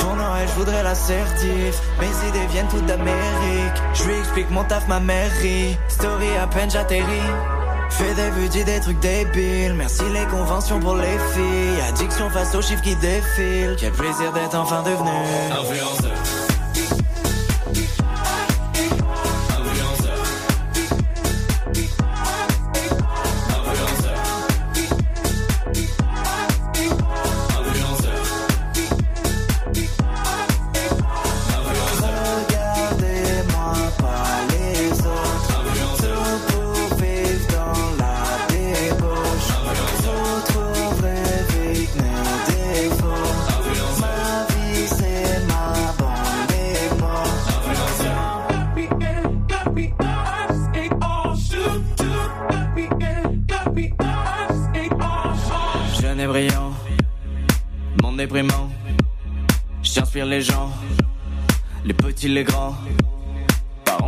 Ton 0.00 0.18
oreille, 0.18 0.48
je 0.48 0.58
voudrais 0.58 0.82
l'assertif. 0.82 1.80
Mes 2.00 2.28
idées 2.28 2.46
viennent 2.50 2.68
toutes 2.68 2.86
d'Amérique. 2.86 3.82
Je 3.94 4.04
lui 4.04 4.18
explique 4.18 4.50
mon 4.50 4.64
taf, 4.64 4.86
ma 4.88 5.00
mairie. 5.00 5.76
Story 5.88 6.36
à 6.40 6.46
peine 6.46 6.70
j'atterris. 6.70 7.30
Fais 7.90 8.14
des 8.14 8.30
vues, 8.30 8.48
dis 8.48 8.64
des 8.64 8.80
trucs 8.80 9.00
débiles. 9.00 9.74
Merci 9.74 10.02
les 10.14 10.24
conventions 10.26 10.80
pour 10.80 10.96
les 10.96 11.18
filles. 11.34 11.82
Addiction 11.88 12.30
face 12.30 12.54
aux 12.54 12.62
chiffres 12.62 12.82
qui 12.82 12.96
défilent. 12.96 13.76
Quel 13.78 13.92
plaisir 13.92 14.32
d'être 14.32 14.54
enfin 14.54 14.82
devenu 14.82 15.10
influenceur. 15.50 16.41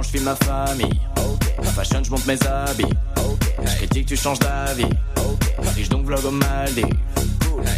Je 0.05 0.11
filme 0.11 0.25
ma 0.25 0.37
famille. 0.37 1.01
Fashion, 1.75 2.03
je 2.05 2.11
monte 2.11 2.27
mes 2.27 2.39
habits. 2.47 2.95
Je 3.65 3.77
critique, 3.77 4.07
tu 4.07 4.17
changes 4.17 4.39
d'avis. 4.39 4.89
Riche 5.77 5.89
donc 5.89 6.07
vlog 6.07 6.25
au 6.25 6.31
Maldives. 6.31 6.87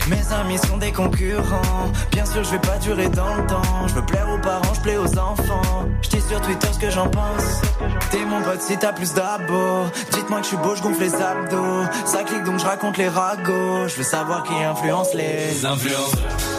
Mes 0.08 0.32
amis 0.32 0.58
sont 0.58 0.76
des 0.76 0.92
concurrents. 0.92 1.92
Bien 2.12 2.26
sûr, 2.26 2.44
je 2.44 2.50
vais 2.50 2.58
pas 2.58 2.78
durer 2.78 3.08
dans 3.08 3.34
le 3.34 3.46
temps. 3.46 3.86
Je 3.86 3.94
veux 3.94 4.04
plaire 4.04 4.28
aux 4.28 4.40
parents, 4.40 4.74
je 4.74 4.80
plais 4.80 4.96
aux 4.96 5.18
enfants. 5.18 5.88
Je 6.02 6.08
dis 6.10 6.20
sur 6.20 6.40
Twitter 6.42 6.68
ce 6.72 6.78
que 6.78 6.90
j'en 6.90 7.08
pense. 7.08 7.62
T'es 8.10 8.24
mon 8.24 8.42
pote 8.42 8.60
si 8.60 8.76
t'as 8.76 8.92
plus 8.92 9.14
d'abos. 9.14 9.86
Dites-moi 10.12 10.38
que 10.38 10.44
je 10.44 10.48
suis 10.48 10.56
beau, 10.58 10.74
je 10.74 10.82
gonfle 10.82 11.02
les 11.02 11.14
abdos. 11.14 11.84
Ça 12.04 12.24
clique 12.24 12.44
donc 12.44 12.58
je 12.58 12.66
raconte 12.66 12.98
les 12.98 13.08
ragots. 13.08 13.88
Je 13.88 13.96
veux 13.96 14.04
savoir 14.04 14.42
qui 14.42 14.54
influence 14.62 15.14
les 15.14 15.64
influenceurs. 15.64 16.55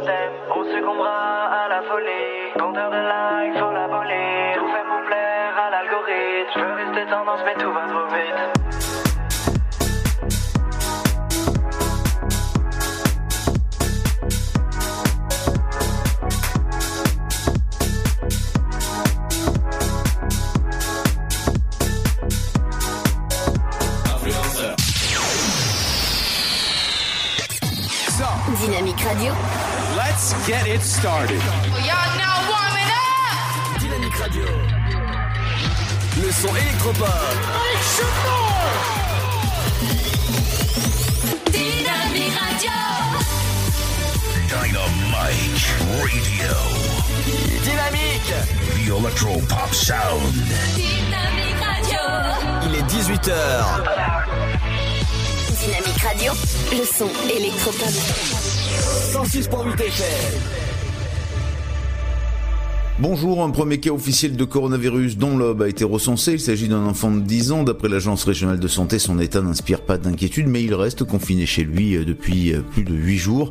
On 0.00 0.64
succombera 0.64 1.46
à 1.64 1.68
la 1.68 1.82
folie 1.82 2.52
Compteur 2.56 2.88
de 2.90 2.98
likes 2.98 3.58
faut 3.58 3.72
l'abolir 3.72 4.54
Tout 4.54 4.68
fait 4.68 4.86
pour 4.86 5.02
plaire 5.06 5.54
à 5.58 5.70
l'algorithme. 5.70 6.52
Je 6.54 6.60
veux 6.60 6.72
rester 6.72 7.10
tendance 7.10 7.40
mais 7.44 7.54
tout 7.54 7.72
va 7.72 7.80
trop 7.88 8.06
vite 8.06 8.67
it 30.68 30.82
started. 30.82 31.40
Y'all 31.88 32.12
now 32.18 32.36
warming 32.50 32.90
up. 32.92 33.80
Dynamique 33.80 34.16
Radio. 34.20 34.44
Le 36.22 36.30
son 36.32 36.54
électropop. 36.56 37.08
Dynamique 41.52 42.34
Radio. 42.44 42.78
Dynamite 44.48 45.68
Radio. 46.02 46.54
Dynamique. 47.64 48.34
The 48.84 48.92
Electro 48.98 49.40
Pop 49.48 49.72
Sound. 49.72 50.34
Dynamique 50.74 51.60
Radio. 51.64 52.00
Il 52.64 52.74
est 52.74 52.86
18h. 52.92 53.38
Dynamique 55.60 56.02
Radio. 56.02 56.32
Le 56.72 56.84
son 56.84 57.08
électropop. 57.30 58.47
106.8 59.08 59.74
FM. 59.78 60.67
Bonjour, 63.00 63.44
un 63.44 63.50
premier 63.50 63.78
cas 63.78 63.92
officiel 63.92 64.36
de 64.36 64.44
coronavirus 64.44 65.18
dans 65.18 65.36
l'Aube 65.36 65.62
a 65.62 65.68
été 65.68 65.84
recensé. 65.84 66.32
Il 66.32 66.40
s'agit 66.40 66.66
d'un 66.66 66.84
enfant 66.84 67.12
de 67.12 67.20
10 67.20 67.52
ans. 67.52 67.62
D'après 67.62 67.88
l'agence 67.88 68.24
régionale 68.24 68.58
de 68.58 68.66
santé, 68.66 68.98
son 68.98 69.20
état 69.20 69.40
n'inspire 69.40 69.82
pas 69.82 69.98
d'inquiétude, 69.98 70.48
mais 70.48 70.64
il 70.64 70.74
reste 70.74 71.04
confiné 71.04 71.46
chez 71.46 71.62
lui 71.62 71.94
euh, 71.94 72.04
depuis 72.04 72.52
euh, 72.52 72.60
plus 72.60 72.82
de 72.82 72.92
8 72.92 73.18
jours. 73.18 73.50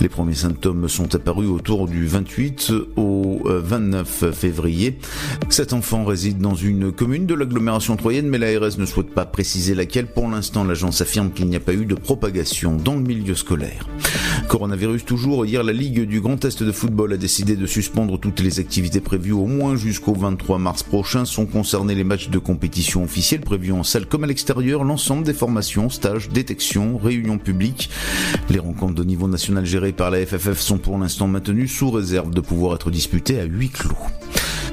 Les 0.00 0.08
premiers 0.08 0.34
symptômes 0.34 0.88
sont 0.88 1.14
apparus 1.14 1.48
autour 1.48 1.86
du 1.86 2.08
28 2.08 2.72
au 2.96 3.40
29 3.44 4.22
euh, 4.24 4.32
février. 4.32 4.98
Cet 5.48 5.74
enfant 5.74 6.04
réside 6.04 6.38
dans 6.38 6.56
une 6.56 6.90
commune 6.90 7.26
de 7.26 7.34
l'agglomération 7.34 7.94
troyenne, 7.94 8.26
mais 8.26 8.38
l'ARS 8.38 8.78
ne 8.78 8.84
souhaite 8.84 9.14
pas 9.14 9.26
préciser 9.26 9.76
laquelle. 9.76 10.08
Pour 10.08 10.28
l'instant, 10.28 10.64
l'agence 10.64 11.00
affirme 11.02 11.30
qu'il 11.30 11.46
n'y 11.46 11.54
a 11.56 11.60
pas 11.60 11.74
eu 11.74 11.86
de 11.86 11.94
propagation 11.94 12.74
dans 12.74 12.96
le 12.96 13.02
milieu 13.02 13.36
scolaire. 13.36 13.86
Coronavirus 14.48 15.04
toujours. 15.04 15.46
Hier, 15.46 15.62
la 15.62 15.72
Ligue 15.72 16.02
du 16.02 16.20
Grand 16.20 16.44
Est 16.44 16.64
de 16.64 16.72
football 16.72 17.12
a 17.12 17.16
décidé 17.16 17.54
de 17.54 17.66
suspendre 17.66 18.18
toutes 18.18 18.40
les 18.40 18.58
activités 18.58 18.87
prévues 18.96 19.32
au 19.32 19.46
moins 19.46 19.76
jusqu'au 19.76 20.14
23 20.14 20.58
mars 20.58 20.82
prochain. 20.82 21.24
Sont 21.24 21.46
concernés 21.46 21.94
les 21.94 22.04
matchs 22.04 22.30
de 22.30 22.38
compétition 22.38 23.04
officiels 23.04 23.40
prévus 23.40 23.72
en 23.72 23.82
salle 23.82 24.06
comme 24.06 24.24
à 24.24 24.26
l'extérieur, 24.26 24.84
l'ensemble 24.84 25.24
des 25.24 25.34
formations, 25.34 25.90
stages, 25.90 26.28
détections, 26.30 26.96
réunions 26.96 27.38
publiques. 27.38 27.90
Les 28.50 28.58
rencontres 28.58 28.94
de 28.94 29.04
niveau 29.04 29.28
national 29.28 29.64
gérées 29.64 29.92
par 29.92 30.10
la 30.10 30.24
FFF 30.24 30.58
sont 30.58 30.78
pour 30.78 30.98
l'instant 30.98 31.28
maintenues 31.28 31.68
sous 31.68 31.90
réserve 31.90 32.30
de 32.30 32.40
pouvoir 32.40 32.74
être 32.74 32.90
disputées 32.90 33.38
à 33.38 33.44
huis 33.44 33.70
clos. 33.70 33.94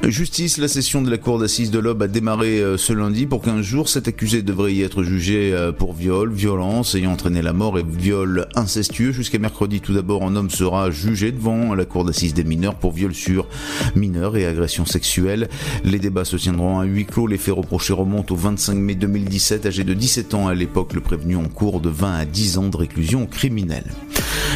Justice, 0.10 0.60
la 0.60 0.68
session 0.68 1.02
de 1.02 1.10
la 1.10 1.18
cour 1.18 1.40
d'assises 1.40 1.72
de 1.72 1.80
l'Aube 1.80 2.04
a 2.04 2.08
démarré 2.08 2.60
euh, 2.60 2.78
ce 2.78 2.94
lundi 2.94 3.26
pour 3.26 3.42
15 3.42 3.62
jours. 3.62 3.90
Cet 3.90 4.08
accusé 4.08 4.44
devrait 4.44 4.72
y 4.72 4.84
être 4.84 5.02
jugé 5.02 5.52
euh, 5.52 5.72
pour 5.72 5.94
viol, 5.94 6.32
violence 6.32 6.94
ayant 6.94 7.14
entraîné 7.14 7.42
la 7.42 7.54
mort 7.54 7.80
et 7.80 7.84
viol 7.84 8.48
incestueux. 8.54 9.12
Jusqu'à 9.12 9.40
mercredi, 9.40 9.82
tout 9.82 9.94
d'abord, 9.96 10.22
un 10.24 10.36
homme 10.36 10.52
sera 10.52 10.92
jugé 10.92 11.32
devant 11.32 11.74
la 11.74 11.86
cour 11.86 12.06
d'assises 12.06 12.36
des 12.36 12.44
mineurs 12.44 12.76
pour 12.76 12.92
viol 12.92 13.16
sur 13.16 13.48
mineurs 13.96 14.38
et 14.38 14.46
agression 14.46 14.86
sexuelle. 14.86 15.50
Les 15.84 15.98
débats 15.98 16.26
se 16.26 16.38
tiendront 16.38 16.78
à 16.78 16.84
huis 16.84 17.06
clos. 17.06 17.26
Les 17.26 17.40
faits 17.40 17.56
reprochés 17.56 17.94
remontent 17.94 18.32
au 18.32 18.38
25 18.38 18.76
mai 18.76 18.94
2017. 18.94 19.66
Âgé 19.66 19.84
de 19.84 19.96
17 19.96 20.36
ans 20.36 20.48
à 20.48 20.54
l'époque, 20.54 20.94
le 20.94 21.02
prévenu 21.02 21.36
en 21.36 21.48
cours 21.48 21.82
de 21.82 21.90
20 21.90 22.14
à 22.14 22.26
10 22.26 22.60
ans 22.60 22.70
de 22.70 22.78
réclusion 22.78 23.26
criminelle. 23.26 23.92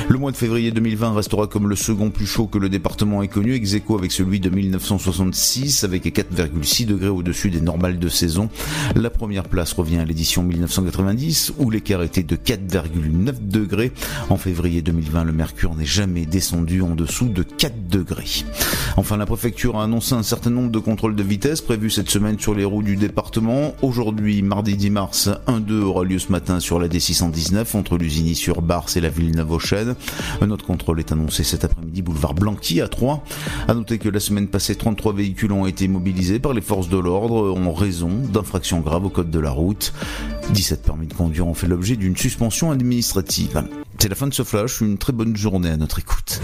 Le 0.08 0.18
mois 0.18 0.32
de 0.32 0.38
février 0.38 0.72
2020 0.72 1.14
restera 1.14 1.48
comme 1.48 1.70
le 1.70 1.76
second 1.76 2.10
plus 2.10 2.26
chaud 2.26 2.48
que 2.48 2.58
le 2.58 2.70
département 2.70 3.22
ait 3.22 3.28
connu, 3.28 3.54
ex 3.54 3.76
avec 3.90 4.12
celui 4.12 4.40
de 4.40 4.50
1966, 4.50 5.39
avec 5.84 6.06
4,6 6.06 6.86
degrés 6.86 7.08
au-dessus 7.08 7.50
des 7.50 7.62
normales 7.62 7.98
de 7.98 8.10
saison. 8.10 8.50
La 8.96 9.10
première 9.10 9.46
place 9.46 9.72
revient 9.72 9.98
à 9.98 10.04
l'édition 10.04 10.44
1990, 10.44 11.54
où 11.60 11.70
l'écart 11.70 12.04
était 12.04 12.24
de 12.24 12.36
4,9 12.36 13.48
degrés. 13.48 13.94
En 14.30 14.36
février 14.36 14.82
2020, 14.82 15.24
le 15.24 15.32
mercure 15.32 15.76
n'est 15.76 15.86
jamais 15.86 16.26
descendu 16.26 16.82
en 16.82 16.94
dessous 16.94 17.30
de 17.30 17.44
4 17.44 17.88
degrés. 17.88 18.44
Enfin, 18.98 19.16
la 19.16 19.26
préfecture 19.26 19.78
a 19.80 19.86
annoncé 19.86 20.14
un 20.14 20.24
certain 20.24 20.50
nombre 20.50 20.72
de 20.72 20.80
contrôles 20.80 21.16
de 21.16 21.24
vitesse 21.24 21.62
prévus 21.62 21.90
cette 21.90 22.10
semaine 22.10 22.38
sur 22.38 22.54
les 22.54 22.66
routes 22.66 22.86
du 22.86 22.98
département. 22.98 23.76
Aujourd'hui, 23.82 24.42
mardi 24.42 24.76
10 24.76 24.90
mars, 24.90 25.30
1-2 25.48 25.82
aura 25.82 26.04
lieu 26.04 26.20
ce 26.20 26.34
matin 26.34 26.60
sur 26.60 26.80
la 26.80 26.90
D619 26.90 27.78
entre 27.78 27.98
Lusigny 27.98 28.36
sur 28.36 28.62
Barse 28.62 28.98
et 28.98 29.02
la 29.02 29.10
Villeneuve-aux-Chênes. 29.10 29.96
Un 30.42 30.52
autre 30.52 30.66
contrôle 30.66 31.00
est 31.00 31.14
annoncé 31.14 31.46
cet 31.46 31.64
après-midi 31.64 32.02
boulevard 32.02 32.34
Blanqui 32.34 32.82
à 32.82 32.90
3. 32.90 33.24
À 33.70 33.74
noter 33.74 34.00
que 34.00 34.10
la 34.10 34.20
semaine 34.20 34.48
passée, 34.48 34.76
33 34.76 35.14
véhicules 35.14 35.29
ont 35.52 35.66
été 35.66 35.88
mobilisés 35.88 36.40
par 36.40 36.54
les 36.54 36.62
forces 36.62 36.90
de 36.90 36.98
l'ordre 36.98 37.58
en 37.58 37.74
raison 37.74 38.10
d'infractions 38.10 38.80
graves 38.80 39.06
au 39.06 39.10
code 39.10 39.32
de 39.32 39.40
la 39.40 39.52
route. 39.52 39.94
17 40.52 40.84
permis 40.84 41.08
de 41.08 41.14
conduire 41.14 41.48
ont 41.48 41.54
fait 41.54 41.68
l'objet 41.68 41.96
d'une 41.96 42.18
suspension 42.18 42.72
administrative. 42.72 43.64
C'est 43.98 44.10
la 44.10 44.16
fin 44.16 44.28
de 44.28 44.34
ce 44.34 44.44
flash, 44.44 44.82
une 44.82 44.98
très 44.98 45.14
bonne 45.14 45.36
journée 45.36 45.70
à 45.70 45.78
notre 45.78 46.00
écoute. 46.00 46.42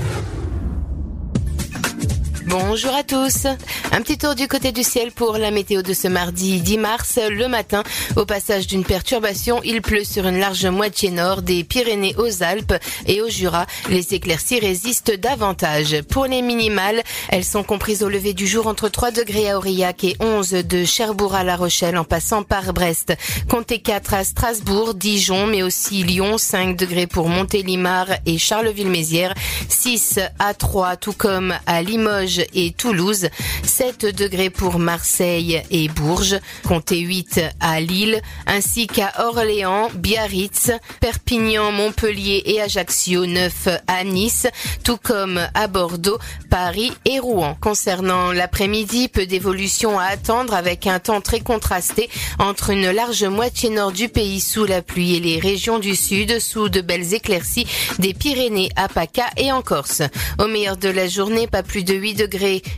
Bonjour 2.47 2.93
à 2.93 3.01
tous. 3.01 3.47
Un 3.91 4.01
petit 4.01 4.19
tour 4.19 4.35
du 4.35 4.47
côté 4.47 4.71
du 4.71 4.83
ciel 4.83 5.11
pour 5.11 5.37
la 5.37 5.49
météo 5.49 5.81
de 5.81 5.93
ce 5.93 6.07
mardi 6.07 6.61
10 6.61 6.77
mars. 6.77 7.17
Le 7.27 7.47
matin, 7.47 7.81
au 8.17 8.25
passage 8.25 8.67
d'une 8.67 8.83
perturbation, 8.83 9.61
il 9.63 9.81
pleut 9.81 10.03
sur 10.03 10.27
une 10.27 10.37
large 10.37 10.67
moitié 10.67 11.09
nord 11.09 11.41
des 11.41 11.63
Pyrénées 11.63 12.15
aux 12.17 12.43
Alpes 12.43 12.75
et 13.07 13.21
au 13.21 13.29
Jura. 13.29 13.65
Les 13.89 14.13
éclaircies 14.13 14.59
résistent 14.59 15.19
davantage. 15.19 16.03
Pour 16.03 16.27
les 16.27 16.43
minimales, 16.43 17.01
elles 17.29 17.43
sont 17.43 17.63
comprises 17.63 18.03
au 18.03 18.09
lever 18.09 18.33
du 18.33 18.45
jour 18.45 18.67
entre 18.67 18.89
3 18.89 19.09
degrés 19.09 19.49
à 19.49 19.57
Aurillac 19.57 20.03
et 20.03 20.15
11 20.19 20.49
de 20.49 20.85
Cherbourg 20.85 21.33
à 21.33 21.43
La 21.43 21.55
Rochelle 21.55 21.97
en 21.97 22.03
passant 22.03 22.43
par 22.43 22.73
Brest. 22.73 23.15
Comptez 23.49 23.79
4 23.79 24.13
à 24.13 24.23
Strasbourg, 24.23 24.93
Dijon, 24.93 25.47
mais 25.47 25.63
aussi 25.63 26.03
Lyon, 26.03 26.37
5 26.37 26.77
degrés 26.77 27.07
pour 27.07 27.27
Montélimar 27.27 28.05
et 28.27 28.37
Charleville-Mézières, 28.37 29.33
6 29.69 30.19
à 30.37 30.53
3 30.53 30.97
tout 30.97 31.13
comme 31.13 31.55
à 31.65 31.81
Limoges 31.81 32.34
et 32.53 32.71
Toulouse, 32.71 33.29
7 33.63 34.05
degrés 34.15 34.49
pour 34.49 34.79
Marseille 34.79 35.61
et 35.71 35.87
Bourges, 35.87 36.39
comptez 36.67 36.99
8 36.99 37.41
à 37.59 37.79
Lille, 37.79 38.21
ainsi 38.47 38.87
qu'à 38.87 39.13
Orléans, 39.19 39.89
Biarritz, 39.95 40.71
Perpignan, 40.99 41.71
Montpellier 41.71 42.43
et 42.45 42.61
Ajaccio, 42.61 43.25
9 43.25 43.67
à 43.87 44.03
Nice, 44.03 44.47
tout 44.83 44.97
comme 44.97 45.39
à 45.53 45.67
Bordeaux, 45.67 46.19
Paris 46.49 46.91
et 47.05 47.19
Rouen. 47.19 47.57
Concernant 47.59 48.31
l'après-midi, 48.31 49.07
peu 49.07 49.25
d'évolution 49.25 49.99
à 49.99 50.05
attendre 50.05 50.53
avec 50.53 50.87
un 50.87 50.99
temps 50.99 51.21
très 51.21 51.39
contrasté 51.39 52.09
entre 52.39 52.69
une 52.69 52.91
large 52.91 53.23
moitié 53.23 53.69
nord 53.69 53.91
du 53.91 54.09
pays 54.09 54.41
sous 54.41 54.65
la 54.65 54.81
pluie 54.81 55.15
et 55.15 55.19
les 55.19 55.39
régions 55.39 55.79
du 55.79 55.95
sud 55.95 56.39
sous 56.39 56.69
de 56.69 56.81
belles 56.81 57.13
éclaircies 57.13 57.67
des 57.99 58.13
Pyrénées 58.13 58.69
à 58.75 58.87
PACA 58.87 59.25
et 59.37 59.51
en 59.51 59.61
Corse. 59.61 60.01
Au 60.39 60.47
meilleur 60.47 60.77
de 60.77 60.89
la 60.89 61.07
journée, 61.07 61.47
pas 61.47 61.63
plus 61.63 61.83
de 61.83 61.93
8 61.93 62.15
degrés 62.15 62.24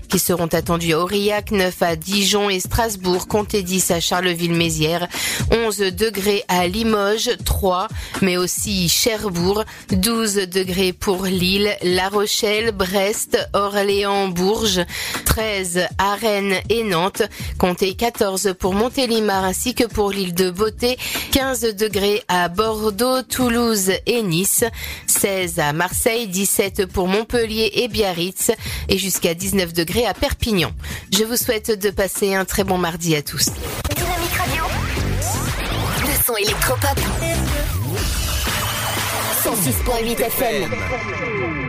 qui 0.09 0.19
seront 0.19 0.47
attendus 0.47 0.93
à 0.93 0.99
Aurillac, 0.99 1.51
9 1.51 1.81
à 1.81 1.95
Dijon 1.95 2.49
et 2.49 2.59
Strasbourg, 2.59 3.27
comptez 3.27 3.63
10 3.63 3.91
à 3.91 3.99
Charleville-Mézières, 3.99 5.07
11 5.51 5.77
degrés 5.77 6.43
à 6.47 6.67
Limoges, 6.67 7.31
3, 7.45 7.87
mais 8.21 8.37
aussi 8.37 8.89
Cherbourg, 8.89 9.63
12 9.91 10.47
degrés 10.49 10.93
pour 10.93 11.25
Lille, 11.25 11.75
La 11.81 12.09
Rochelle, 12.09 12.71
Brest, 12.71 13.37
Orléans, 13.53 14.27
Bourges, 14.27 14.81
13 15.25 15.87
à 15.97 16.15
Rennes 16.15 16.55
et 16.69 16.83
Nantes, 16.83 17.23
comptez 17.57 17.93
14 17.93 18.55
pour 18.59 18.73
Montélimar 18.73 19.43
ainsi 19.43 19.73
que 19.73 19.85
pour 19.85 20.11
l'île 20.11 20.33
de 20.33 20.49
Beauté, 20.49 20.97
15 21.31 21.75
degrés 21.75 22.23
à 22.27 22.49
Bordeaux, 22.49 23.21
Toulouse 23.23 23.91
et 24.05 24.21
Nice, 24.23 24.63
16 25.07 25.59
à 25.59 25.73
Marseille, 25.73 26.27
17 26.27 26.85
pour 26.87 27.07
Montpellier 27.07 27.71
et 27.75 27.87
Biarritz 27.87 28.51
et 28.89 28.97
jusqu'à 28.97 29.33
19 29.37 29.73
degrés 29.73 30.05
à 30.05 30.13
Perpignan. 30.13 30.71
Je 31.13 31.23
vous 31.23 31.37
souhaite 31.37 31.71
de 31.71 31.89
passer 31.89 32.35
un 32.35 32.43
très 32.43 32.63
bon 32.63 32.77
mardi 32.77 33.15
à 33.15 33.21
tous. 33.21 33.45
Dynamique 33.95 34.33
Radio. 34.37 34.63
Le 36.01 36.23
son 36.25 36.35
électropop. 36.35 36.99
106.8 39.43 40.19
FM. 40.19 41.66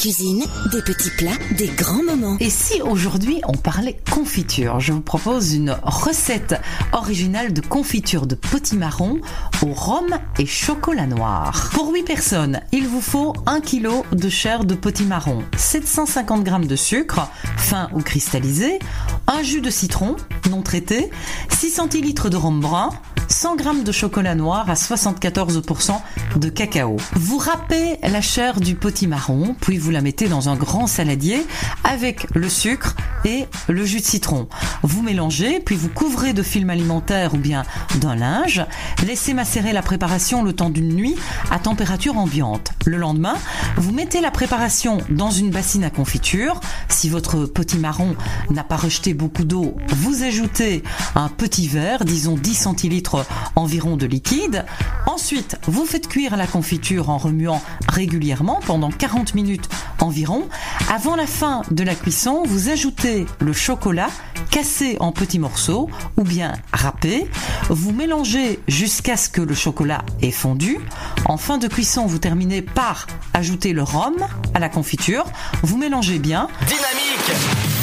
Cuisine, 0.00 0.46
des 0.72 0.80
petits 0.80 1.10
plats, 1.10 1.36
des 1.58 1.66
grands 1.66 2.02
moments. 2.02 2.38
Et 2.40 2.48
si 2.48 2.80
aujourd'hui 2.80 3.42
on 3.46 3.52
parlait 3.52 3.98
confiture 4.10 4.80
Je 4.80 4.94
vous 4.94 5.02
propose 5.02 5.52
une 5.52 5.76
recette 5.82 6.58
originale 6.94 7.52
de 7.52 7.60
confiture 7.60 8.26
de 8.26 8.34
potimarron 8.34 9.20
au 9.60 9.74
rhum 9.74 10.08
et 10.38 10.46
chocolat 10.46 11.06
noir. 11.06 11.68
Pour 11.74 11.92
8 11.92 12.04
personnes, 12.04 12.60
il 12.72 12.88
vous 12.88 13.02
faut 13.02 13.34
1 13.44 13.60
kg 13.60 13.88
de 14.12 14.28
chair 14.30 14.64
de 14.64 14.74
potimarron, 14.74 15.44
750 15.58 16.46
g 16.46 16.66
de 16.66 16.76
sucre, 16.76 17.28
fin 17.58 17.90
ou 17.92 18.00
cristallisé, 18.00 18.78
un 19.26 19.42
jus 19.42 19.60
de 19.60 19.68
citron 19.68 20.16
non 20.50 20.62
traité, 20.62 21.10
6 21.50 21.72
centilitres 21.72 22.30
de 22.30 22.38
rhum 22.38 22.58
brun, 22.60 22.88
100 23.30 23.58
g 23.58 23.84
de 23.84 23.92
chocolat 23.92 24.34
noir 24.34 24.68
à 24.68 24.74
74% 24.74 25.92
de 26.36 26.48
cacao. 26.48 26.96
Vous 27.14 27.38
râpez 27.38 27.96
la 28.02 28.20
chair 28.20 28.60
du 28.60 28.74
potimarron, 28.74 29.54
puis 29.60 29.78
vous 29.78 29.92
la 29.92 30.00
mettez 30.00 30.26
dans 30.26 30.48
un 30.48 30.56
grand 30.56 30.88
saladier 30.88 31.46
avec 31.84 32.26
le 32.34 32.48
sucre 32.48 32.96
et 33.24 33.46
le 33.68 33.84
jus 33.84 34.00
de 34.00 34.04
citron. 34.04 34.48
Vous 34.82 35.02
mélangez, 35.02 35.60
puis 35.60 35.76
vous 35.76 35.88
couvrez 35.88 36.32
de 36.32 36.42
film 36.42 36.70
alimentaire 36.70 37.34
ou 37.34 37.38
bien 37.38 37.62
d'un 38.00 38.16
linge. 38.16 38.66
Laissez 39.06 39.32
macérer 39.32 39.72
la 39.72 39.82
préparation 39.82 40.42
le 40.42 40.52
temps 40.52 40.70
d'une 40.70 40.92
nuit 40.92 41.16
à 41.52 41.60
température 41.60 42.18
ambiante. 42.18 42.72
Le 42.84 42.96
lendemain, 42.96 43.36
vous 43.76 43.92
mettez 43.92 44.20
la 44.20 44.32
préparation 44.32 44.98
dans 45.08 45.30
une 45.30 45.50
bassine 45.50 45.84
à 45.84 45.90
confiture. 45.90 46.60
Si 46.88 47.08
votre 47.08 47.46
potimarron 47.46 48.16
n'a 48.50 48.64
pas 48.64 48.76
rejeté 48.76 49.14
beaucoup 49.14 49.44
d'eau, 49.44 49.76
vous 49.88 50.24
ajoutez 50.24 50.82
un 51.14 51.28
petit 51.28 51.68
verre, 51.68 52.04
disons 52.04 52.34
10 52.34 52.54
centilitres 52.54 53.19
environ 53.56 53.96
de 53.96 54.06
liquide. 54.06 54.64
Ensuite, 55.06 55.58
vous 55.66 55.84
faites 55.84 56.08
cuire 56.08 56.36
la 56.36 56.46
confiture 56.46 57.10
en 57.10 57.18
remuant 57.18 57.62
régulièrement 57.88 58.60
pendant 58.66 58.90
40 58.90 59.34
minutes 59.34 59.68
environ. 60.00 60.48
Avant 60.88 61.16
la 61.16 61.26
fin 61.26 61.62
de 61.70 61.84
la 61.84 61.94
cuisson, 61.94 62.42
vous 62.46 62.68
ajoutez 62.68 63.26
le 63.38 63.52
chocolat 63.52 64.08
cassé 64.50 64.96
en 65.00 65.12
petits 65.12 65.38
morceaux 65.38 65.88
ou 66.16 66.24
bien 66.24 66.54
râpé. 66.72 67.28
Vous 67.68 67.92
mélangez 67.92 68.60
jusqu'à 68.68 69.16
ce 69.16 69.28
que 69.28 69.40
le 69.40 69.54
chocolat 69.54 70.04
ait 70.22 70.30
fondu. 70.30 70.78
En 71.26 71.36
fin 71.36 71.58
de 71.58 71.68
cuisson, 71.68 72.06
vous 72.06 72.18
terminez 72.18 72.62
par 72.62 73.06
ajouter 73.34 73.72
le 73.72 73.82
rhum 73.82 74.16
à 74.54 74.58
la 74.58 74.68
confiture. 74.68 75.24
Vous 75.62 75.76
mélangez 75.76 76.18
bien. 76.18 76.48
Dynamique 76.66 77.79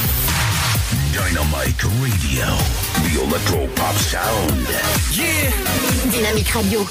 Dynamite 1.18 1.84
Radio. 2.00 2.46
The 3.02 3.14
Electro 3.24 3.66
Pop 3.76 3.96
Sound. 3.96 4.68
Yeah 5.18 5.50
Dynamique 6.12 6.54
Radio. 6.54 6.82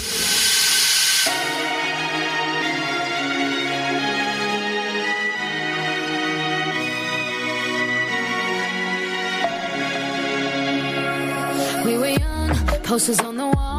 We 11.87 11.97
were 11.97 12.19
young, 12.19 12.51
posters 12.83 13.21
on 13.21 13.37
the 13.37 13.47
wall, 13.47 13.66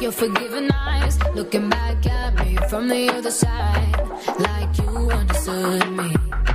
your 0.00 0.12
forgiving 0.12 0.70
eyes, 0.72 1.18
looking 1.34 1.68
back 1.68 2.06
at 2.06 2.34
me 2.38 2.56
from 2.68 2.88
the 2.88 3.08
other 3.10 3.30
side, 3.30 3.96
like 4.38 4.78
you 4.78 5.10
understood 5.10 5.90
me. 5.90 6.47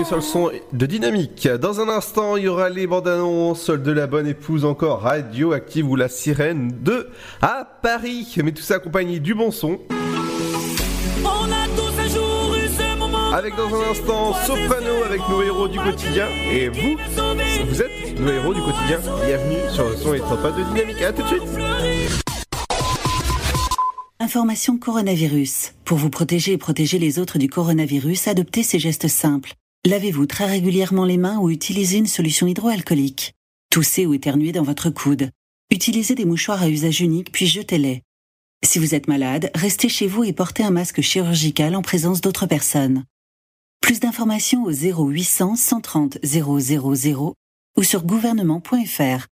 Bienvenue 0.00 0.06
sur 0.06 0.16
le 0.16 0.22
son 0.22 0.50
de 0.72 0.86
Dynamique. 0.86 1.48
Dans 1.48 1.80
un 1.80 1.88
instant, 1.88 2.36
il 2.36 2.44
y 2.44 2.48
aura 2.48 2.68
les 2.68 2.86
bandes 2.86 3.08
annonces 3.08 3.70
de 3.70 3.92
la 3.92 4.06
bonne 4.06 4.26
épouse 4.26 4.64
encore 4.64 5.02
radioactive 5.02 5.88
ou 5.88 5.96
la 5.96 6.08
sirène 6.08 6.72
de 6.82 7.08
à 7.42 7.66
Paris. 7.82 8.34
Mais 8.42 8.52
tout 8.52 8.62
ça 8.62 8.76
accompagné 8.76 9.20
du 9.20 9.34
bon 9.34 9.50
son. 9.50 9.78
On 11.22 11.26
a 11.26 11.66
tous 11.76 12.00
un 12.00 12.08
jour 12.08 12.54
eu 12.56 12.68
ce 12.68 12.98
moment. 12.98 13.32
Avec 13.32 13.56
dans 13.56 13.74
un 13.74 13.90
instant 13.90 14.34
Soprano 14.34 15.04
avec 15.04 15.20
nos 15.28 15.42
héros 15.42 15.68
du 15.68 15.78
quotidien. 15.78 16.26
Et 16.50 16.68
vous, 16.68 16.96
vous 17.68 17.82
êtes 17.82 18.18
nos 18.18 18.32
héros 18.32 18.54
du 18.54 18.60
quotidien. 18.60 18.98
Bienvenue 19.26 19.70
sur 19.70 19.88
le 19.88 19.96
son 19.96 20.14
et 20.14 20.20
pas 20.20 20.50
de 20.50 20.62
Dynamique. 20.62 21.02
À 21.02 21.12
tout 21.12 21.22
de 21.22 21.28
suite. 21.28 21.42
Information 24.20 24.78
coronavirus. 24.78 25.72
Pour 25.84 25.98
vous 25.98 26.10
protéger 26.10 26.52
et 26.52 26.58
protéger 26.58 26.98
les 26.98 27.18
autres 27.18 27.38
du 27.38 27.48
coronavirus, 27.48 28.28
adoptez 28.28 28.62
ces 28.62 28.78
gestes 28.78 29.08
simples. 29.08 29.52
Lavez-vous 29.86 30.26
très 30.26 30.44
régulièrement 30.44 31.06
les 31.06 31.16
mains 31.16 31.38
ou 31.38 31.48
utilisez 31.48 31.96
une 31.96 32.06
solution 32.06 32.46
hydroalcoolique. 32.46 33.32
Toussez 33.70 34.04
ou 34.04 34.12
éternuez 34.12 34.52
dans 34.52 34.62
votre 34.62 34.90
coude. 34.90 35.30
Utilisez 35.70 36.14
des 36.14 36.26
mouchoirs 36.26 36.62
à 36.62 36.68
usage 36.68 37.00
unique 37.00 37.32
puis 37.32 37.46
jetez-les. 37.46 38.02
Si 38.62 38.78
vous 38.78 38.94
êtes 38.94 39.08
malade, 39.08 39.50
restez 39.54 39.88
chez 39.88 40.06
vous 40.06 40.22
et 40.22 40.34
portez 40.34 40.62
un 40.62 40.70
masque 40.70 41.00
chirurgical 41.00 41.74
en 41.74 41.80
présence 41.80 42.20
d'autres 42.20 42.44
personnes. 42.44 43.04
Plus 43.80 44.00
d'informations 44.00 44.64
au 44.64 44.70
0800 44.70 45.56
130 45.56 46.18
000 46.22 47.34
ou 47.78 47.82
sur 47.82 48.04
gouvernement.fr. 48.04 49.26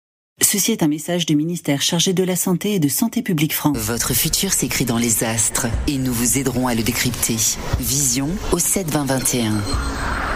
Ceci 0.42 0.72
est 0.72 0.82
un 0.82 0.88
message 0.88 1.24
du 1.24 1.36
ministère 1.36 1.80
chargé 1.80 2.12
de 2.12 2.22
la 2.22 2.36
Santé 2.36 2.74
et 2.74 2.80
de 2.80 2.88
Santé 2.88 3.22
publique 3.22 3.54
France. 3.54 3.78
Votre 3.78 4.12
futur 4.12 4.52
s'écrit 4.52 4.84
dans 4.84 4.98
les 4.98 5.24
astres 5.24 5.68
et 5.86 5.96
nous 5.96 6.12
vous 6.12 6.36
aiderons 6.36 6.66
à 6.66 6.74
le 6.74 6.82
décrypter. 6.82 7.36
Vision 7.80 8.28
au 8.52 8.58
7 8.58 8.90
20 8.90 9.04
21. 9.06 9.62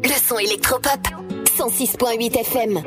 Le 0.00 0.28
son 0.28 0.38
électropop. 0.38 1.00
106.8 1.58 2.38
FM. 2.40 2.80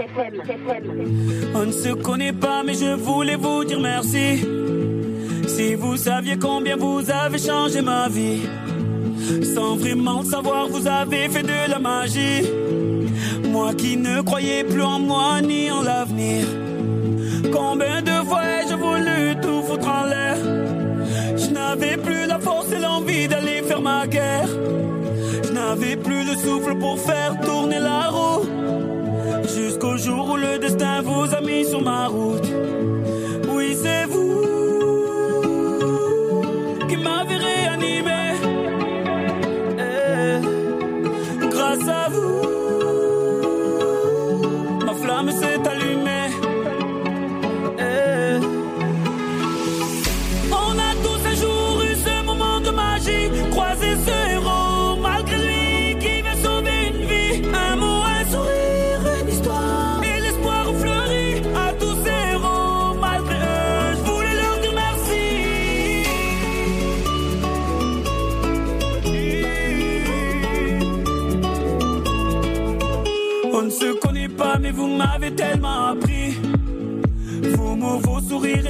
On 1.53 1.65
ne 1.65 1.72
se 1.72 1.94
connaît 1.94 2.34
pas, 2.34 2.64
mais 2.64 2.73
je 2.73 2.95
voulais 2.95 3.36
vous 3.36 3.64
dire 3.64 3.80
merci. 3.80 4.44
Si 5.48 5.76
vous 5.76 5.98
saviez 5.98 6.38
combien 6.38 6.76
vous 6.76 7.02
avez 7.10 7.38
changé 7.38 7.82
ma 7.82 8.10
vie, 8.10 8.41
sans 9.53 9.76
vraiment 9.76 10.23
savoir, 10.23 10.68
vous 10.68 10.88
avez 10.88 11.30
fait 11.30 11.44
de 11.44 11.69
la 11.69 11.80
magie. 11.80 12.41
Moi 13.49 13.73
qui 13.76 13.98
ne 13.98 14.22
croyais 14.22 14.64
plus 14.64 14.82
en 14.82 14.99
moi 14.99 15.41
ni 15.41 15.69
en 15.69 15.84
l'avenir. 15.84 16.45
Combien 17.53 18.02
de 18.02 18.27
fois 18.27 18.41
ai-je 18.44 18.73
voulu 18.73 19.40
tout 19.41 19.61
foutre 19.61 19.88
en 19.88 20.06
l'air? 20.06 20.38
Je 21.38 21.52
n'avais 21.52 21.98
plus 21.98 22.26
la 22.26 22.40
force 22.40 22.72
et 22.72 22.80
l'envie 22.80 23.27
d'aller 23.27 23.61
faire 23.61 23.82
ma 23.82 24.07
guerre. 24.07 24.49
N'avais 25.67 25.95
plus 25.95 26.23
le 26.23 26.35
souffle 26.35 26.77
pour 26.77 26.99
faire 26.99 27.39
tourner 27.41 27.79
la 27.79 28.09
roue. 28.09 28.45
Jusqu'au 29.55 29.97
jour 29.97 30.29
où 30.33 30.37
le 30.37 30.59
destin 30.59 31.01
vous 31.01 31.33
a 31.33 31.41
mis 31.41 31.65
sur 31.65 31.81
ma 31.81 32.07
route. 32.07 32.44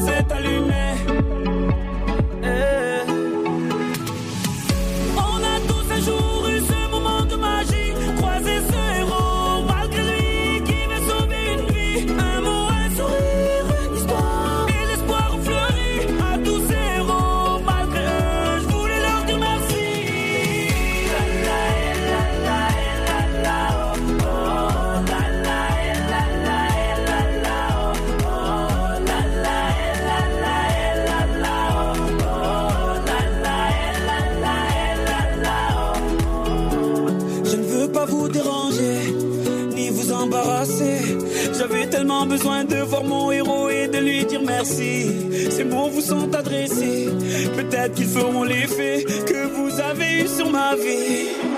Ma 0.00 0.29
besoin 42.40 42.64
de 42.64 42.76
voir 42.76 43.04
mon 43.04 43.30
héros 43.30 43.68
et 43.68 43.86
de 43.88 43.98
lui 43.98 44.24
dire 44.24 44.40
merci. 44.42 45.10
Ces 45.50 45.64
mots 45.64 45.90
vous 45.90 46.00
sont 46.00 46.34
adressés, 46.34 47.08
peut-être 47.54 47.94
qu'ils 47.94 48.06
feront 48.06 48.44
l'effet 48.44 49.04
que 49.26 49.46
vous 49.46 49.78
avez 49.78 50.22
eu 50.22 50.26
sur 50.26 50.50
ma 50.50 50.74
vie. 50.74 51.49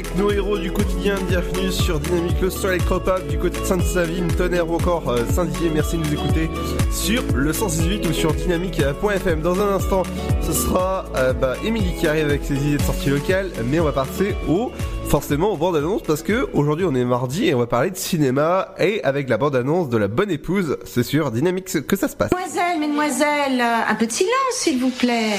Avec 0.00 0.16
nos 0.16 0.30
héros 0.30 0.56
du 0.56 0.72
quotidien, 0.72 1.14
bienvenue 1.28 1.70
sur 1.70 2.00
Dynamique 2.00 2.40
le 2.40 2.48
son 2.48 2.68
électropop 2.68 3.28
du 3.28 3.38
côté 3.38 3.60
de 3.60 3.64
Sainte-Savine, 3.66 4.28
Tonnerre 4.28 4.70
ou 4.70 4.76
encore 4.76 5.10
euh, 5.10 5.26
Saint-Didier, 5.30 5.70
merci 5.74 5.98
de 5.98 6.04
nous 6.04 6.14
écouter 6.14 6.48
sur 6.90 7.22
le 7.34 7.52
168 7.52 8.08
ou 8.08 8.12
sur 8.14 8.32
dynamique.fm. 8.32 9.42
Dans 9.42 9.60
un 9.60 9.74
instant, 9.74 10.04
ce 10.40 10.54
sera 10.54 11.04
euh, 11.16 11.34
bah, 11.34 11.54
qui 11.62 12.06
arrive 12.06 12.24
avec 12.24 12.44
ses 12.44 12.54
idées 12.54 12.78
de 12.78 12.82
sortie 12.82 13.10
locale, 13.10 13.50
mais 13.66 13.78
on 13.78 13.84
va 13.84 13.92
passer 13.92 14.34
au 14.48 14.70
forcément 15.06 15.52
aux 15.52 15.58
bandes 15.58 15.76
annonces 15.76 16.02
parce 16.02 16.22
que 16.22 16.48
aujourd'hui 16.54 16.86
on 16.88 16.94
est 16.94 17.04
mardi 17.04 17.48
et 17.48 17.54
on 17.54 17.58
va 17.58 17.66
parler 17.66 17.90
de 17.90 17.96
cinéma 17.96 18.74
et 18.78 19.04
avec 19.04 19.28
la 19.28 19.36
bande 19.36 19.54
annonce 19.54 19.90
de 19.90 19.98
la 19.98 20.08
bonne 20.08 20.30
épouse, 20.30 20.78
c'est 20.86 21.02
sur 21.02 21.30
Dynamique 21.30 21.86
que 21.86 21.96
ça 21.96 22.08
se 22.08 22.16
passe. 22.16 22.30
Mesdemoiselles, 22.78 23.60
un 23.60 23.94
peu 23.96 24.06
de 24.06 24.12
silence, 24.12 24.54
s'il 24.54 24.80
vous 24.80 24.88
plaît. 24.88 25.34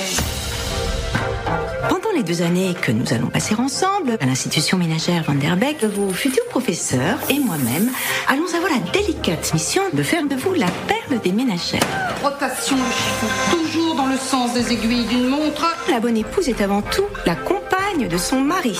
Pendant 1.89 2.11
les 2.15 2.23
deux 2.23 2.41
années 2.41 2.73
que 2.79 2.91
nous 2.91 3.13
allons 3.13 3.27
passer 3.27 3.55
ensemble 3.55 4.17
à 4.19 4.25
l'institution 4.25 4.77
ménagère 4.77 5.23
Van 5.23 5.35
der 5.35 5.57
Beek, 5.57 5.83
vos 5.83 6.11
futurs 6.11 6.45
professeurs 6.49 7.17
et 7.29 7.39
moi-même 7.39 7.89
allons 8.27 8.47
avoir 8.55 8.71
la 8.71 8.91
délicate 8.91 9.53
mission 9.53 9.81
de 9.93 10.03
faire 10.03 10.25
de 10.25 10.35
vous 10.35 10.53
la 10.53 10.67
perle 10.87 11.21
des 11.21 11.31
ménagères. 11.31 11.81
Rotation 12.23 12.75
de 12.75 12.81
chiffon, 12.81 13.27
toujours 13.51 13.95
dans 13.95 14.07
le 14.07 14.17
sens 14.17 14.53
des 14.53 14.71
aiguilles 14.73 15.05
d'une 15.05 15.27
montre. 15.27 15.65
La 15.89 15.99
bonne 15.99 16.17
épouse 16.17 16.49
est 16.49 16.61
avant 16.61 16.81
tout 16.81 17.05
la 17.25 17.35
compagne 17.35 18.07
de 18.07 18.17
son 18.17 18.41
mari. 18.41 18.77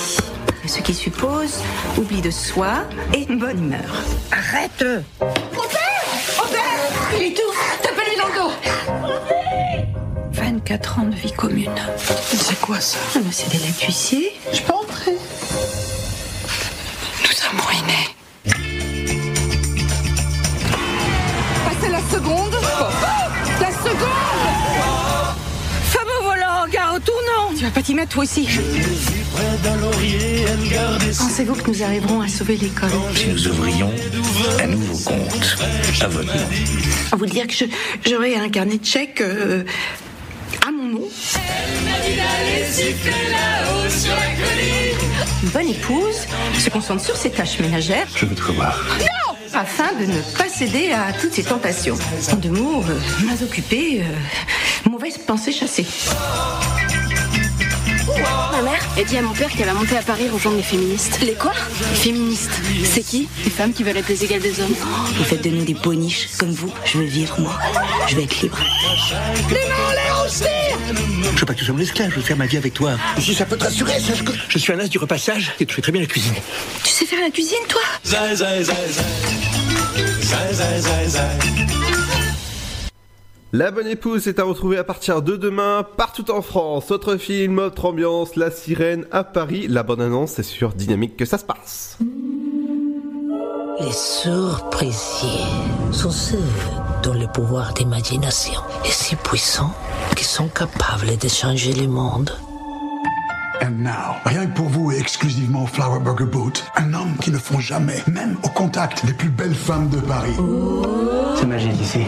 Ce 0.66 0.78
qui 0.80 0.94
suppose 0.94 1.58
oubli 1.98 2.20
de 2.20 2.30
soi 2.30 2.84
et 3.12 3.26
une 3.28 3.38
bonne 3.38 3.58
humeur. 3.58 4.02
Arrête 4.30 4.84
Robert 5.20 6.04
Robert 6.38 7.16
Il 7.16 7.22
est 7.24 7.34
tout 7.34 7.91
24 10.64 10.98
ans 11.00 11.04
de 11.06 11.14
vie 11.16 11.32
commune. 11.32 11.70
C'est 11.98 12.60
quoi 12.60 12.80
ça? 12.80 12.98
Ah 13.16 13.18
bah, 13.18 13.30
C'est 13.32 13.50
des 13.50 13.58
d'huissier. 13.58 14.32
Je 14.52 14.60
peux 14.62 14.72
entrer 14.72 15.12
Nous 17.22 17.32
sommes 17.32 17.60
ruinés. 17.60 18.08
Passez 21.64 21.90
la 21.90 22.00
seconde 22.10 22.54
La 23.60 23.70
seconde 23.70 24.08
Fameux 25.84 26.22
volant, 26.22 26.66
gare 26.70 26.94
au 26.94 26.98
tournant 27.00 27.56
Tu 27.56 27.64
vas 27.64 27.70
pas 27.70 27.82
t'y 27.82 27.94
mettre 27.94 28.10
toi 28.12 28.22
aussi 28.22 28.46
Pensez-vous 31.18 31.54
que 31.54 31.70
nous 31.70 31.82
arriverons 31.82 32.20
à 32.20 32.28
sauver 32.28 32.56
l'école? 32.56 32.90
Si 33.16 33.26
nous 33.28 33.48
ouvrions 33.48 33.90
un 34.62 34.66
nouveau 34.68 34.96
compte 35.10 35.56
à 36.00 36.06
votre 36.08 36.26
nom. 36.26 36.44
À 37.12 37.16
vous 37.16 37.26
dire 37.26 37.46
que 37.46 37.52
je- 37.54 37.64
j'aurai 38.08 38.36
un 38.36 38.48
carnet 38.48 38.78
de 38.78 38.84
chèques 38.84 39.20
euh, 39.20 39.64
à 40.66 40.70
mon 40.70 40.84
nom. 40.84 41.08
Une 45.42 45.48
bonne 45.50 45.68
épouse 45.68 46.26
se 46.58 46.70
concentre 46.70 47.04
sur 47.04 47.16
ses 47.16 47.30
tâches 47.30 47.58
ménagères 47.60 48.06
Je 48.16 48.26
veux 48.26 48.34
te 48.34 48.42
revoir. 48.42 48.78
afin 49.54 49.92
de 49.98 50.06
ne 50.06 50.20
pas 50.36 50.48
céder 50.48 50.92
à 50.92 51.12
toutes 51.12 51.32
ses 51.34 51.44
tentations. 51.44 51.96
En 52.32 52.36
deux 52.36 52.50
mots, 52.50 52.82
euh, 52.88 53.24
mains 53.26 53.42
occupées, 53.42 54.02
euh, 54.02 54.88
mauvaise 54.90 55.18
pensée 55.18 55.52
chassée. 55.52 55.86
Ma 58.52 58.62
mère, 58.62 58.80
elle 58.98 59.04
dit 59.06 59.16
à 59.16 59.22
mon 59.22 59.32
père 59.32 59.48
qu'elle 59.50 59.66
va 59.66 59.72
monter 59.74 59.96
à 59.96 60.02
Paris 60.02 60.28
rejoindre 60.28 60.58
les 60.58 60.62
féministes. 60.62 61.18
Les 61.22 61.32
quoi? 61.34 61.52
Les 61.90 61.96
féministes. 61.96 62.50
C'est 62.84 63.02
qui? 63.02 63.28
Les 63.44 63.50
femmes 63.50 63.72
qui 63.72 63.82
veulent 63.84 63.96
être 63.96 64.08
les 64.08 64.24
égales 64.24 64.40
des 64.42 64.60
hommes. 64.60 64.74
Vous 65.16 65.24
faites 65.24 65.42
de 65.42 65.50
nous 65.50 65.64
des 65.64 65.74
boniches 65.74 66.28
comme 66.38 66.50
vous. 66.52 66.70
Je 66.84 66.98
veux 66.98 67.04
vivre, 67.04 67.40
moi. 67.40 67.58
Je 68.08 68.16
veux 68.16 68.22
être 68.22 68.40
libre. 68.42 68.58
Les 69.50 69.54
mains 69.68 69.88
en 69.88 69.92
l'air 69.92 70.11
Je 70.28 71.40
veux 71.40 71.46
pas 71.46 71.54
que 71.54 71.58
tu 71.58 71.64
sois 71.64 71.74
mon 71.74 71.80
esclave, 71.80 72.10
je 72.10 72.16
veux 72.16 72.22
faire 72.22 72.36
ma 72.36 72.46
vie 72.46 72.56
avec 72.56 72.74
toi. 72.74 72.92
Si 73.18 73.34
ça 73.34 73.44
peut 73.44 73.56
te 73.56 73.64
rassurer, 73.64 73.98
sache 73.98 74.22
que 74.22 74.32
je 74.48 74.58
suis 74.58 74.72
un 74.72 74.78
as 74.78 74.88
du 74.88 74.98
repassage 74.98 75.52
et 75.58 75.66
tu 75.66 75.74
fais 75.74 75.82
très 75.82 75.92
bien 75.92 76.00
la 76.00 76.06
cuisine. 76.06 76.34
Tu 76.84 76.90
sais 76.90 77.06
faire 77.06 77.20
la 77.20 77.30
cuisine, 77.30 77.58
toi 77.68 77.80
Zai, 78.04 78.36
zai, 78.36 78.62
zai. 78.64 78.72
La 83.54 83.70
bonne 83.70 83.86
épouse 83.86 84.28
est 84.28 84.38
à 84.38 84.44
retrouver 84.44 84.78
à 84.78 84.84
partir 84.84 85.20
de 85.20 85.36
demain 85.36 85.84
partout 85.96 86.30
en 86.30 86.40
France. 86.40 86.90
Autre 86.90 87.16
film, 87.16 87.58
autre 87.58 87.84
ambiance, 87.84 88.36
La 88.36 88.50
Sirène 88.50 89.06
à 89.10 89.24
Paris. 89.24 89.66
La 89.68 89.82
bonne 89.82 90.00
annonce, 90.00 90.32
c'est 90.32 90.42
sur 90.42 90.72
Dynamique 90.72 91.18
que 91.18 91.26
ça 91.26 91.36
se 91.36 91.44
passe. 91.44 91.98
Les 93.80 93.92
surpréciés 93.92 95.40
sont 95.90 96.10
ceux 96.10 96.38
dont 97.02 97.14
le 97.14 97.26
pouvoir 97.26 97.72
d'imagination 97.74 98.60
est 98.84 98.92
si 98.92 99.16
puissant 99.16 99.74
qu'ils 100.16 100.26
sont 100.26 100.48
capables 100.48 101.18
de 101.18 101.28
changer 101.28 101.72
le 101.72 101.88
monde. 101.88 102.30
And 103.60 103.82
now, 103.82 104.16
rien 104.24 104.46
que 104.46 104.54
pour 104.54 104.68
vous 104.68 104.92
et 104.92 104.98
exclusivement 104.98 105.66
Flower 105.66 106.00
Burger 106.00 106.24
Boot, 106.24 106.64
un 106.76 106.94
homme 106.94 107.16
qui 107.20 107.30
ne 107.30 107.38
font 107.38 107.60
jamais, 107.60 108.02
même 108.06 108.36
au 108.42 108.48
contact 108.48 109.04
des 109.06 109.12
plus 109.12 109.30
belles 109.30 109.54
femmes 109.54 109.88
de 109.88 109.98
Paris. 110.00 110.36
C'est 111.36 111.46
magique 111.46 111.80
ici. 111.80 112.02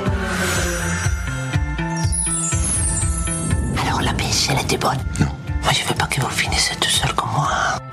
Alors 3.86 4.00
la 4.02 4.12
pêche, 4.14 4.48
elle 4.50 4.60
était 4.60 4.78
bonne 4.78 4.98
Non. 5.20 5.33
Moi, 5.64 5.72
je 5.72 5.88
veux 5.88 5.94
pas 5.94 6.06
que 6.06 6.20
vous 6.20 6.28
finissiez 6.28 6.76
tout 6.76 6.90
seul 6.90 7.12
comme 7.14 7.30
moi. 7.30 7.48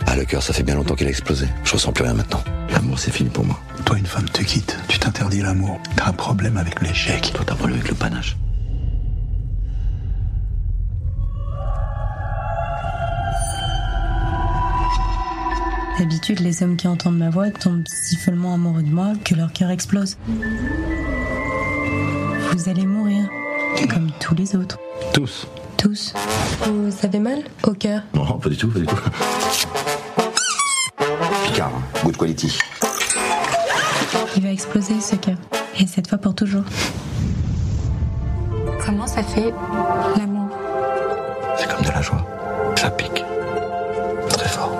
Ah, 0.05 0.15
le 0.15 0.25
cœur, 0.25 0.43
ça 0.43 0.53
fait 0.53 0.63
bien 0.63 0.75
longtemps 0.75 0.95
qu'il 0.95 1.07
a 1.07 1.09
explosé. 1.09 1.47
Je 1.63 1.71
ressens 1.71 1.93
plus 1.93 2.03
rien 2.03 2.13
maintenant. 2.13 2.43
L'amour, 2.69 2.99
c'est 2.99 3.11
fini 3.11 3.29
pour 3.29 3.45
moi. 3.45 3.57
Toi, 3.85 3.97
une 3.97 4.05
femme 4.05 4.29
te 4.29 4.41
quitte, 4.43 4.77
tu 4.89 4.99
t'interdis 4.99 5.41
l'amour. 5.41 5.79
T'as 5.95 6.09
un 6.09 6.13
problème 6.13 6.57
avec 6.57 6.81
l'échec. 6.81 7.31
Toi, 7.33 7.45
t'as 7.45 7.53
un 7.53 7.55
problème 7.55 7.79
avec 7.79 7.89
le 7.89 7.95
panache. 7.95 8.35
D'habitude, 15.97 16.39
les 16.39 16.63
hommes 16.63 16.77
qui 16.77 16.87
entendent 16.87 17.17
ma 17.17 17.29
voix 17.29 17.51
tombent 17.51 17.87
si 17.87 18.17
follement 18.17 18.53
amoureux 18.53 18.83
de 18.83 18.89
moi 18.89 19.13
que 19.23 19.35
leur 19.35 19.53
cœur 19.53 19.69
explose. 19.69 20.17
Vous 22.53 22.69
allez 22.69 22.85
mourir, 22.85 23.29
comme 23.89 24.11
tous 24.19 24.35
les 24.35 24.55
autres. 24.55 24.77
Tous. 25.13 25.47
Tous. 25.81 26.13
Vous 26.61 26.91
avez 27.01 27.17
mal 27.17 27.39
au 27.63 27.71
cœur? 27.71 28.03
Non, 28.13 28.37
pas 28.37 28.49
du 28.49 28.55
tout, 28.55 28.67
pas 28.67 28.77
du 28.77 28.85
tout. 28.85 28.95
Picard, 31.45 31.71
hein. 31.75 31.81
good 32.03 32.15
quality. 32.17 32.55
Il 34.37 34.43
va 34.43 34.51
exploser 34.51 35.01
ce 35.01 35.15
cœur. 35.15 35.37
Et 35.79 35.87
cette 35.87 36.07
fois 36.07 36.19
pour 36.19 36.35
toujours. 36.35 36.61
Comment 38.85 39.07
ça 39.07 39.23
fait 39.23 39.51
l'amour? 40.19 40.49
C'est 41.57 41.67
comme 41.67 41.83
de 41.83 41.89
la 41.89 42.01
joie. 42.03 42.23
Ça 42.75 42.91
pique. 42.91 43.25
Très 44.29 44.49
fort. 44.49 44.77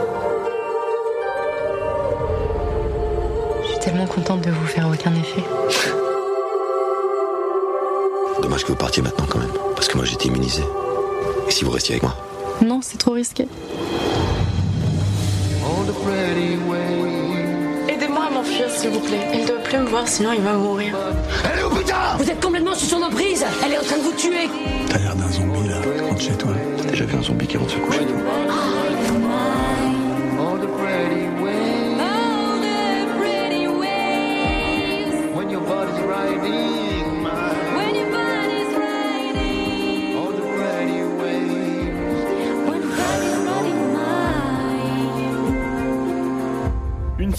Je 3.64 3.70
suis 3.70 3.80
tellement 3.80 4.06
contente 4.06 4.42
de 4.42 4.52
vous 4.52 4.68
faire 4.68 4.88
aucun 4.88 5.16
effet. 5.16 5.44
Dommage 8.40 8.64
que 8.64 8.68
vous 8.68 8.76
partiez 8.76 9.02
maintenant 9.02 9.26
quand 9.28 9.40
même. 9.40 9.50
Parce 9.74 9.88
que 9.88 9.98
moi 9.98 10.06
j'étais 10.06 10.28
immunisé. 10.28 10.62
Et 11.48 11.52
si 11.52 11.64
vous 11.64 11.72
restiez 11.72 11.96
avec 11.96 12.04
moi 12.04 12.16
Non, 12.62 12.80
c'est 12.82 12.98
trop 12.98 13.12
risqué. 13.12 13.48
Aidez-moi 17.90 18.26
à 18.28 18.30
m'enfuir, 18.32 18.70
s'il 18.70 18.90
vous 18.92 19.00
plaît. 19.00 19.28
Il 19.34 19.42
ne 19.42 19.48
doit 19.48 19.58
plus 19.58 19.78
me 19.78 19.86
voir, 19.86 20.08
sinon 20.08 20.32
il 20.34 20.42
va 20.42 20.54
mourir. 20.54 20.96
Allez, 21.44 21.64
au 21.64 21.70
putain 21.70 22.16
Vous 22.18 22.30
êtes 22.30 22.42
complètement 22.44 22.74
sous 22.74 22.86
son 22.86 23.02
emprise 23.02 23.46
Elle 23.66 23.74
est 23.74 23.78
en 23.80 23.84
train 23.84 23.98
de 23.98 24.04
vous 24.04 24.14
tuer 24.14 24.50
T'as 24.90 24.98
l'air 24.98 25.16
d'un 25.16 25.30
zombie 25.30 25.68
là, 25.68 25.82
rentre 26.08 26.22
chez 26.22 26.34
toi. 26.34 26.52
T'as 26.78 26.90
déjà 26.90 27.06
vu 27.06 27.18
un 27.18 27.24
zombie 27.24 27.48
qui 27.48 27.58
rentre 27.58 27.72
se 27.72 27.78
coucher 27.78 28.00
Une 28.02 28.22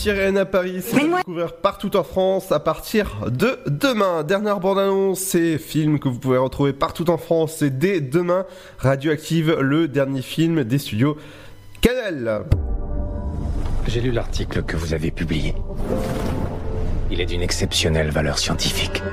sirène 0.02 0.36
à 0.36 0.44
Paris, 0.44 0.82
c'est 0.84 0.96
à 0.96 1.18
découvrir 1.18 1.54
partout 1.54 1.96
en 1.96 2.02
France 2.02 2.50
à 2.50 2.58
partir 2.58 3.30
de 3.30 3.60
demain. 3.68 4.24
Dernière 4.24 4.58
bande-annonce, 4.58 5.20
c'est 5.20 5.58
film 5.58 6.00
que 6.00 6.08
vous 6.08 6.18
pouvez 6.18 6.38
retrouver 6.38 6.72
partout 6.72 7.08
en 7.08 7.18
France, 7.18 7.54
c'est 7.58 7.78
dès 7.78 8.00
demain. 8.00 8.44
Radioactive, 8.78 9.56
le 9.60 9.86
dernier 9.86 10.22
film 10.22 10.64
des 10.64 10.78
studios 10.78 11.16
Canal. 11.80 12.46
J'ai 13.86 14.00
lu 14.00 14.10
l'article 14.10 14.64
que 14.64 14.76
vous 14.76 14.92
avez 14.92 15.12
publié. 15.12 15.54
Il 17.12 17.20
est 17.20 17.26
d'une 17.26 17.42
exceptionnelle 17.42 18.10
valeur 18.10 18.40
scientifique. 18.40 19.04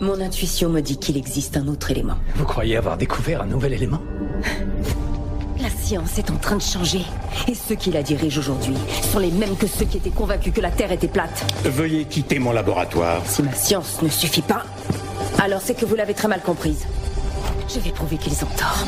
Mon 0.00 0.20
intuition 0.20 0.68
me 0.68 0.80
dit 0.80 0.98
qu'il 0.98 1.16
existe 1.16 1.56
un 1.56 1.68
autre 1.68 1.92
élément. 1.92 2.16
Vous 2.34 2.44
croyez 2.44 2.76
avoir 2.76 2.96
découvert 2.96 3.42
un 3.42 3.46
nouvel 3.46 3.72
élément? 3.72 4.02
La 5.62 5.68
science 5.68 6.16
est 6.18 6.30
en 6.30 6.36
train 6.36 6.56
de 6.56 6.62
changer. 6.62 7.02
Et 7.46 7.54
ceux 7.54 7.74
qui 7.74 7.90
la 7.90 8.02
dirigent 8.02 8.38
aujourd'hui 8.40 8.74
sont 9.12 9.18
les 9.18 9.30
mêmes 9.30 9.56
que 9.56 9.66
ceux 9.66 9.84
qui 9.84 9.98
étaient 9.98 10.08
convaincus 10.08 10.54
que 10.54 10.60
la 10.60 10.70
Terre 10.70 10.90
était 10.90 11.08
plate. 11.08 11.44
Veuillez 11.64 12.06
quitter 12.06 12.38
mon 12.38 12.52
laboratoire. 12.52 13.20
Si 13.26 13.42
ma 13.42 13.52
science 13.52 14.00
ne 14.00 14.08
suffit 14.08 14.40
pas, 14.40 14.64
alors 15.38 15.60
c'est 15.60 15.74
que 15.74 15.84
vous 15.84 15.96
l'avez 15.96 16.14
très 16.14 16.28
mal 16.28 16.40
comprise. 16.40 16.86
Je 17.68 17.78
vais 17.78 17.90
prouver 17.90 18.16
qu'ils 18.16 18.42
ont 18.42 18.48
tort. 18.56 18.86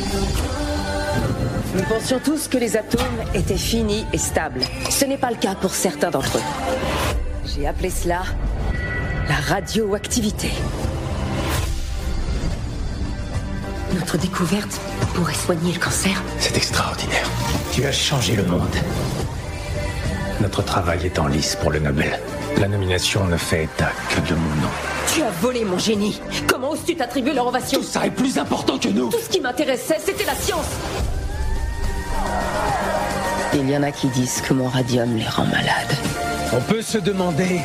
Nous 1.74 1.82
pensions 1.82 2.20
tous 2.24 2.48
que 2.48 2.56
les 2.56 2.76
atomes 2.76 3.22
étaient 3.34 3.58
finis 3.58 4.06
et 4.14 4.18
stables. 4.18 4.62
Ce 4.88 5.04
n'est 5.04 5.18
pas 5.18 5.30
le 5.30 5.36
cas 5.36 5.54
pour 5.54 5.74
certains 5.74 6.10
d'entre 6.10 6.38
eux. 6.38 6.42
J'ai 7.54 7.66
appelé 7.66 7.90
cela 7.90 8.22
la 9.28 9.34
radioactivité. 9.34 10.48
Notre 13.94 14.16
découverte 14.16 14.80
pourrait 15.14 15.34
soigner 15.34 15.72
le 15.72 15.78
cancer. 15.78 16.22
C'est 16.38 16.56
extraordinaire. 16.56 17.28
Tu 17.72 17.84
as 17.84 17.92
changé 17.92 18.34
le 18.34 18.44
monde. 18.44 18.74
Notre 20.40 20.62
travail 20.62 21.04
est 21.04 21.18
en 21.18 21.26
lice 21.26 21.56
pour 21.56 21.70
le 21.70 21.78
Nobel. 21.78 22.18
La 22.58 22.68
nomination 22.68 23.26
ne 23.26 23.36
fait 23.36 23.64
état 23.64 23.92
que 24.10 24.20
de 24.28 24.34
mon 24.34 24.54
nom. 24.62 24.70
Tu 25.14 25.22
as 25.22 25.30
volé 25.30 25.64
mon 25.64 25.78
génie. 25.78 26.20
Comment 26.46 26.70
oses-tu 26.70 26.96
t'attribuer 26.96 27.34
leur 27.34 27.46
ovation? 27.46 27.80
Tout 27.80 27.86
ça 27.86 28.06
est 28.06 28.10
plus 28.10 28.38
important 28.38 28.78
que 28.78 28.88
nous. 28.88 29.10
Tout 29.10 29.18
ce 29.22 29.28
qui 29.28 29.40
m'intéressait, 29.40 29.98
c'était 30.04 30.24
la 30.24 30.34
science. 30.34 30.66
Il 33.54 33.68
y 33.68 33.76
en 33.76 33.82
a 33.82 33.90
qui 33.90 34.08
disent 34.08 34.40
que 34.40 34.54
mon 34.54 34.68
radium 34.68 35.16
les 35.16 35.28
rend 35.28 35.44
malades. 35.44 35.96
On 36.54 36.60
peut 36.60 36.82
se 36.82 36.98
demander 36.98 37.60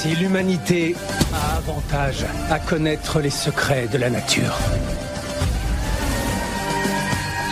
si 0.00 0.16
l'humanité 0.16 0.96
a 1.34 1.56
avantage 1.58 2.24
à 2.50 2.58
connaître 2.58 3.20
les 3.20 3.28
secrets 3.28 3.86
de 3.86 3.98
la 3.98 4.08
nature. 4.08 4.56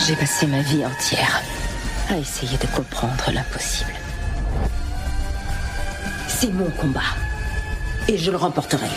J'ai 0.07 0.17
passé 0.17 0.47
ma 0.47 0.63
vie 0.63 0.83
entière 0.87 1.43
à 2.09 2.17
essayer 2.17 2.57
de 2.57 2.67
comprendre 2.75 3.31
l'impossible. 3.35 3.93
C'est 6.27 6.51
mon 6.51 6.71
combat. 6.71 7.13
Et 8.09 8.17
je 8.17 8.31
le 8.31 8.39
remporterai. 8.39 8.89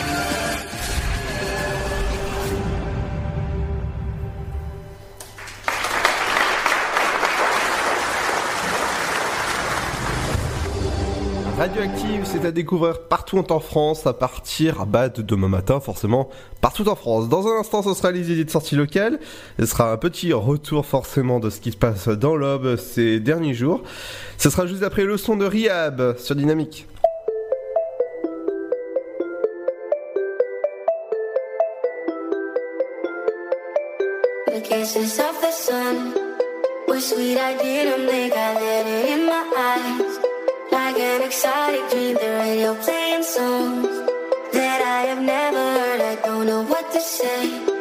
Radioactive, 11.62 12.24
c'est 12.24 12.44
à 12.44 12.50
découvrir 12.50 13.02
partout 13.02 13.38
en 13.38 13.60
France 13.60 14.04
à 14.08 14.12
partir 14.12 14.84
bah, 14.84 15.08
de 15.08 15.22
demain 15.22 15.46
matin, 15.46 15.78
forcément, 15.78 16.28
partout 16.60 16.88
en 16.88 16.96
France. 16.96 17.28
Dans 17.28 17.46
un 17.46 17.60
instant, 17.60 17.84
ce 17.84 17.94
sera 17.94 18.10
les 18.10 18.32
idées 18.32 18.44
de 18.44 18.50
sortie 18.50 18.74
locale. 18.74 19.20
Ce 19.60 19.66
sera 19.66 19.92
un 19.92 19.96
petit 19.96 20.32
retour 20.32 20.84
forcément 20.84 21.38
de 21.38 21.50
ce 21.50 21.60
qui 21.60 21.70
se 21.70 21.76
passe 21.76 22.08
dans 22.08 22.34
l'Aube 22.34 22.74
ces 22.74 23.20
derniers 23.20 23.54
jours. 23.54 23.84
Ce 24.38 24.50
sera 24.50 24.66
juste 24.66 24.82
après 24.82 25.04
le 25.04 25.16
son 25.16 25.36
de 25.36 25.44
Rihab 25.44 26.18
sur 26.18 26.34
Dynamique. 26.34 26.88
Like 40.92 41.00
an 41.00 41.22
exotic 41.22 41.88
dream, 41.88 42.14
the 42.16 42.28
radio 42.38 42.74
playing 42.74 43.22
songs 43.22 43.86
that 44.52 44.82
I 44.82 45.08
have 45.08 45.22
never 45.22 45.56
heard. 45.56 46.00
I 46.02 46.14
don't 46.16 46.46
know 46.46 46.62
what 46.64 46.92
to 46.92 47.00
say. 47.00 47.71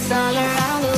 It's 0.00 0.12
all 0.12 0.36
around 0.36 0.82
the 0.82 0.97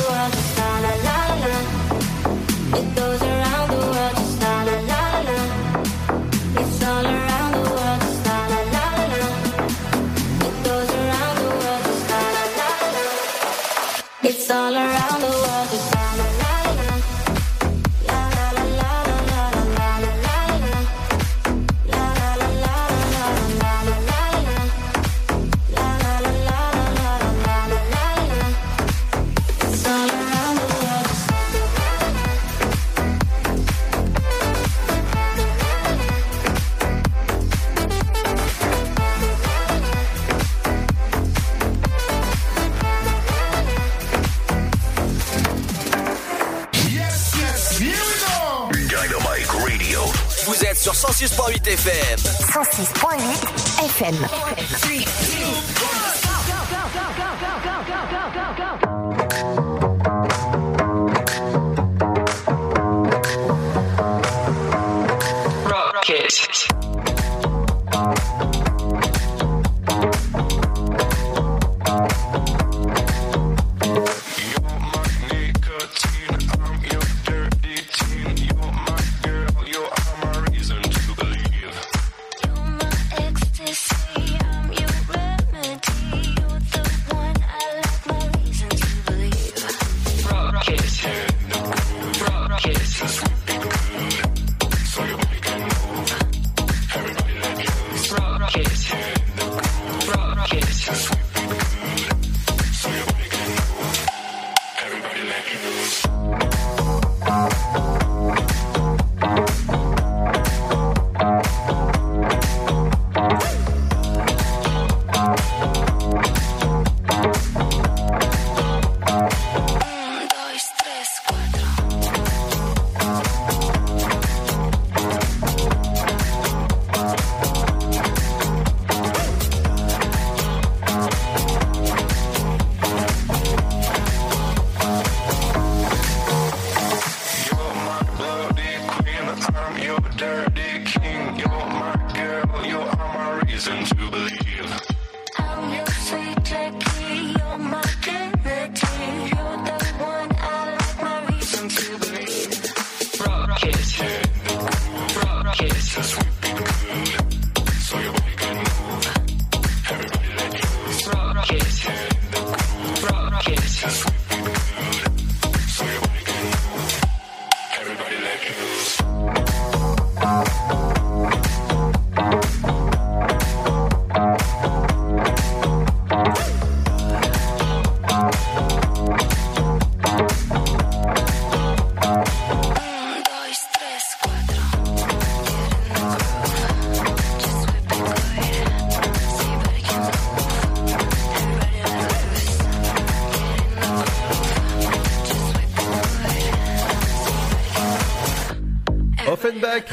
Rennes. 54.11 54.40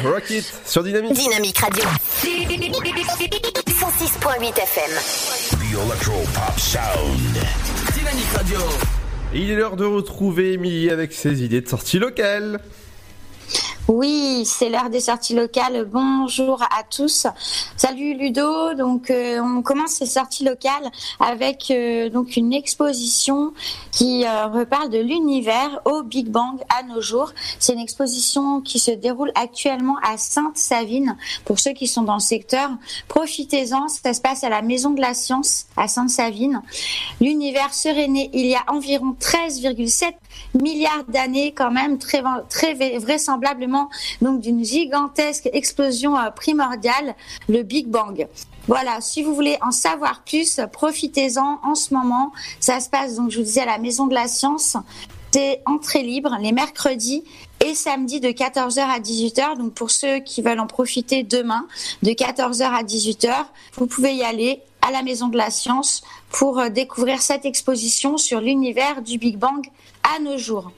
Rocket 0.03 0.45
sur 0.67 0.83
Dynamique. 0.83 1.13
Dynamique 1.13 1.59
Radio. 1.59 1.85
106.8 3.69 4.59
FM. 4.59 4.91
The 5.51 5.75
Electro 5.87 6.15
Pop 6.35 6.59
Sound. 6.59 7.37
Dynamique 7.95 8.33
Radio. 8.35 8.59
Il 9.33 9.51
est 9.51 9.55
l'heure 9.55 9.77
de 9.77 9.85
retrouver 9.85 10.55
Émilie 10.55 10.91
avec 10.91 11.13
ses 11.13 11.45
idées 11.45 11.61
de 11.61 11.69
sortie 11.69 12.01
locale. 12.01 12.61
Oui, 13.87 14.43
c'est 14.45 14.69
l'heure 14.69 14.91
des 14.91 15.01
sorties 15.01 15.35
locales. 15.35 15.87
Bonjour 15.91 16.61
à 16.63 16.83
tous. 16.83 17.27
Salut 17.79 18.15
Ludo. 18.15 18.75
Donc 18.75 19.09
euh, 19.09 19.39
on 19.41 19.63
commence 19.63 19.93
ces 19.93 20.07
sorties 20.07 20.43
locales 20.43 20.91
avec 21.21 21.71
euh, 21.71 22.11
donc 22.11 22.37
une 22.37 22.53
exposition 22.53 23.53
qui 23.93 24.27
euh, 24.27 24.49
reparle 24.49 24.91
de 24.91 24.99
l'univers 24.99 25.81
au 25.85 26.03
Big 26.03 26.29
Bang 26.29 26.59
à 26.69 26.83
nos 26.83 27.01
jours. 27.01 27.33
C'est 27.61 27.75
une 27.75 27.79
exposition 27.79 28.61
qui 28.63 28.81
se 28.81 28.91
déroule 28.91 29.31
actuellement 29.37 29.95
à 30.03 30.19
Sainte-Savine. 30.19 31.17
Pour 31.45 31.61
ceux 31.61 31.71
qui 31.71 31.87
sont 31.87 32.03
dans 32.03 32.15
le 32.15 32.21
secteur, 32.21 32.69
profitez-en. 33.07 33.87
Ça 33.87 34.13
se 34.13 34.21
passe 34.21 34.43
à 34.43 34.49
la 34.49 34.61
Maison 34.61 34.91
de 34.91 35.01
la 35.01 35.15
Science 35.15 35.67
à 35.77 35.87
Sainte-Savine. 35.87 36.63
L'univers 37.21 37.73
serait 37.73 38.09
né 38.09 38.29
il 38.33 38.47
y 38.47 38.57
a 38.57 38.65
environ 38.67 39.15
13,7 39.21 40.15
milliards 40.61 41.05
d'années 41.09 41.53
quand 41.53 41.71
même, 41.71 41.99
très, 41.99 42.23
vraisemblablement 42.99 43.89
donc 44.21 44.41
d'une 44.41 44.65
gigantesque 44.65 45.49
explosion 45.53 46.19
euh, 46.19 46.31
primordiale, 46.31 47.15
le 47.49 47.63
Big 47.69 47.87
Bang. 47.87 48.27
Voilà, 48.67 49.01
si 49.01 49.23
vous 49.23 49.35
voulez 49.35 49.59
en 49.63 49.71
savoir 49.71 50.23
plus, 50.25 50.61
profitez-en 50.73 51.61
en 51.63 51.75
ce 51.75 51.95
moment. 51.95 52.33
Ça 52.61 52.81
se 52.81 52.89
passe, 52.89 53.17
donc 53.17 53.31
je 53.31 53.39
vous 53.39 53.45
disais, 53.45 53.61
à 53.61 53.67
la 53.67 53.79
Maison 53.79 54.07
de 54.07 54.15
la 54.15 54.27
Science. 54.27 54.77
C'est 55.33 55.61
entrée 55.67 56.03
libre 56.03 56.37
les 56.41 56.53
mercredis 56.53 57.23
et 57.65 57.75
samedis 57.75 58.21
de 58.21 58.31
14h 58.31 58.81
à 58.81 58.99
18h. 58.99 59.59
Donc 59.59 59.75
pour 59.75 59.91
ceux 59.91 60.21
qui 60.21 60.43
veulent 60.43 60.61
en 60.61 60.67
profiter 60.67 61.23
demain, 61.23 61.67
de 62.03 62.11
14h 62.11 62.63
à 62.63 62.83
18h, 62.83 63.33
vous 63.75 63.87
pouvez 63.87 64.15
y 64.15 64.23
aller 64.23 64.63
à 64.81 64.91
la 64.91 65.03
Maison 65.03 65.29
de 65.29 65.37
la 65.37 65.51
Science 65.51 66.03
pour 66.31 66.59
euh, 66.59 66.69
découvrir 66.71 67.21
cette 67.21 67.45
exposition 67.45 68.17
sur 68.17 68.41
l'univers 68.41 69.03
du 69.03 69.19
Big 69.19 69.37
Bang 69.37 69.67
à 70.03 70.19
nos 70.21 70.39
jours. 70.39 70.73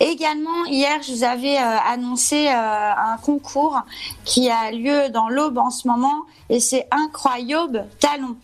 Également, 0.00 0.64
hier, 0.66 1.02
je 1.02 1.12
vous 1.12 1.24
avais 1.24 1.58
euh, 1.58 1.76
annoncé 1.90 2.46
euh, 2.46 2.52
un 2.52 3.16
concours 3.16 3.80
qui 4.24 4.48
a 4.48 4.70
lieu 4.70 5.08
dans 5.08 5.28
l'Aube 5.28 5.58
en 5.58 5.70
ce 5.70 5.88
moment 5.88 6.22
et 6.48 6.60
c'est 6.60 6.86
Incroyable 6.92 7.86
Talon. 7.98 8.36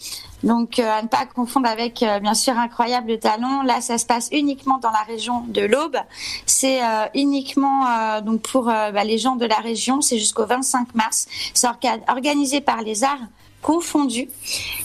Donc, 0.43 0.79
euh, 0.79 0.91
à 0.99 1.01
ne 1.03 1.07
pas 1.09 1.25
confondre 1.27 1.69
avec, 1.69 2.03
euh, 2.03 2.19
bien 2.19 2.35
sûr, 2.35 2.59
Incroyable 2.59 3.19
Talon. 3.21 3.63
Là, 3.63 3.81
ça 3.81 3.99
se 3.99 4.05
passe 4.05 4.29
uniquement 4.33 4.79
dans 4.79 4.91
la 4.91 5.03
région 5.07 5.45
de 5.47 5.63
l'Aube. 5.63 5.97
C'est 6.45 6.83
euh, 6.85 7.07
uniquement 7.15 7.87
euh, 7.87 8.21
donc 8.21 8.43
pour 8.43 8.65
bah, 8.65 9.05
les 9.05 9.17
gens 9.19 9.37
de 9.37 9.47
la 9.47 9.57
région. 9.57 10.01
C'est 10.01 10.19
jusqu'au 10.19 10.45
25 10.47 10.95
mars. 10.95 11.27
C'est 11.55 11.69
orga- 11.69 12.01
organisé 12.09 12.61
par 12.61 12.83
les 12.83 13.05
arts 13.05 13.19
confondus. 13.65 14.29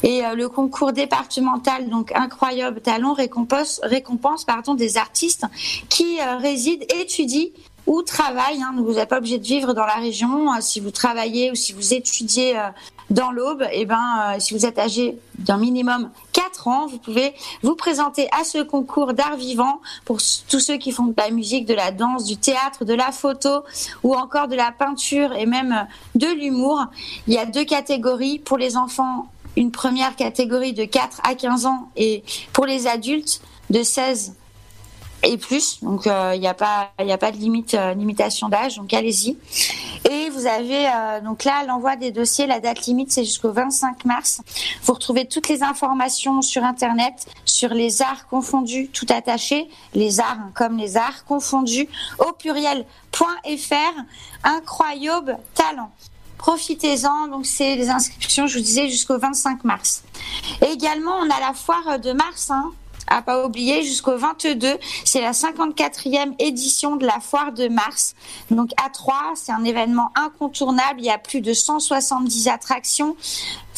Et 0.03 0.25
euh, 0.25 0.35
le 0.35 0.47
concours 0.47 0.93
départemental, 0.93 1.89
donc 1.89 2.13
incroyable 2.15 2.79
talent, 2.79 3.13
récompense, 3.13 3.81
récompense 3.83 4.45
pardon, 4.45 4.73
des 4.73 4.97
artistes 4.97 5.45
qui 5.89 6.19
euh, 6.21 6.37
résident, 6.37 6.85
étudient 7.01 7.49
ou 7.89 8.03
travaillent. 8.03 8.61
hein. 8.61 8.73
Vous 8.77 8.93
n'êtes 8.93 9.09
pas 9.09 9.17
obligé 9.17 9.39
de 9.39 9.43
vivre 9.43 9.73
dans 9.73 9.85
la 9.85 9.95
région. 9.95 10.53
Euh, 10.53 10.57
si 10.61 10.79
vous 10.79 10.91
travaillez 10.91 11.49
ou 11.51 11.55
si 11.55 11.73
vous 11.73 11.93
étudiez 11.95 12.55
euh, 12.57 12.69
dans 13.09 13.31
l'Aube, 13.31 13.65
et 13.71 13.85
ben, 13.85 13.97
euh, 14.35 14.39
si 14.39 14.53
vous 14.53 14.67
êtes 14.67 14.77
âgé 14.77 15.17
d'un 15.39 15.57
minimum 15.57 16.11
4 16.33 16.67
ans, 16.67 16.85
vous 16.85 16.99
pouvez 16.99 17.33
vous 17.63 17.75
présenter 17.75 18.29
à 18.39 18.43
ce 18.43 18.61
concours 18.61 19.13
d'art 19.13 19.37
vivant 19.37 19.81
pour 20.05 20.19
tous 20.47 20.59
ceux 20.59 20.77
qui 20.77 20.91
font 20.91 21.05
de 21.05 21.15
la 21.17 21.31
musique, 21.31 21.65
de 21.65 21.73
la 21.73 21.91
danse, 21.91 22.25
du 22.25 22.37
théâtre, 22.37 22.85
de 22.85 22.93
la 22.93 23.11
photo 23.11 23.63
ou 24.03 24.13
encore 24.15 24.47
de 24.47 24.55
la 24.55 24.71
peinture 24.71 25.33
et 25.33 25.47
même 25.47 25.87
de 26.13 26.27
l'humour. 26.27 26.85
Il 27.25 27.33
y 27.33 27.39
a 27.39 27.47
deux 27.47 27.65
catégories 27.65 28.37
pour 28.37 28.59
les 28.59 28.77
enfants. 28.77 29.27
Une 29.57 29.71
première 29.71 30.15
catégorie 30.15 30.73
de 30.73 30.85
4 30.85 31.21
à 31.23 31.33
15 31.33 31.65
ans 31.65 31.89
et 31.97 32.23
pour 32.53 32.67
les 32.67 32.85
adultes 32.85 33.41
de 33.71 33.81
16 33.81 34.35
et 35.23 35.37
plus. 35.37 35.83
Donc 35.83 36.07
euh, 36.07 36.33
il 36.35 36.41
n'y 36.41 36.47
a 36.47 36.53
pas 36.53 36.91
il 36.99 37.11
a 37.11 37.17
pas 37.17 37.31
de 37.31 37.37
limite 37.37 37.73
euh, 37.73 37.93
limitation 37.93 38.49
d'âge. 38.49 38.77
Donc 38.77 38.93
allez-y. 38.93 39.37
Et 40.09 40.29
vous 40.29 40.45
avez 40.45 40.87
euh, 40.87 41.21
donc 41.21 41.43
là 41.43 41.63
l'envoi 41.65 41.95
des 41.95 42.11
dossiers. 42.11 42.47
La 42.47 42.59
date 42.59 42.85
limite 42.85 43.11
c'est 43.11 43.23
jusqu'au 43.23 43.51
25 43.51 44.05
mars. 44.05 44.41
Vous 44.83 44.93
retrouvez 44.93 45.25
toutes 45.25 45.49
les 45.49 45.63
informations 45.63 46.41
sur 46.41 46.63
internet 46.63 47.27
sur 47.45 47.69
les 47.73 48.01
arts 48.01 48.27
confondus 48.27 48.89
tout 48.89 49.07
attaché. 49.09 49.69
Les 49.93 50.19
arts 50.19 50.51
comme 50.55 50.77
les 50.77 50.97
arts 50.97 51.25
confondus 51.25 51.87
au 52.19 52.31
pluriel.fr. 52.33 53.75
Incroyable 54.43 55.37
talent. 55.53 55.91
Profitez-en, 56.37 57.27
donc 57.27 57.45
c'est 57.45 57.75
les 57.75 57.89
inscriptions, 57.89 58.47
je 58.47 58.57
vous 58.57 58.63
disais, 58.63 58.87
jusqu'au 58.87 59.19
25 59.19 59.65
mars. 59.65 60.03
Et 60.61 60.71
également, 60.71 61.11
on 61.17 61.29
a 61.29 61.39
la 61.41 61.53
foire 61.53 61.99
de 61.99 62.13
mars, 62.13 62.49
hein, 62.49 62.71
à 63.09 63.21
pas 63.21 63.45
oublier, 63.45 63.83
jusqu'au 63.83 64.17
22. 64.17 64.77
C'est 65.05 65.21
la 65.21 65.31
54e 65.31 66.35
édition 66.39 66.95
de 66.95 67.05
la 67.05 67.19
foire 67.19 67.51
de 67.51 67.67
mars. 67.67 68.15
Donc 68.51 68.69
à 68.83 68.89
Troyes, 68.89 69.33
c'est 69.35 69.51
un 69.51 69.63
événement 69.63 70.11
incontournable. 70.15 70.99
Il 70.99 71.05
y 71.05 71.09
a 71.09 71.17
plus 71.17 71.41
de 71.41 71.53
170 71.53 72.47
attractions 72.47 73.15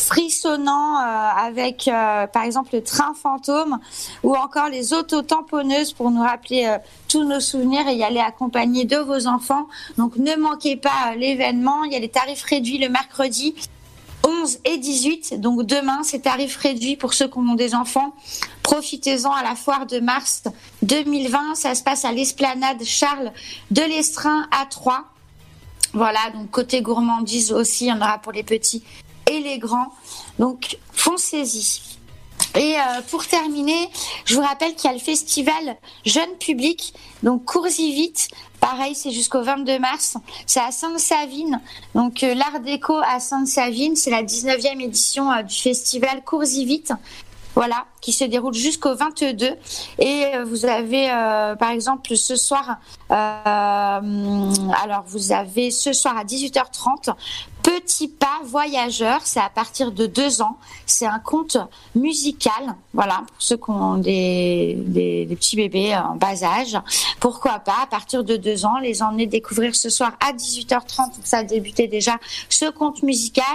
frissonnant 0.01 0.97
euh, 0.97 1.29
avec 1.45 1.87
euh, 1.87 2.25
par 2.27 2.43
exemple 2.43 2.69
le 2.73 2.83
train 2.83 3.13
fantôme 3.13 3.79
ou 4.23 4.35
encore 4.35 4.69
les 4.69 4.93
auto-tamponneuses 4.93 5.93
pour 5.93 6.11
nous 6.11 6.21
rappeler 6.21 6.65
euh, 6.65 6.77
tous 7.07 7.23
nos 7.23 7.39
souvenirs 7.39 7.87
et 7.87 7.95
y 7.95 8.03
aller 8.03 8.19
accompagné 8.19 8.85
de 8.85 8.97
vos 8.97 9.27
enfants. 9.27 9.67
Donc 9.97 10.15
ne 10.17 10.35
manquez 10.35 10.75
pas 10.75 11.15
l'événement. 11.17 11.83
Il 11.83 11.93
y 11.93 11.95
a 11.95 11.99
les 11.99 12.09
tarifs 12.09 12.43
réduits 12.43 12.79
le 12.79 12.89
mercredi 12.89 13.55
11 14.23 14.59
et 14.65 14.77
18. 14.77 15.39
Donc 15.39 15.63
demain, 15.63 16.03
c'est 16.03 16.19
tarif 16.19 16.55
réduit 16.57 16.95
pour 16.95 17.13
ceux 17.13 17.27
qui 17.27 17.37
ont 17.37 17.55
des 17.55 17.75
enfants. 17.75 18.13
Profitez-en 18.63 19.31
à 19.31 19.43
la 19.43 19.55
foire 19.55 19.85
de 19.85 19.99
mars 19.99 20.43
2020. 20.81 21.55
Ça 21.55 21.75
se 21.75 21.83
passe 21.83 22.05
à 22.05 22.11
l'esplanade 22.11 22.83
Charles 22.83 23.31
de 23.71 23.81
l'Estrin 23.81 24.47
à 24.51 24.65
Troyes. 24.65 25.05
Voilà, 25.93 26.19
donc 26.33 26.49
côté 26.51 26.81
gourmandise 26.81 27.51
aussi, 27.51 27.85
il 27.85 27.87
y 27.89 27.91
en 27.91 27.97
aura 27.97 28.17
pour 28.19 28.31
les 28.31 28.43
petits 28.43 28.83
et 29.29 29.39
les 29.39 29.59
grands. 29.59 29.93
Donc 30.39 30.77
foncez-y. 30.93 31.81
Et 32.55 32.75
euh, 32.75 33.01
pour 33.09 33.25
terminer, 33.25 33.89
je 34.25 34.35
vous 34.35 34.41
rappelle 34.41 34.75
qu'il 34.75 34.89
y 34.89 34.93
a 34.93 34.93
le 34.93 34.99
festival 34.99 35.77
Jeune 36.05 36.37
Public, 36.37 36.93
donc 37.23 37.45
cours-y 37.45 37.93
vite. 37.93 38.27
Pareil, 38.59 38.93
c'est 38.93 39.11
jusqu'au 39.11 39.41
22 39.41 39.79
mars. 39.79 40.17
C'est 40.45 40.59
à 40.59 40.71
Sainte-Savine. 40.71 41.61
Donc 41.95 42.23
euh, 42.23 42.33
l'Art 42.33 42.59
déco 42.59 42.97
à 42.97 43.19
Sainte-Savine, 43.19 43.95
c'est 43.95 44.11
la 44.11 44.23
19e 44.23 44.81
édition 44.81 45.31
euh, 45.31 45.43
du 45.43 45.55
festival 45.55 46.23
cours-y 46.25 46.65
vite. 46.65 46.93
Voilà, 47.55 47.85
qui 48.01 48.11
se 48.11 48.25
déroule 48.25 48.53
jusqu'au 48.53 48.95
22. 48.95 49.51
Et 49.99 50.25
euh, 50.35 50.43
vous 50.43 50.65
avez, 50.65 51.09
euh, 51.09 51.55
par 51.55 51.69
exemple, 51.69 52.15
ce 52.17 52.35
soir, 52.35 52.77
euh, 53.11 53.13
alors 53.13 55.03
vous 55.07 55.31
avez 55.31 55.71
ce 55.71 55.93
soir 55.93 56.17
à 56.17 56.25
18h30, 56.25 57.13
Petit 57.61 58.07
pas 58.07 58.39
voyageur, 58.43 59.19
c'est 59.23 59.39
à 59.39 59.49
partir 59.49 59.91
de 59.91 60.07
deux 60.07 60.41
ans. 60.41 60.57
C'est 60.87 61.05
un 61.05 61.19
conte 61.19 61.57
musical, 61.93 62.75
voilà, 62.91 63.17
pour 63.17 63.35
ceux 63.37 63.55
qui 63.55 63.69
ont 63.69 63.97
des, 63.97 64.75
des, 64.79 65.27
petits 65.35 65.57
bébés 65.57 65.95
en 65.95 66.15
bas 66.15 66.43
âge. 66.43 66.75
Pourquoi 67.19 67.59
pas, 67.59 67.83
à 67.83 67.85
partir 67.85 68.23
de 68.23 68.35
deux 68.35 68.65
ans, 68.65 68.79
les 68.79 69.03
emmener 69.03 69.27
découvrir 69.27 69.75
ce 69.75 69.91
soir 69.91 70.13
à 70.27 70.33
18h30, 70.33 71.15
donc 71.15 71.23
ça 71.23 71.37
a 71.37 71.43
débuté 71.43 71.87
déjà, 71.87 72.17
ce 72.49 72.67
conte 72.71 73.03
musical. 73.03 73.45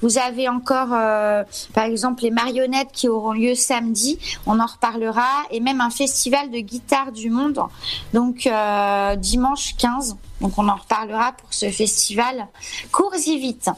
Vous 0.00 0.16
avez 0.16 0.48
encore, 0.48 0.88
par 0.88 1.84
exemple, 1.84 2.22
les 2.22 2.30
marionnettes 2.30 2.92
qui 2.92 3.08
auront 3.08 3.32
lieu 3.32 3.54
samedi, 3.54 3.89
on 4.46 4.58
en 4.60 4.66
reparlera, 4.66 5.44
et 5.50 5.60
même 5.60 5.80
un 5.80 5.90
festival 5.90 6.50
de 6.50 6.58
guitare 6.58 7.12
du 7.12 7.30
monde, 7.30 7.60
donc 8.12 8.46
euh, 8.46 9.16
dimanche 9.16 9.74
15. 9.76 10.16
Donc 10.40 10.56
on 10.56 10.68
en 10.68 10.76
reparlera 10.76 11.32
pour 11.32 11.52
ce 11.52 11.70
festival. 11.70 12.48
Cours-y 12.92 13.38
vite. 13.38 13.68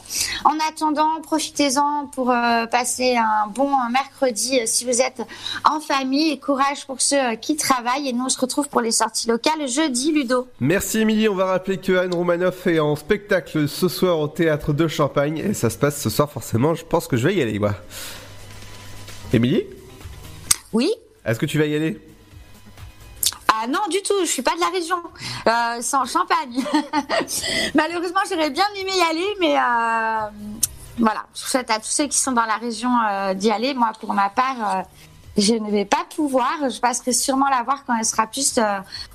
En 0.45 0.53
attendant, 0.69 1.19
profitez-en 1.21 2.07
pour 2.07 2.31
euh, 2.31 2.65
passer 2.67 3.17
un 3.17 3.47
bon 3.47 3.69
mercredi 3.91 4.59
euh, 4.59 4.63
si 4.65 4.85
vous 4.85 5.01
êtes 5.01 5.21
en 5.65 5.81
famille 5.81 6.31
et 6.31 6.39
courage 6.39 6.85
pour 6.85 7.01
ceux 7.01 7.35
qui 7.41 7.57
travaillent. 7.57 8.07
Et 8.07 8.13
nous 8.13 8.25
on 8.25 8.29
se 8.29 8.39
retrouve 8.39 8.69
pour 8.69 8.79
les 8.79 8.91
sorties 8.91 9.27
locales 9.27 9.67
jeudi, 9.67 10.13
Ludo. 10.13 10.47
Merci 10.61 10.99
Émilie, 10.99 11.27
on 11.27 11.35
va 11.35 11.45
rappeler 11.45 11.77
que 11.77 11.97
Anne 11.97 12.13
Romanoff 12.13 12.65
est 12.67 12.79
en 12.79 12.95
spectacle 12.95 13.67
ce 13.67 13.89
soir 13.89 14.19
au 14.19 14.29
théâtre 14.29 14.71
de 14.71 14.87
Champagne 14.87 15.39
et 15.39 15.53
ça 15.53 15.69
se 15.69 15.77
passe 15.77 16.01
ce 16.01 16.09
soir 16.09 16.31
forcément, 16.31 16.75
je 16.75 16.85
pense 16.85 17.07
que 17.07 17.17
je 17.17 17.27
vais 17.27 17.35
y 17.35 17.41
aller 17.41 17.59
moi. 17.59 17.73
Émilie? 19.33 19.63
Oui 20.73 20.91
Est-ce 21.25 21.39
que 21.39 21.45
tu 21.45 21.57
vas 21.59 21.65
y 21.65 21.75
aller? 21.75 21.99
Ah 23.55 23.67
non, 23.67 23.79
du 23.89 24.01
tout, 24.01 24.15
je 24.21 24.25
suis 24.25 24.41
pas 24.41 24.55
de 24.55 24.59
la 24.59 24.69
région. 24.69 24.97
Euh, 25.47 25.77
c'est 25.81 25.95
en 25.95 26.05
Champagne. 26.05 26.59
Malheureusement, 27.75 28.21
j'aurais 28.29 28.49
bien 28.49 28.65
aimé 28.75 28.91
y 28.95 29.01
aller, 29.01 29.27
mais 29.39 29.55
euh, 29.55 30.29
voilà. 30.97 31.25
Je 31.35 31.41
souhaite 31.41 31.69
à 31.69 31.75
tous 31.77 31.89
ceux 31.89 32.07
qui 32.07 32.17
sont 32.17 32.31
dans 32.31 32.45
la 32.45 32.55
région 32.55 32.89
euh, 33.09 33.33
d'y 33.35 33.51
aller. 33.51 33.75
Moi, 33.75 33.91
pour 34.01 34.13
ma 34.15 34.29
part, 34.29 34.77
euh, 34.77 34.81
je 35.37 35.53
ne 35.53 35.69
vais 35.69 35.85
pas 35.85 36.03
pouvoir. 36.15 36.51
Je 36.67 36.79
passerai 36.79 37.13
sûrement 37.13 37.47
la 37.49 37.61
voir 37.61 37.83
quand 37.85 37.95
elle 37.97 38.05
sera 38.05 38.25
plus 38.25 38.59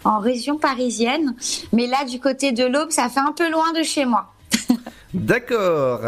en 0.04 0.20
région 0.20 0.56
parisienne. 0.56 1.34
Mais 1.72 1.88
là, 1.88 2.04
du 2.04 2.20
côté 2.20 2.52
de 2.52 2.64
l'Aube, 2.64 2.90
ça 2.92 3.08
fait 3.08 3.20
un 3.20 3.32
peu 3.32 3.50
loin 3.50 3.72
de 3.72 3.82
chez 3.82 4.04
moi. 4.04 4.32
D'accord. 5.12 6.00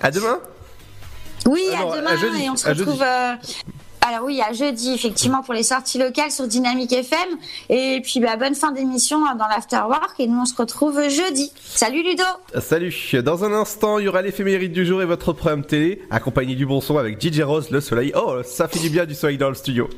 À 0.00 0.10
demain? 0.10 0.40
Oui, 1.46 1.62
Ah 1.72 1.82
non, 1.82 1.92
à 1.92 1.94
à 1.94 2.00
demain 2.00 2.16
jeudi, 2.16 2.42
et 2.44 2.50
on 2.50 2.56
se 2.56 2.68
retrouve. 2.68 3.04
Alors 4.00 4.24
oui, 4.24 4.40
à 4.40 4.52
jeudi 4.52 4.92
effectivement 4.92 5.42
pour 5.42 5.54
les 5.54 5.62
sorties 5.62 5.98
locales 5.98 6.30
sur 6.30 6.46
Dynamique 6.46 6.92
FM 6.92 7.28
et 7.68 8.00
puis 8.02 8.20
bah, 8.20 8.36
bonne 8.36 8.54
fin 8.54 8.72
d'émission 8.72 9.24
euh, 9.24 9.36
dans 9.38 9.48
l'afterwork 9.48 10.14
et 10.18 10.26
nous 10.26 10.40
on 10.40 10.44
se 10.44 10.54
retrouve 10.54 11.08
jeudi. 11.08 11.52
Salut 11.62 12.02
Ludo. 12.02 12.22
Salut, 12.60 12.94
dans 13.24 13.44
un 13.44 13.52
instant 13.52 13.98
il 13.98 14.04
y 14.04 14.08
aura 14.08 14.22
l'éphéméride 14.22 14.72
du 14.72 14.86
jour 14.86 15.02
et 15.02 15.06
votre 15.06 15.32
programme 15.32 15.64
télé, 15.64 16.02
accompagné 16.10 16.54
du 16.54 16.66
bon 16.66 16.80
son 16.80 16.98
avec 16.98 17.20
DJ 17.20 17.40
Rose, 17.40 17.70
le 17.70 17.80
soleil. 17.80 18.12
Oh, 18.14 18.36
ça 18.44 18.68
fait 18.68 18.80
du 18.80 18.90
bien 18.90 19.04
du 19.04 19.14
soleil 19.14 19.38
dans 19.38 19.48
le 19.48 19.54
studio. 19.54 19.88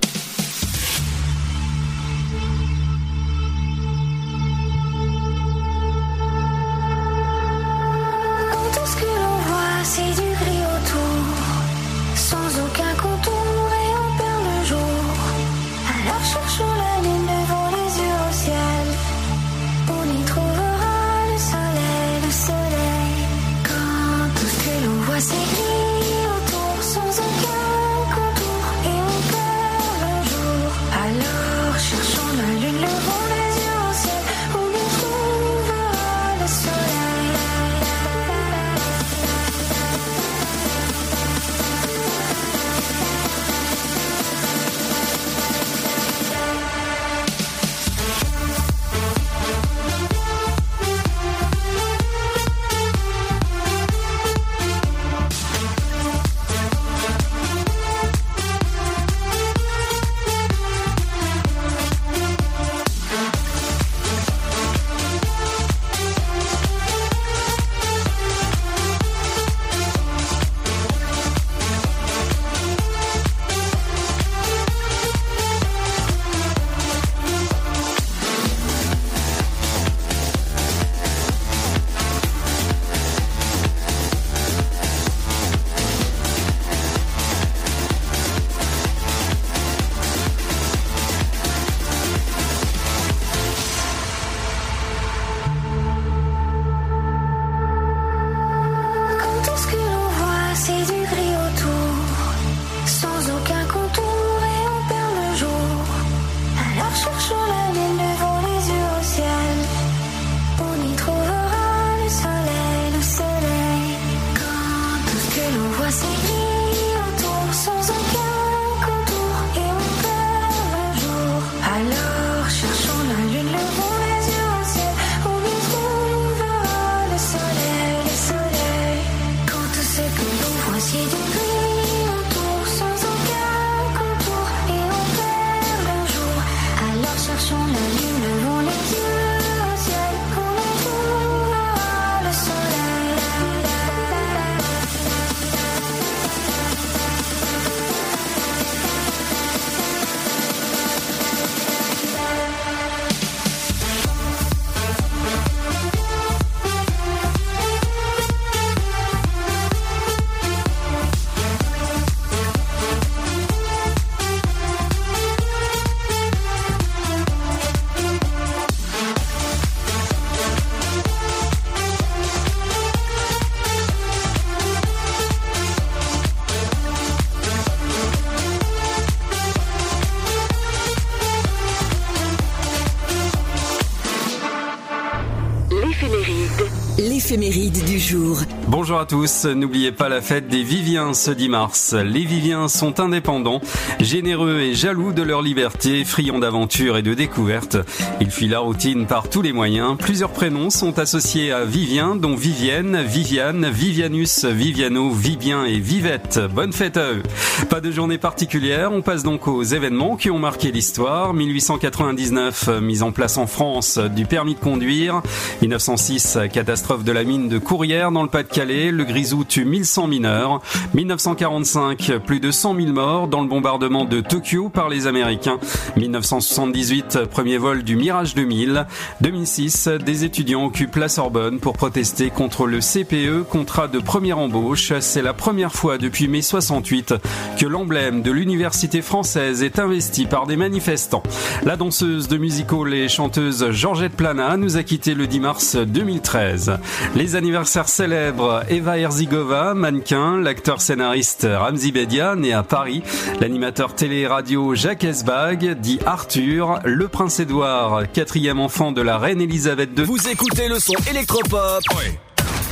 Bonjour 188.91 189.03
à 189.03 189.07
tous, 189.07 189.45
n'oubliez 189.45 189.93
pas 189.93 190.09
la 190.09 190.21
fête 190.21 190.49
des 190.49 190.65
Viviens 190.65 191.15
ce 191.15 191.31
10 191.31 191.49
mars. 191.49 191.95
Les 191.95 192.25
Viviens 192.25 192.67
sont 192.67 192.99
indépendants, 192.99 193.61
généreux 194.01 194.59
et 194.59 194.75
jaloux 194.75 195.13
de 195.13 195.23
leur 195.23 195.43
liberté, 195.43 196.05
friands 196.05 196.41
d'aventure 196.41 196.97
et 196.97 197.03
de 197.03 197.15
découvertes. 197.15 197.77
Ils 198.21 198.33
fuient 198.33 198.49
la 198.49 198.59
routine 198.59 199.07
par 199.07 199.29
tous 199.31 199.43
les 199.43 199.53
moyens. 199.53 199.97
Plusieurs 199.97 200.33
prénoms 200.33 200.71
sont 200.71 200.99
associés 200.99 201.53
à 201.53 201.65
Vivien, 201.65 202.17
dont 202.17 202.35
Vivienne, 202.35 203.01
Viviane, 203.07 203.71
Vivianus, 203.71 204.45
Viviano, 204.45 205.11
Vibien 205.11 205.67
et 205.67 205.79
Vivette. 205.79 206.41
Bonne 206.53 206.73
fête 206.73 206.97
à 206.97 207.13
eux. 207.13 207.23
Pas 207.69 207.81
de 207.81 207.93
journée 207.93 208.19
particulière, 208.19 208.91
on 208.91 209.03
passe 209.03 209.23
donc 209.23 209.47
aux 209.47 209.63
événements 209.63 210.17
qui 210.17 210.31
ont 210.31 210.41
marqué 210.41 210.73
l'histoire. 210.73 211.33
1899, 211.33 212.81
mise 212.83 213.05
en 213.05 213.13
place 213.13 213.39
en 213.39 213.47
France 213.47 213.99
du 213.99 214.27
permis 214.27 214.57
de 214.57 214.61
conduire. 214.61 215.23
1906, 215.63 216.39
catastrophe 216.53 217.05
de 217.05 217.13
la 217.13 217.23
mine 217.23 217.49
de 217.49 217.59
Courrières 217.59 218.11
dans 218.11 218.25
le 218.25 218.29
Pas-de-Calais. 218.29 218.80
Le 218.89 219.05
Grisou 219.05 219.45
tue 219.45 219.67
1100 219.67 220.07
mineurs. 220.07 220.63
1945, 220.95 222.13
plus 222.25 222.41
de 222.41 222.51
100 222.51 222.77
000 222.77 222.93
morts 222.93 223.29
dans 223.29 223.43
le 223.43 223.49
bombardement 223.49 224.07
de 224.07 224.21
Tokyo 224.21 224.71
par 224.71 224.89
les 224.89 225.07
Américains. 225.07 225.59
1978, 225.97 227.27
premier 227.31 227.59
vol 227.59 227.83
du 227.83 227.97
Mirage 227.97 228.35
2000. 228.35 228.87
2006, 229.21 229.89
des 230.05 230.25
étudiants 230.25 230.65
occupent 230.65 230.97
la 230.97 231.09
Sorbonne 231.09 231.61
pour 231.61 231.75
protester 231.75 232.31
contre 232.31 232.67
le 232.67 232.79
CPE, 232.81 233.47
contrat 233.49 233.89
de 233.89 233.99
première 233.99 234.39
embauche. 234.39 234.93
C'est 235.01 235.23
la 235.23 235.35
première 235.35 235.73
fois 235.73 235.99
depuis 235.99 236.27
mai 236.27 236.41
68 236.41 237.15
que 237.59 237.67
l'emblème 237.67 238.23
de 238.23 238.31
l'université 238.31 239.03
française 239.03 239.63
est 239.63 239.79
investi 239.79 240.25
par 240.25 240.47
des 240.47 240.57
manifestants. 240.57 241.23
La 241.65 241.77
danseuse 241.77 242.29
de 242.29 242.39
music 242.39 242.73
hall 242.73 242.95
et 242.95 243.09
chanteuse 243.09 243.71
Georgette 243.71 244.17
Plana 244.17 244.57
nous 244.57 244.79
a 244.79 244.83
quitté 244.83 245.15
le 245.15 245.27
10 245.27 245.41
mars 245.41 245.77
2013. 245.77 246.79
Les 247.15 247.37
anniversaires 247.37 247.89
célèbres 247.89 248.63
Eva 248.71 248.99
Herzigova, 248.99 249.75
mannequin, 249.75 250.41
l'acteur 250.41 250.81
scénariste 250.81 251.45
Ramzi 251.45 251.91
Bedia, 251.91 252.37
né 252.37 252.53
à 252.53 252.63
Paris, 252.63 253.03
l'animateur 253.41 253.97
télé 253.97 254.21
et 254.21 254.27
radio 254.29 254.77
Jacques 254.77 255.03
Esbag, 255.03 255.81
dit 255.81 255.99
Arthur, 256.07 256.79
le 256.85 257.09
prince 257.09 257.41
Édouard, 257.41 258.05
quatrième 258.13 258.61
enfant 258.61 258.93
de 258.93 259.03
la 259.03 259.19
reine 259.19 259.41
Elisabeth 259.41 259.91
II. 259.99 260.05
Vous 260.05 260.29
écoutez 260.29 260.69
le 260.69 260.79
son 260.79 260.95
électropop 261.11 261.83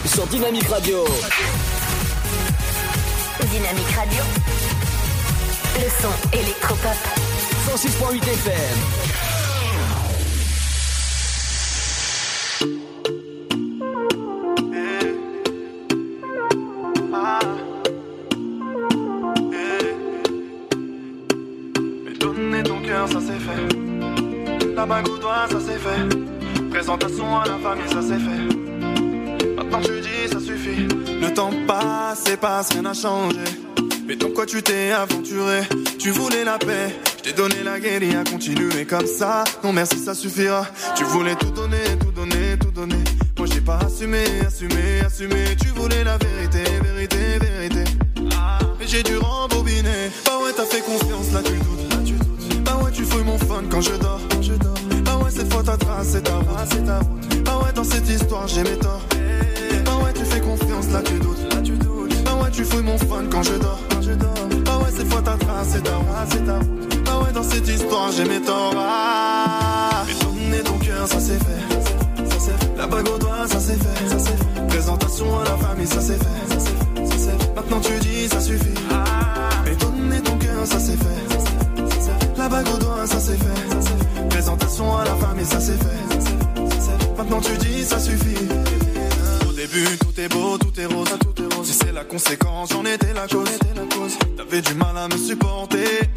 sur 0.04 0.24
Dynamique 0.28 0.68
Radio. 0.68 1.04
Dynamique 3.50 3.90
Radio. 3.96 4.22
Le 5.74 5.88
son 6.00 6.38
électropop. 6.38 6.96
106.8 7.74 8.22
FM. 8.22 9.07
La 24.78 24.86
bague 24.86 25.08
au 25.08 25.18
doigt, 25.18 25.48
ça 25.50 25.58
c'est 25.58 25.76
fait. 25.76 26.70
Présentation 26.70 27.40
à 27.40 27.46
la 27.46 27.58
famille, 27.58 27.88
ça 27.88 28.00
c'est 28.00 28.14
fait. 28.14 29.56
Maintenant 29.56 29.80
tu 29.80 30.00
dis, 30.00 30.32
ça 30.32 30.38
suffit. 30.38 30.86
Le 31.20 31.34
temps 31.34 31.50
passe 31.66 32.30
et 32.32 32.36
passe, 32.36 32.68
rien 32.70 32.82
n'a 32.82 32.94
changé. 32.94 33.40
Mais 34.06 34.14
dans 34.14 34.30
quoi 34.30 34.46
tu 34.46 34.62
t'es 34.62 34.92
aventuré? 34.92 35.62
Tu 35.98 36.12
voulais 36.12 36.44
la 36.44 36.58
paix, 36.58 36.94
je 37.16 37.22
t'ai 37.24 37.32
donné 37.32 37.56
la 37.64 37.72
à 37.72 38.24
continuer 38.30 38.84
comme 38.84 39.08
ça. 39.08 39.42
Non 39.64 39.72
merci, 39.72 39.98
ça 39.98 40.14
suffira. 40.14 40.64
Tu 40.94 41.02
voulais 41.02 41.34
tout 41.34 41.50
donner, 41.50 41.82
tout 41.98 42.12
donner, 42.12 42.56
tout 42.60 42.70
donner. 42.70 43.02
Moi 43.36 43.48
j'ai 43.52 43.60
pas 43.60 43.80
assumé, 43.84 44.22
assumé, 44.46 45.00
assumé. 45.04 45.56
Tu 45.60 45.70
voulais 45.70 46.04
la 46.04 46.18
vérité, 46.18 46.62
vérité, 46.84 47.16
vérité. 47.40 47.84
Mais 48.78 48.86
j'ai 48.86 49.02
dû 49.02 49.16
rembobiner. 49.16 50.12
Bah 50.24 50.38
ouais, 50.44 50.52
t'as 50.56 50.66
fait 50.66 50.82
confiance. 50.82 51.32
Là, 51.32 51.40
tu 51.42 51.50
doutes. 51.50 51.77
Quand 53.70 53.80
je 53.80 53.90
dors. 53.94 54.20
Bah 55.04 55.16
ouais, 55.22 55.30
cette 55.30 55.52
fois 55.52 55.62
ta 55.64 55.76
trace, 55.76 56.08
c'est 56.12 56.22
ta 56.22 56.36
route. 56.36 56.46
c'est 56.70 56.84
ta 56.84 56.98
route. 57.00 57.44
Bah 57.44 57.58
ouais, 57.64 57.72
dans 57.74 57.82
cette 57.82 58.08
histoire, 58.08 58.46
j'ai 58.46 58.62
mes 58.62 58.76
torts. 58.76 59.02
Bah 59.84 59.92
ouais, 60.04 60.12
tu 60.14 60.24
fais 60.24 60.40
confiance, 60.40 60.88
là 60.92 61.02
tu 61.04 61.14
doutes. 61.14 61.38
Bah 62.24 62.34
ouais, 62.40 62.50
tu 62.52 62.64
fouilles 62.64 62.84
mon 62.84 62.96
fun 62.96 63.24
quand 63.30 63.42
je 63.42 63.54
dors. 63.54 63.80
Bah 64.64 64.78
ouais, 64.78 64.90
cette 64.96 65.12
fois 65.12 65.22
ta 65.22 65.32
trace, 65.32 65.68
c'est 65.70 65.82
ta 65.82 65.96
route. 65.96 66.06
c'est 66.30 66.46
ta 66.46 66.58
route. 66.58 67.04
Bah 67.04 67.20
ouais, 67.24 67.32
dans 67.32 67.42
cette 67.42 67.68
histoire, 67.68 68.12
j'ai 68.12 68.24
mes 68.24 68.40
torts. 68.40 68.74
Ah. 68.76 70.04
Mais 70.06 70.14
donner 70.24 70.62
ton 70.62 70.78
cœur, 70.78 71.08
ça 71.08 71.18
c'est 71.18 71.38
fait. 71.38 72.28
Ça 72.30 72.36
c'est 72.38 72.64
fait. 72.64 72.76
La 72.78 72.86
bague 72.86 73.08
au 73.08 73.18
doigt, 73.18 73.48
ça 73.48 73.58
c'est 73.58 73.74
fait. 73.74 74.04
C'est 74.08 74.20
fait. 74.20 74.66
Présentation 74.68 75.38
à 75.40 75.44
la 75.44 75.56
famille, 75.56 75.86
ça 75.86 76.00
c'est 76.00 76.16
fait. 76.18 76.54
Ça 76.54 76.60
c'est 76.60 77.06
c'est 77.06 77.30
fait. 77.30 77.54
Maintenant 77.56 77.80
tu 77.80 77.98
dis, 77.98 78.28
ça 78.28 78.40
suffit. 78.40 78.74
Mais 79.64 79.74
donner 79.74 80.20
ton 80.22 80.38
cœur, 80.38 80.64
ça 80.64 80.78
c'est 80.78 80.96
fait. 80.96 81.27
La 82.38 82.48
bague 82.48 82.68
au 82.72 82.78
doigt, 82.78 83.04
ça 83.04 83.18
c'est 83.18 83.36
fait. 83.36 84.28
Présentation 84.28 84.96
à 84.96 85.04
la 85.04 85.10
c'est 85.36 85.44
fait. 85.44 85.50
Ça 85.50 85.60
c'est 85.60 85.72
fait. 85.72 87.18
Maintenant 87.18 87.40
tu 87.40 87.56
dis, 87.58 87.82
ça 87.82 87.98
suffit. 87.98 88.46
Au 89.48 89.52
début, 89.52 89.98
tout 89.98 90.20
est 90.20 90.28
beau, 90.28 90.56
tout 90.56 90.80
est 90.80 90.86
rose. 90.86 91.08
Tout 91.20 91.42
est 91.42 91.54
rose. 91.54 91.66
Si 91.66 91.72
c'est 91.72 91.92
la 91.92 92.04
conséquence, 92.04 92.70
j'en 92.72 92.84
étais 92.84 93.12
la 93.12 93.26
cause. 93.26 93.48
T'avais 94.36 94.62
du 94.62 94.74
mal 94.74 94.96
à 94.96 95.08
me 95.08 95.18
supporter. 95.18 96.08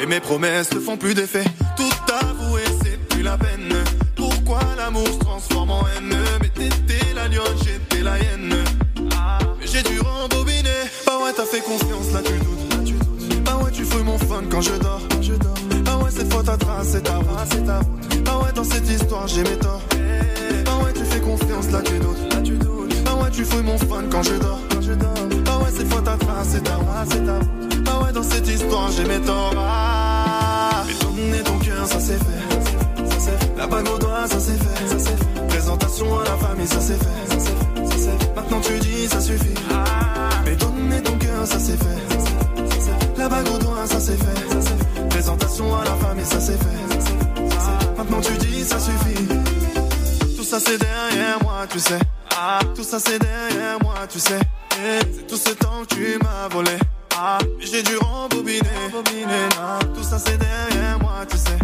Et 0.00 0.06
mes 0.06 0.20
promesses 0.20 0.72
ne 0.72 0.78
font 0.78 0.96
plus 0.96 1.14
d'effet. 1.14 1.44
Tout 1.76 2.12
avouer, 2.24 2.62
c'est 2.84 2.96
plus 3.08 3.22
la 3.22 3.36
peine. 3.36 3.74
Pourquoi 4.14 4.60
l'amour 4.76 5.08
se 5.08 5.18
transforme 5.18 5.72
en 5.72 5.80
haine? 5.88 6.16
Mais 6.40 6.50
t'étais 6.50 7.14
la 7.16 7.26
lionne, 7.26 7.58
j'étais 7.64 8.04
la 8.04 8.16
hyène. 8.16 8.54
Mais 9.60 9.66
j'ai 9.66 9.82
dû 9.82 9.98
rembobiner. 9.98 10.84
Bah 11.04 11.18
ouais, 11.24 11.32
t'as 11.36 11.46
fait 11.46 11.62
confiance, 11.62 12.12
là 12.12 12.20
tu 12.24 12.32
doutes. 12.44 13.44
Bah 13.44 13.58
ouais, 13.64 13.72
tu 13.72 13.84
fouilles 13.84 14.04
mon 14.04 14.18
fun 14.18 14.44
quand 14.48 14.60
je 14.60 14.74
dors. 14.74 14.87
Ta. 17.68 17.80
Bah 18.24 18.40
ouais, 18.42 18.52
dans 18.54 18.64
cette 18.64 18.88
histoire, 18.88 19.26
j'ai 19.28 19.42
mes 19.42 19.58
torts. 19.58 19.82
Bah 20.64 20.72
ouais, 20.82 20.92
tu 20.94 21.04
fais 21.04 21.20
confiance, 21.20 21.70
là 21.70 21.80
tu 21.84 21.98
doutes. 21.98 23.04
Bah 23.04 23.14
ouais, 23.20 23.30
tu 23.30 23.44
fouilles 23.44 23.62
mon 23.62 23.78
fun 23.78 24.04
quand 24.10 24.22
je 24.22 24.34
dors. 24.34 24.60
Quand 24.70 24.80
je 24.80 24.92
dors. 24.92 25.14
Bah 25.44 25.58
ouais, 25.62 25.70
cette 25.76 25.92
fois 25.92 26.02
ta 26.02 26.16
trace, 26.16 26.48
c'est 26.52 26.62
ta 26.62 26.78
c'est 27.10 27.24
ta. 27.24 27.38
Bah 27.84 28.00
ouais, 28.04 28.12
dans 28.12 28.22
cette 28.22 28.48
histoire, 28.48 28.90
j'ai 28.90 29.04
mes 29.04 29.20
torts. 29.20 29.52
Ah. 29.56 30.84
Mais 30.86 30.94
donner 31.04 31.42
ton 31.42 31.58
cœur, 31.58 31.86
ça 31.86 32.00
c'est 32.00 32.18
fait. 32.18 33.04
Ça 33.10 33.16
c'est 33.18 33.38
fait. 33.38 33.52
La 33.58 33.66
bague 33.66 33.88
au 33.94 33.98
doigt, 33.98 34.26
ça 34.26 34.40
c'est 34.40 34.58
fait. 34.64 34.88
Ça 34.88 34.98
c'est 34.98 35.18
fait. 35.18 35.46
Présentation 35.48 36.18
à 36.20 36.24
la 36.24 36.36
famille, 36.36 36.66
ça 36.66 36.80
c'est 36.80 36.98
fait. 37.04 37.24
Ça 37.30 37.36
c'est 37.38 37.56
fait. 37.58 37.86
Ça 37.86 37.96
c'est 37.98 38.24
fait. 38.24 38.34
Maintenant 38.34 38.60
tu 38.60 38.78
dis, 38.78 39.08
ça 39.08 39.20
suffit. 39.20 39.54
Mais 40.44 40.56
donner 40.56 41.02
ton 41.02 41.16
cœur, 41.18 41.46
ça 41.46 41.58
c'est 41.58 41.76
fait. 41.76 41.98
La 43.18 43.28
bague 43.28 43.48
au 43.54 43.58
doigt. 43.58 43.86
Ça 43.86 44.00
c'est 44.00 44.16
fait. 44.16 45.08
Présentation 45.10 45.76
à 45.76 45.84
la 45.84 45.94
famille, 45.96 46.24
ça 46.24 46.40
c'est 46.40 46.56
fait. 46.56 46.97
Maintenant 47.98 48.20
tu 48.20 48.32
dis, 48.38 48.64
ça 48.64 48.78
suffit. 48.78 49.26
Tout 50.36 50.44
ça 50.44 50.60
c'est 50.60 50.78
derrière 50.78 51.42
moi, 51.42 51.66
tu 51.68 51.80
sais. 51.80 51.98
Ah, 52.36 52.60
tout 52.74 52.84
ça 52.84 52.98
c'est 53.00 53.18
derrière 53.18 53.78
moi, 53.82 53.94
tu 54.08 54.20
sais. 54.20 54.38
Eh, 54.76 55.00
C'est 55.12 55.26
tout 55.26 55.36
ce 55.36 55.50
temps 55.50 55.82
que 55.88 55.96
tu 55.96 56.16
m'as 56.22 56.46
volé. 56.48 56.78
Ah, 57.16 57.38
j'ai 57.58 57.82
dû 57.82 57.96
rembobiner. 57.96 58.60
rembobiner. 58.92 59.48
Ah, 59.60 59.80
tout 59.96 60.04
ça 60.04 60.16
c'est 60.24 60.38
derrière 60.38 60.96
moi, 61.00 61.26
tu 61.28 61.36
sais. 61.36 61.58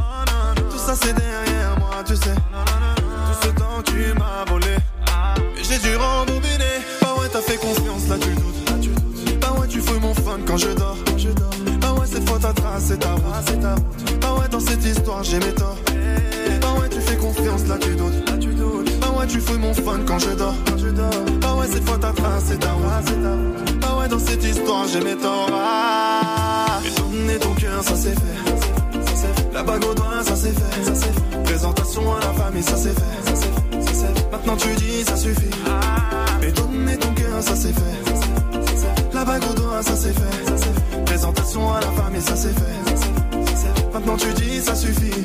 Tout 0.71 0.79
ça 0.79 0.97
c'est 1.01 1.13
derrière 1.15 1.79
moi, 1.79 2.03
tu 2.05 2.17
sais. 2.17 2.35
Tout 2.35 3.47
ce 3.47 3.49
temps 3.51 3.81
que 3.85 3.91
tu 3.93 4.13
m'as 4.19 4.45
volé. 4.51 4.77
Ah, 5.07 5.35
j'ai 5.63 5.79
dû 5.79 5.95
rembobiner. 5.95 6.75
Bah 7.01 7.15
ouais, 7.21 7.29
t'as 7.33 7.43
fait 7.43 7.59
confiance, 7.59 8.09
là 8.09 8.17
tu 8.21 8.31
doutes. 8.35 8.69
Là, 8.71 8.77
tu 8.83 8.89
doutes. 8.89 9.39
Bah 9.41 9.53
ouais, 9.61 9.69
tu 9.69 9.81
fouilles 9.81 10.01
mon 10.01 10.15
fun 10.15 10.41
quand 10.45 10.57
je 10.57 10.71
dors. 10.71 10.99
Quand 11.07 11.17
je 11.19 11.29
dors. 11.29 11.51
Bah 11.81 11.93
ouais, 11.93 12.07
cette 12.13 12.29
fois 12.29 12.41
ta 12.41 12.53
trace, 12.53 12.87
c'est 12.89 12.99
ta 12.99 13.13
route. 13.13 13.23
c'est 13.47 13.61
ta 13.61 13.75
route. 13.77 14.21
Bah 14.21 14.35
ouais, 14.41 14.49
dans 14.49 14.59
cette 14.61 14.85
histoire, 14.85 15.23
j'ai 15.23 15.39
mes 15.39 15.55
torts. 15.55 15.79
Là 17.75 17.81
tu 17.81 17.97
doutes. 17.97 18.41
Tu 18.41 18.55
doutes. 18.55 19.01
Bah 19.01 19.13
ouais, 19.19 19.27
tu 19.27 19.41
fouilles 19.41 19.59
mon 19.59 19.75
fun 19.75 20.01
quand 20.07 20.19
je 20.19 20.31
dors. 20.31 20.55
Quand 20.67 20.79
je 20.79 20.89
dors. 20.89 21.11
Bah 21.41 21.55
ouais, 21.57 21.67
cette 21.71 21.87
fois 21.89 21.99
ta 21.99 22.13
trace, 22.13 22.45
c'est 22.47 22.59
ta 22.59 22.73
route. 22.73 23.81
Bah 23.81 23.97
ouais, 23.99 24.09
dans 24.09 24.19
cette 24.19 24.45
histoire, 24.45 24.87
j'ai 24.89 25.01
mes 25.01 25.17
torts. 25.17 25.49
Ah. 25.53 26.81
Mais 27.27 27.39
ton 27.39 27.55
cœur, 27.55 27.83
ça 27.83 27.95
c'est 27.97 28.15
fait. 28.15 29.53
La 29.53 29.63
bague 29.63 29.85
au 29.85 29.95
doigt, 29.95 30.23
ça 30.25 30.37
c'est 30.37 30.53
fait. 30.53 30.95
Ça. 30.95 31.07
Présentation 31.45 32.15
à 32.15 32.21
la 32.21 32.33
famille, 32.33 32.63
ça 32.63 32.77
c'est 32.77 32.95
fait. 32.95 33.95
Ça. 33.95 34.07
Maintenant 34.33 34.57
tu 34.57 34.69
dis, 34.75 35.05
ça 35.05 35.17
suffit. 35.17 35.51
Mais 36.41 36.53
donner 36.53 36.97
ton 36.99 37.13
cœur, 37.15 37.41
ça 37.41 37.55
c'est 37.57 37.73
fait. 37.73 37.81
Fait. 38.05 39.15
La 39.15 39.25
bague 39.25 39.43
au 39.51 39.55
doigt, 39.55 39.83
ça 39.83 39.97
c'est 39.97 40.13
fait. 40.13 41.05
Présentation 41.05 41.73
à 41.73 41.81
la 41.81 41.91
famille. 41.93 42.21
Ça 42.23 42.37
c'est 42.37 42.53
fait. 42.53 43.93
Maintenant 43.93 44.17
tu 44.17 44.33
dis, 44.35 44.61
ça 44.61 44.75
suffit. 44.75 45.25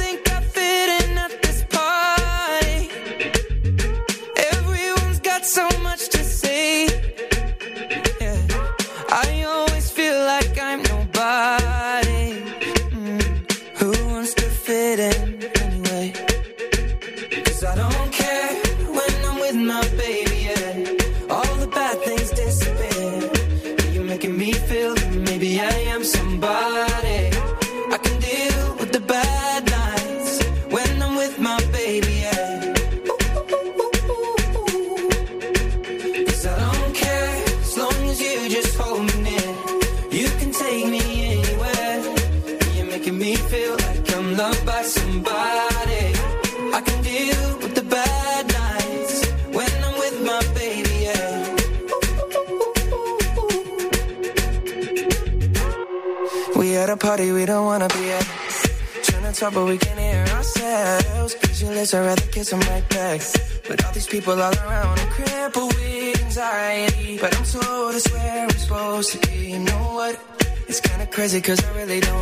people 64.21 64.39
all 64.39 64.53
around, 64.53 64.99
I'm 64.99 65.07
crippled 65.09 65.73
with 65.73 66.23
anxiety. 66.23 67.17
But 67.19 67.35
I'm 67.35 67.43
told 67.43 67.95
it's 67.95 68.11
where 68.11 68.43
I'm 68.43 68.49
supposed 68.51 69.11
to 69.13 69.27
be. 69.27 69.51
You 69.53 69.59
know 69.59 69.83
what? 69.97 70.19
It's 70.67 70.79
kinda 70.79 71.07
crazy, 71.07 71.41
cause 71.41 71.59
I 71.63 71.71
really 71.79 71.99
don't 71.99 72.20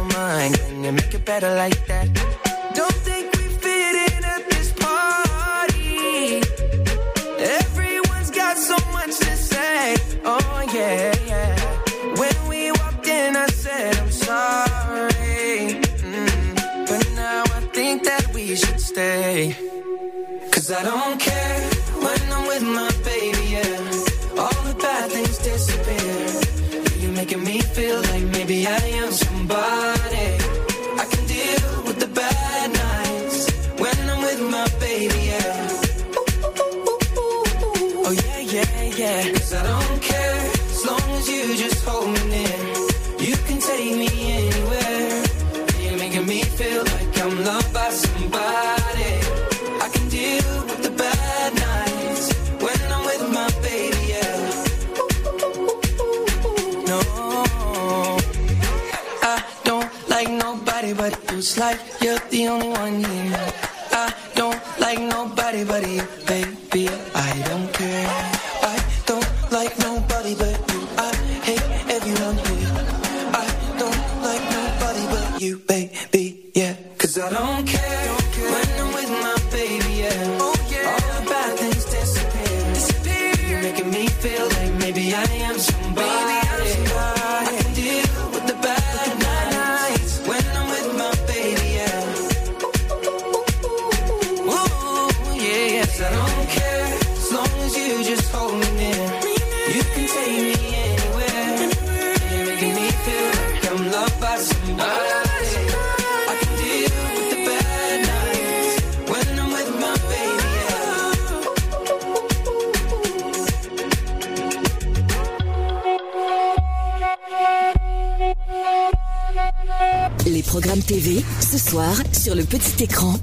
programme 120.43 120.79
TV, 120.79 121.23
ce 121.39 121.57
soir, 121.57 121.95
sur 122.11 122.35
le 122.35 122.43
petit 122.43 122.83
écran. 122.83 123.15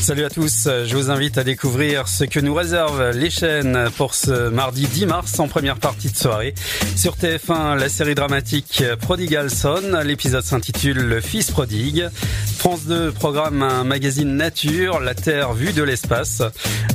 Salut 0.00 0.24
à 0.24 0.30
tous, 0.30 0.68
je 0.86 0.96
vous 0.96 1.10
invite 1.10 1.36
à 1.36 1.44
découvrir 1.44 2.08
ce 2.08 2.24
que 2.24 2.40
nous 2.40 2.54
réservent 2.54 3.10
les 3.10 3.28
chaînes 3.28 3.90
pour 3.96 4.14
ce 4.14 4.48
mardi 4.48 4.86
10 4.86 5.06
mars 5.06 5.38
en 5.38 5.48
première 5.48 5.76
partie 5.76 6.10
de 6.10 6.16
soirée. 6.16 6.54
Sur 6.96 7.16
TF1, 7.16 7.76
la 7.76 7.88
série 7.88 8.14
dramatique 8.14 8.82
Prodigal 9.02 9.50
Son, 9.50 10.00
l'épisode 10.04 10.44
s'intitule 10.44 10.98
Le 10.98 11.20
fils 11.20 11.50
prodigue. 11.50 12.08
France 12.56 12.86
2 12.86 13.12
programme 13.12 13.62
un 13.62 13.84
magazine 13.84 14.34
nature, 14.34 15.00
la 15.00 15.14
Terre 15.14 15.52
vue 15.52 15.72
de 15.72 15.82
l'espace. 15.82 16.42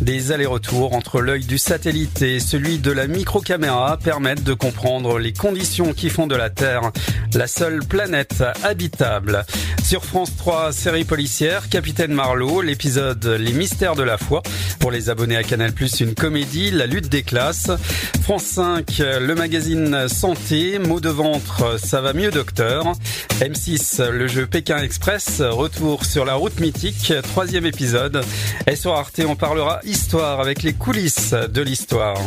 Des 0.02 0.32
allers-retours 0.32 0.94
entre 0.94 1.22
l'œil 1.22 1.46
du 1.46 1.58
satellite 1.58 2.22
et 2.22 2.40
celui 2.40 2.80
de 2.80 2.92
la 2.92 3.08
microcaméra 3.08 3.98
permettent 3.98 4.44
de 4.44 4.54
comprendre 4.54 5.20
les 5.20 5.34
conditions 5.34 5.94
qui 5.94 6.10
font 6.10 6.28
de 6.28 6.36
la 6.36 6.50
Terre 6.50 6.92
la 7.36 7.48
seule 7.48 7.80
planète 7.86 8.44
habitable. 8.64 9.46
Sur 9.84 10.06
France 10.06 10.36
3, 10.38 10.72
série 10.72 11.04
policière, 11.04 11.70
Capitaine 11.70 12.14
Marlowe, 12.14 12.62
Les 12.98 13.54
mystères 13.54 13.96
de 13.96 14.04
la 14.04 14.18
foi. 14.18 14.44
Pour 14.80 14.92
les 14.92 15.10
abonnés 15.10 15.38
à 15.38 15.44
Canal+, 15.44 15.72
une 16.00 16.16
comédie, 16.16 16.72
La 16.72 16.86
lutte 16.86 17.10
des 17.10 17.24
classes. 17.24 17.72
France 18.22 18.44
5, 18.44 19.00
le 19.00 19.34
magazine 19.36 20.08
Santé, 20.08 20.80
mots 20.80 21.00
de 21.00 21.10
ventre, 21.10 21.80
ça 21.80 22.02
va 22.02 22.14
mieux 22.14 22.32
docteur. 22.32 22.94
M6, 23.40 24.10
le 24.10 24.28
jeu 24.28 24.46
Pékin 24.46 24.78
Express, 24.78 25.42
retour 25.42 26.06
sur 26.06 26.26
la 26.26 26.36
route 26.36 26.60
mythique, 26.60 27.14
troisième 27.24 27.66
épisode. 27.66 28.24
Et 28.68 28.76
sur 28.76 28.94
Arte, 28.94 29.22
on 29.28 29.36
parlera 29.36 29.80
histoire 29.84 30.40
avec 30.40 30.64
les 30.64 30.74
coulisses 30.74 31.34
de 31.34 31.62
l'histoire. 31.62 32.18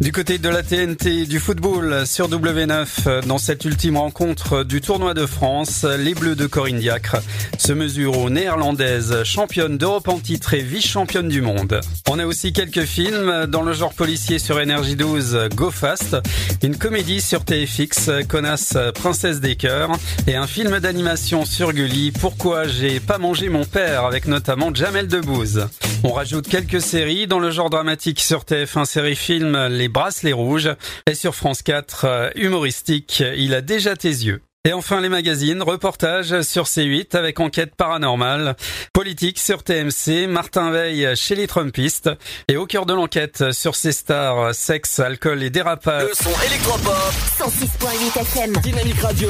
Du 0.00 0.12
côté 0.12 0.38
de 0.38 0.48
la 0.48 0.62
TNT, 0.62 1.26
du 1.26 1.40
football 1.40 2.06
sur 2.06 2.28
W9, 2.28 3.26
dans 3.26 3.38
cette 3.38 3.64
ultime 3.64 3.96
rencontre 3.96 4.62
du 4.62 4.80
tournoi 4.80 5.14
de 5.14 5.26
France, 5.26 5.84
les 5.84 6.14
Bleus 6.14 6.36
de 6.36 6.46
Corinne 6.46 6.78
Diacre 6.78 7.16
se 7.58 7.72
mesurent 7.72 8.18
aux 8.18 8.30
Néerlandaises, 8.30 9.24
championnes 9.24 9.78
d'Europe 9.78 9.95
en 10.06 10.18
titre 10.18 10.54
et 10.54 10.62
vice-championnes 10.62 11.28
du 11.28 11.40
monde. 11.40 11.80
On 12.08 12.18
a 12.18 12.26
aussi 12.26 12.52
quelques 12.52 12.84
films 12.84 13.46
dans 13.46 13.62
le 13.62 13.72
genre 13.72 13.94
policier 13.94 14.38
sur 14.38 14.60
Énergie 14.60 14.94
12, 14.94 15.48
Go 15.54 15.70
Fast, 15.70 16.16
une 16.62 16.76
comédie 16.76 17.20
sur 17.20 17.44
TFX, 17.44 18.10
Connasse 18.28 18.76
Princesse 18.94 19.40
des 19.40 19.56
Cœurs, 19.56 19.90
et 20.26 20.36
un 20.36 20.46
film 20.46 20.78
d'animation 20.78 21.44
sur 21.44 21.72
Gulli, 21.72 22.12
Pourquoi 22.12 22.68
j'ai 22.68 23.00
pas 23.00 23.18
mangé 23.18 23.48
mon 23.48 23.64
père, 23.64 24.04
avec 24.04 24.26
notamment 24.26 24.74
Jamel 24.74 25.08
Debbouze. 25.08 25.66
On 26.04 26.12
rajoute 26.12 26.46
quelques 26.46 26.80
séries 26.82 27.26
dans 27.26 27.40
le 27.40 27.50
genre 27.50 27.70
dramatique 27.70 28.20
sur 28.20 28.44
TF1 28.44 28.84
série 28.84 29.16
film 29.16 29.66
Les 29.68 29.88
Bracelets 29.88 30.32
Rouges, 30.32 30.70
et 31.06 31.14
sur 31.14 31.34
France 31.34 31.62
4, 31.62 32.32
humoristique, 32.36 33.22
Il 33.36 33.54
a 33.54 33.62
déjà 33.62 33.96
tes 33.96 34.08
yeux. 34.08 34.45
Et 34.66 34.72
enfin 34.72 35.00
les 35.00 35.08
magazines, 35.08 35.62
reportages 35.62 36.42
sur 36.42 36.64
C8 36.64 37.16
avec 37.16 37.38
enquête 37.38 37.76
paranormale, 37.76 38.56
politique 38.92 39.38
sur 39.38 39.62
TMC, 39.62 40.26
Martin 40.26 40.72
Veil 40.72 41.14
chez 41.14 41.36
les 41.36 41.46
Trumpistes 41.46 42.10
et 42.48 42.56
au 42.56 42.66
cœur 42.66 42.84
de 42.84 42.92
l'enquête 42.92 43.52
sur 43.52 43.76
ces 43.76 43.92
stars, 43.92 44.52
sexe, 44.56 44.98
alcool 44.98 45.44
et 45.44 45.50
dérapage. 45.50 46.08
Le 46.08 46.14
son 46.14 46.46
électropop. 46.46 47.12
106.8 47.38 48.20
FM. 48.20 48.52
Dynamique 48.56 48.98
Radio. 48.98 49.28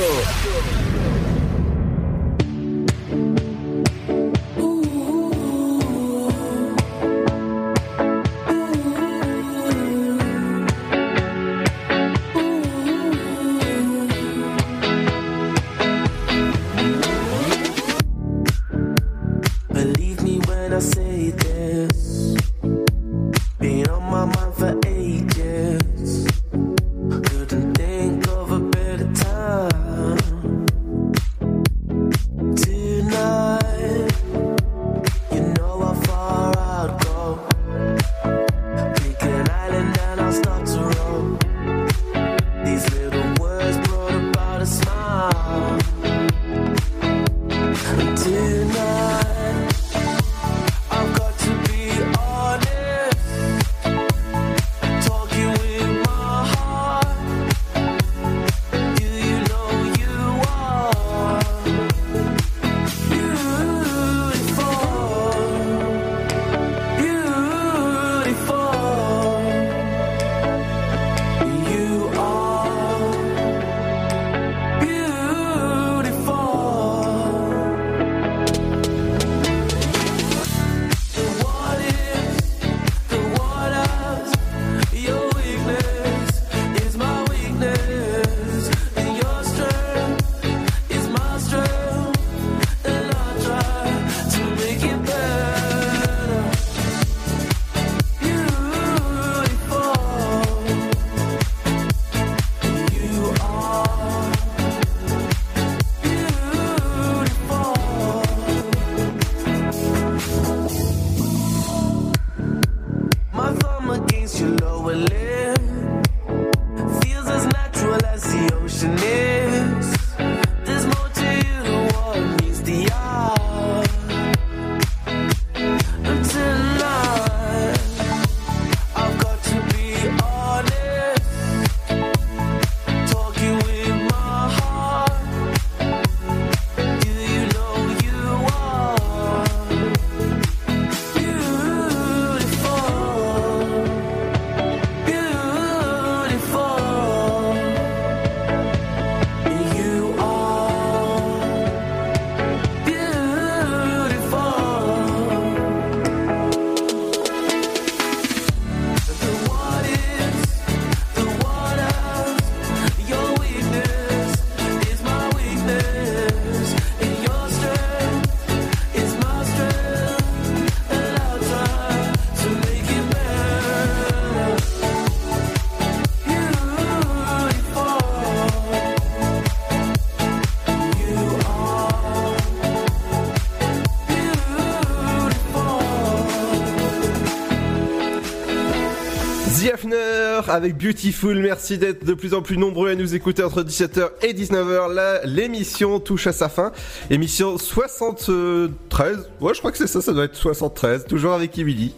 Avec 190.57 190.77
Beautiful. 190.77 191.39
Merci 191.39 191.78
d'être 191.78 192.05
de 192.05 192.15
plus 192.15 192.35
en 192.35 192.43
plus 192.43 192.57
nombreux 192.57 192.91
à 192.91 192.95
nous 192.95 193.15
écouter 193.15 193.43
entre 193.43 193.62
17h 193.62 194.09
et 194.23 194.33
19h. 194.33 194.93
Là, 194.93 195.20
l'émission 195.24 196.01
touche 196.01 196.27
à 196.27 196.33
sa 196.33 196.49
fin. 196.49 196.73
Émission 197.11 197.59
73. 197.59 199.28
Ouais, 199.41 199.55
je 199.55 199.59
crois 199.59 199.70
que 199.70 199.78
c'est 199.78 199.87
ça, 199.87 200.01
ça 200.01 200.12
doit 200.12 200.24
être 200.24 200.35
73. 200.35 201.05
Toujours 201.05 201.33
avec 201.33 201.57
Emily. 201.59 201.95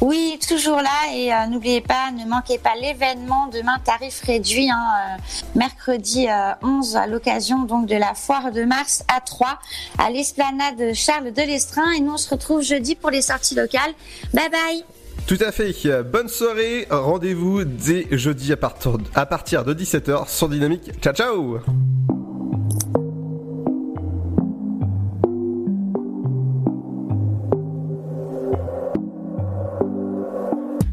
Oui, 0.00 0.38
toujours 0.46 0.76
là 0.82 1.14
et 1.14 1.32
euh, 1.32 1.46
n'oubliez 1.46 1.80
pas, 1.80 2.10
ne 2.10 2.28
manquez 2.28 2.58
pas 2.58 2.74
l'événement 2.74 3.46
demain 3.46 3.78
tarif 3.82 4.20
réduit, 4.22 4.68
hein, 4.70 4.76
euh, 4.98 5.16
mercredi 5.54 6.28
euh, 6.28 6.52
11 6.62 6.96
à 6.96 7.06
l'occasion 7.06 7.60
donc 7.60 7.86
de 7.86 7.96
la 7.96 8.14
foire 8.14 8.52
de 8.52 8.64
mars 8.64 9.04
à 9.08 9.20
3 9.20 9.58
à 9.96 10.10
l'esplanade 10.10 10.92
Charles 10.92 11.32
de 11.32 11.42
Lestrin 11.42 11.90
et 11.92 12.00
nous 12.00 12.12
on 12.12 12.18
se 12.18 12.28
retrouve 12.28 12.60
jeudi 12.60 12.94
pour 12.94 13.10
les 13.10 13.22
sorties 13.22 13.54
locales. 13.54 13.94
Bye 14.34 14.50
bye. 14.50 14.93
Tout 15.26 15.38
à 15.40 15.52
fait. 15.52 15.74
Bonne 16.02 16.28
soirée. 16.28 16.86
Rendez-vous 16.90 17.64
dès 17.64 18.06
jeudi 18.10 18.52
à 18.52 18.56
partir, 18.56 19.64
de 19.64 19.72
17h 19.72 20.28
sur 20.28 20.50
Dynamique. 20.50 20.90
Ciao, 21.00 21.14
ciao 21.14 21.58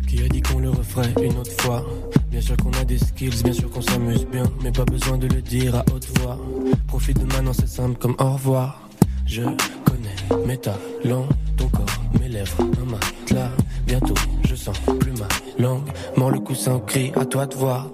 Qui 0.08 0.24
a 0.24 0.28
dit 0.30 0.41
qu'on 0.41 0.60
le 0.60 0.70
referait 0.70 1.14
une 1.22 1.38
autre 1.38 1.62
fois? 1.62 1.86
Bien 2.30 2.40
sûr 2.40 2.56
qu'on 2.56 2.72
a 2.80 2.86
des 2.86 2.99
skills, 2.99 3.44
bien 3.44 3.52
sûr 3.52 3.70
qu'on 3.70 3.82
s'amuse 3.82 4.26
bien 4.26 4.44
Mais 4.64 4.72
pas 4.72 4.86
besoin 4.86 5.18
de 5.18 5.28
le 5.28 5.41
dire 5.41 5.76
à 5.76 5.84
haute 5.94 6.08
voix 6.20 6.40
Profite 6.88 7.20
de 7.20 7.26
maintenant 7.34 7.53
c'est 7.53 7.68
simple 7.68 7.98
comme 7.99 8.16
au 8.18 8.32
revoir 8.32 8.90
Je 9.32 9.44
connais 9.44 10.45
mes 10.45 10.58
talents, 10.58 11.26
ton 11.56 11.70
corps, 11.70 11.86
mes 12.20 12.28
lèvres, 12.28 12.53
un 12.60 12.86
matelas 12.86 13.49
Bientôt 13.88 14.14
je 14.44 14.56
sens 14.56 14.78
plus 14.99 15.14
ma 15.14 15.28
langue 15.58 15.88
Mord 16.18 16.32
le 16.32 16.41
coussin, 16.41 16.82
crie 16.86 17.14
à 17.16 17.24
toi 17.24 17.45
de 17.45 17.56
voir 17.56 17.88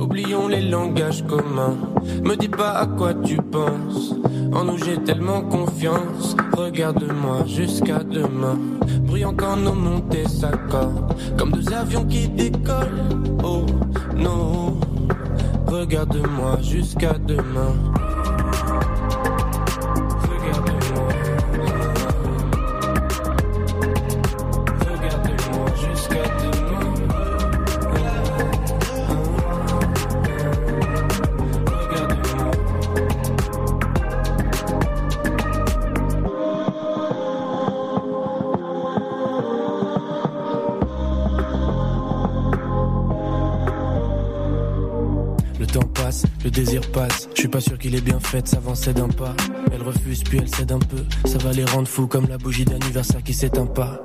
Oublions 0.00 0.48
les 0.48 0.60
langages 0.60 1.24
communs. 1.24 1.76
Me 2.24 2.34
dis 2.34 2.48
pas 2.48 2.72
à 2.72 2.86
quoi 2.86 3.14
tu 3.14 3.36
penses. 3.36 4.12
En 4.52 4.64
nous 4.64 4.76
j'ai 4.76 4.98
tellement 4.98 5.42
confiance. 5.42 6.36
Regarde-moi 6.52 7.46
jusqu'à 7.46 8.00
demain. 8.00 8.58
Bruyant 9.02 9.34
quand 9.34 9.56
nos 9.56 9.74
montées 9.74 10.28
s'accordent. 10.28 11.14
Comme 11.38 11.52
deux 11.52 11.72
avions 11.72 12.04
qui 12.06 12.28
décollent. 12.28 13.08
Oh 13.44 13.64
non. 14.16 14.80
Regarde-moi 15.68 16.58
jusqu'à 16.60 17.14
demain. 17.14 17.72
Sûr 47.62 47.78
qu'il 47.78 47.94
est 47.94 48.00
bien 48.00 48.20
fait 48.20 48.46
s'avancer 48.46 48.92
d'un 48.92 49.08
pas. 49.08 49.34
Elle 49.72 49.82
refuse 49.82 50.22
puis 50.22 50.38
elle 50.38 50.48
cède 50.48 50.72
un 50.72 50.78
peu. 50.78 51.04
Ça 51.24 51.38
va 51.38 51.52
les 51.52 51.64
rendre 51.64 51.88
fous 51.88 52.06
comme 52.06 52.26
la 52.28 52.38
bougie 52.38 52.64
d'anniversaire 52.64 53.22
qui 53.22 53.32
s'éteint 53.32 53.66
pas. 53.66 54.00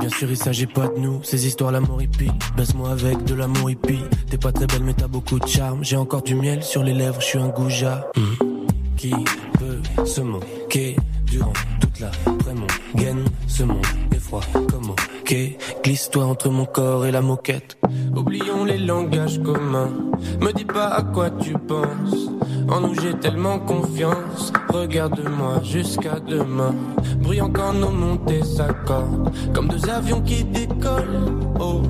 Bien 0.00 0.08
sûr, 0.08 0.30
il 0.30 0.36
s'agit 0.36 0.66
pas 0.66 0.88
de 0.88 0.98
nous, 0.98 1.22
ces 1.22 1.46
histoires 1.46 1.70
l'amour 1.70 2.02
hippie. 2.02 2.30
Baisse-moi 2.56 2.90
avec 2.90 3.22
de 3.24 3.34
l'amour 3.34 3.70
hippie. 3.70 4.02
T'es 4.28 4.38
pas 4.38 4.52
très 4.52 4.66
belle, 4.66 4.82
mais 4.82 4.94
t'as 4.94 5.06
beaucoup 5.06 5.38
de 5.38 5.46
charme. 5.46 5.84
J'ai 5.84 5.96
encore 5.96 6.22
du 6.22 6.34
miel 6.34 6.62
sur 6.62 6.82
les 6.82 6.94
lèvres, 6.94 7.20
je 7.20 7.26
suis 7.26 7.38
un 7.38 7.48
goujat. 7.48 8.10
Qui 8.96 9.12
peut 9.58 10.04
se 10.06 10.20
moquer 10.22 10.96
durant 11.26 11.52
toute 11.80 12.00
la 12.00 12.10
mon 12.54 12.66
gaine 12.94 13.24
Ce 13.46 13.62
monde 13.62 13.84
est 14.12 14.18
froid 14.18 14.42
comme 14.70 14.90
ok. 14.90 15.36
Glisse-toi 15.82 16.24
entre 16.24 16.50
mon 16.50 16.64
corps 16.64 17.06
et 17.06 17.10
la 17.10 17.20
moquette. 17.20 17.78
Oublions 18.14 18.64
les 18.64 18.78
langages 18.78 19.40
communs. 19.42 19.90
Me 20.40 20.52
dis 20.52 20.64
pas 20.64 20.88
à 20.88 21.02
quoi 21.02 21.30
tu 21.30 21.52
penses. 21.52 22.33
En 22.68 22.80
nous 22.80 22.94
j'ai 23.00 23.14
tellement 23.14 23.58
confiance. 23.58 24.52
Regarde-moi 24.68 25.60
jusqu'à 25.62 26.18
demain. 26.20 26.74
Bruyant 27.18 27.50
quand 27.50 27.72
nos 27.74 27.90
montées 27.90 28.42
s'accordent. 28.42 29.30
Comme 29.52 29.68
deux 29.68 29.88
avions 29.88 30.20
qui 30.22 30.44
décollent. 30.44 31.24
Oh 31.60 31.82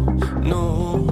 non. 0.43 1.07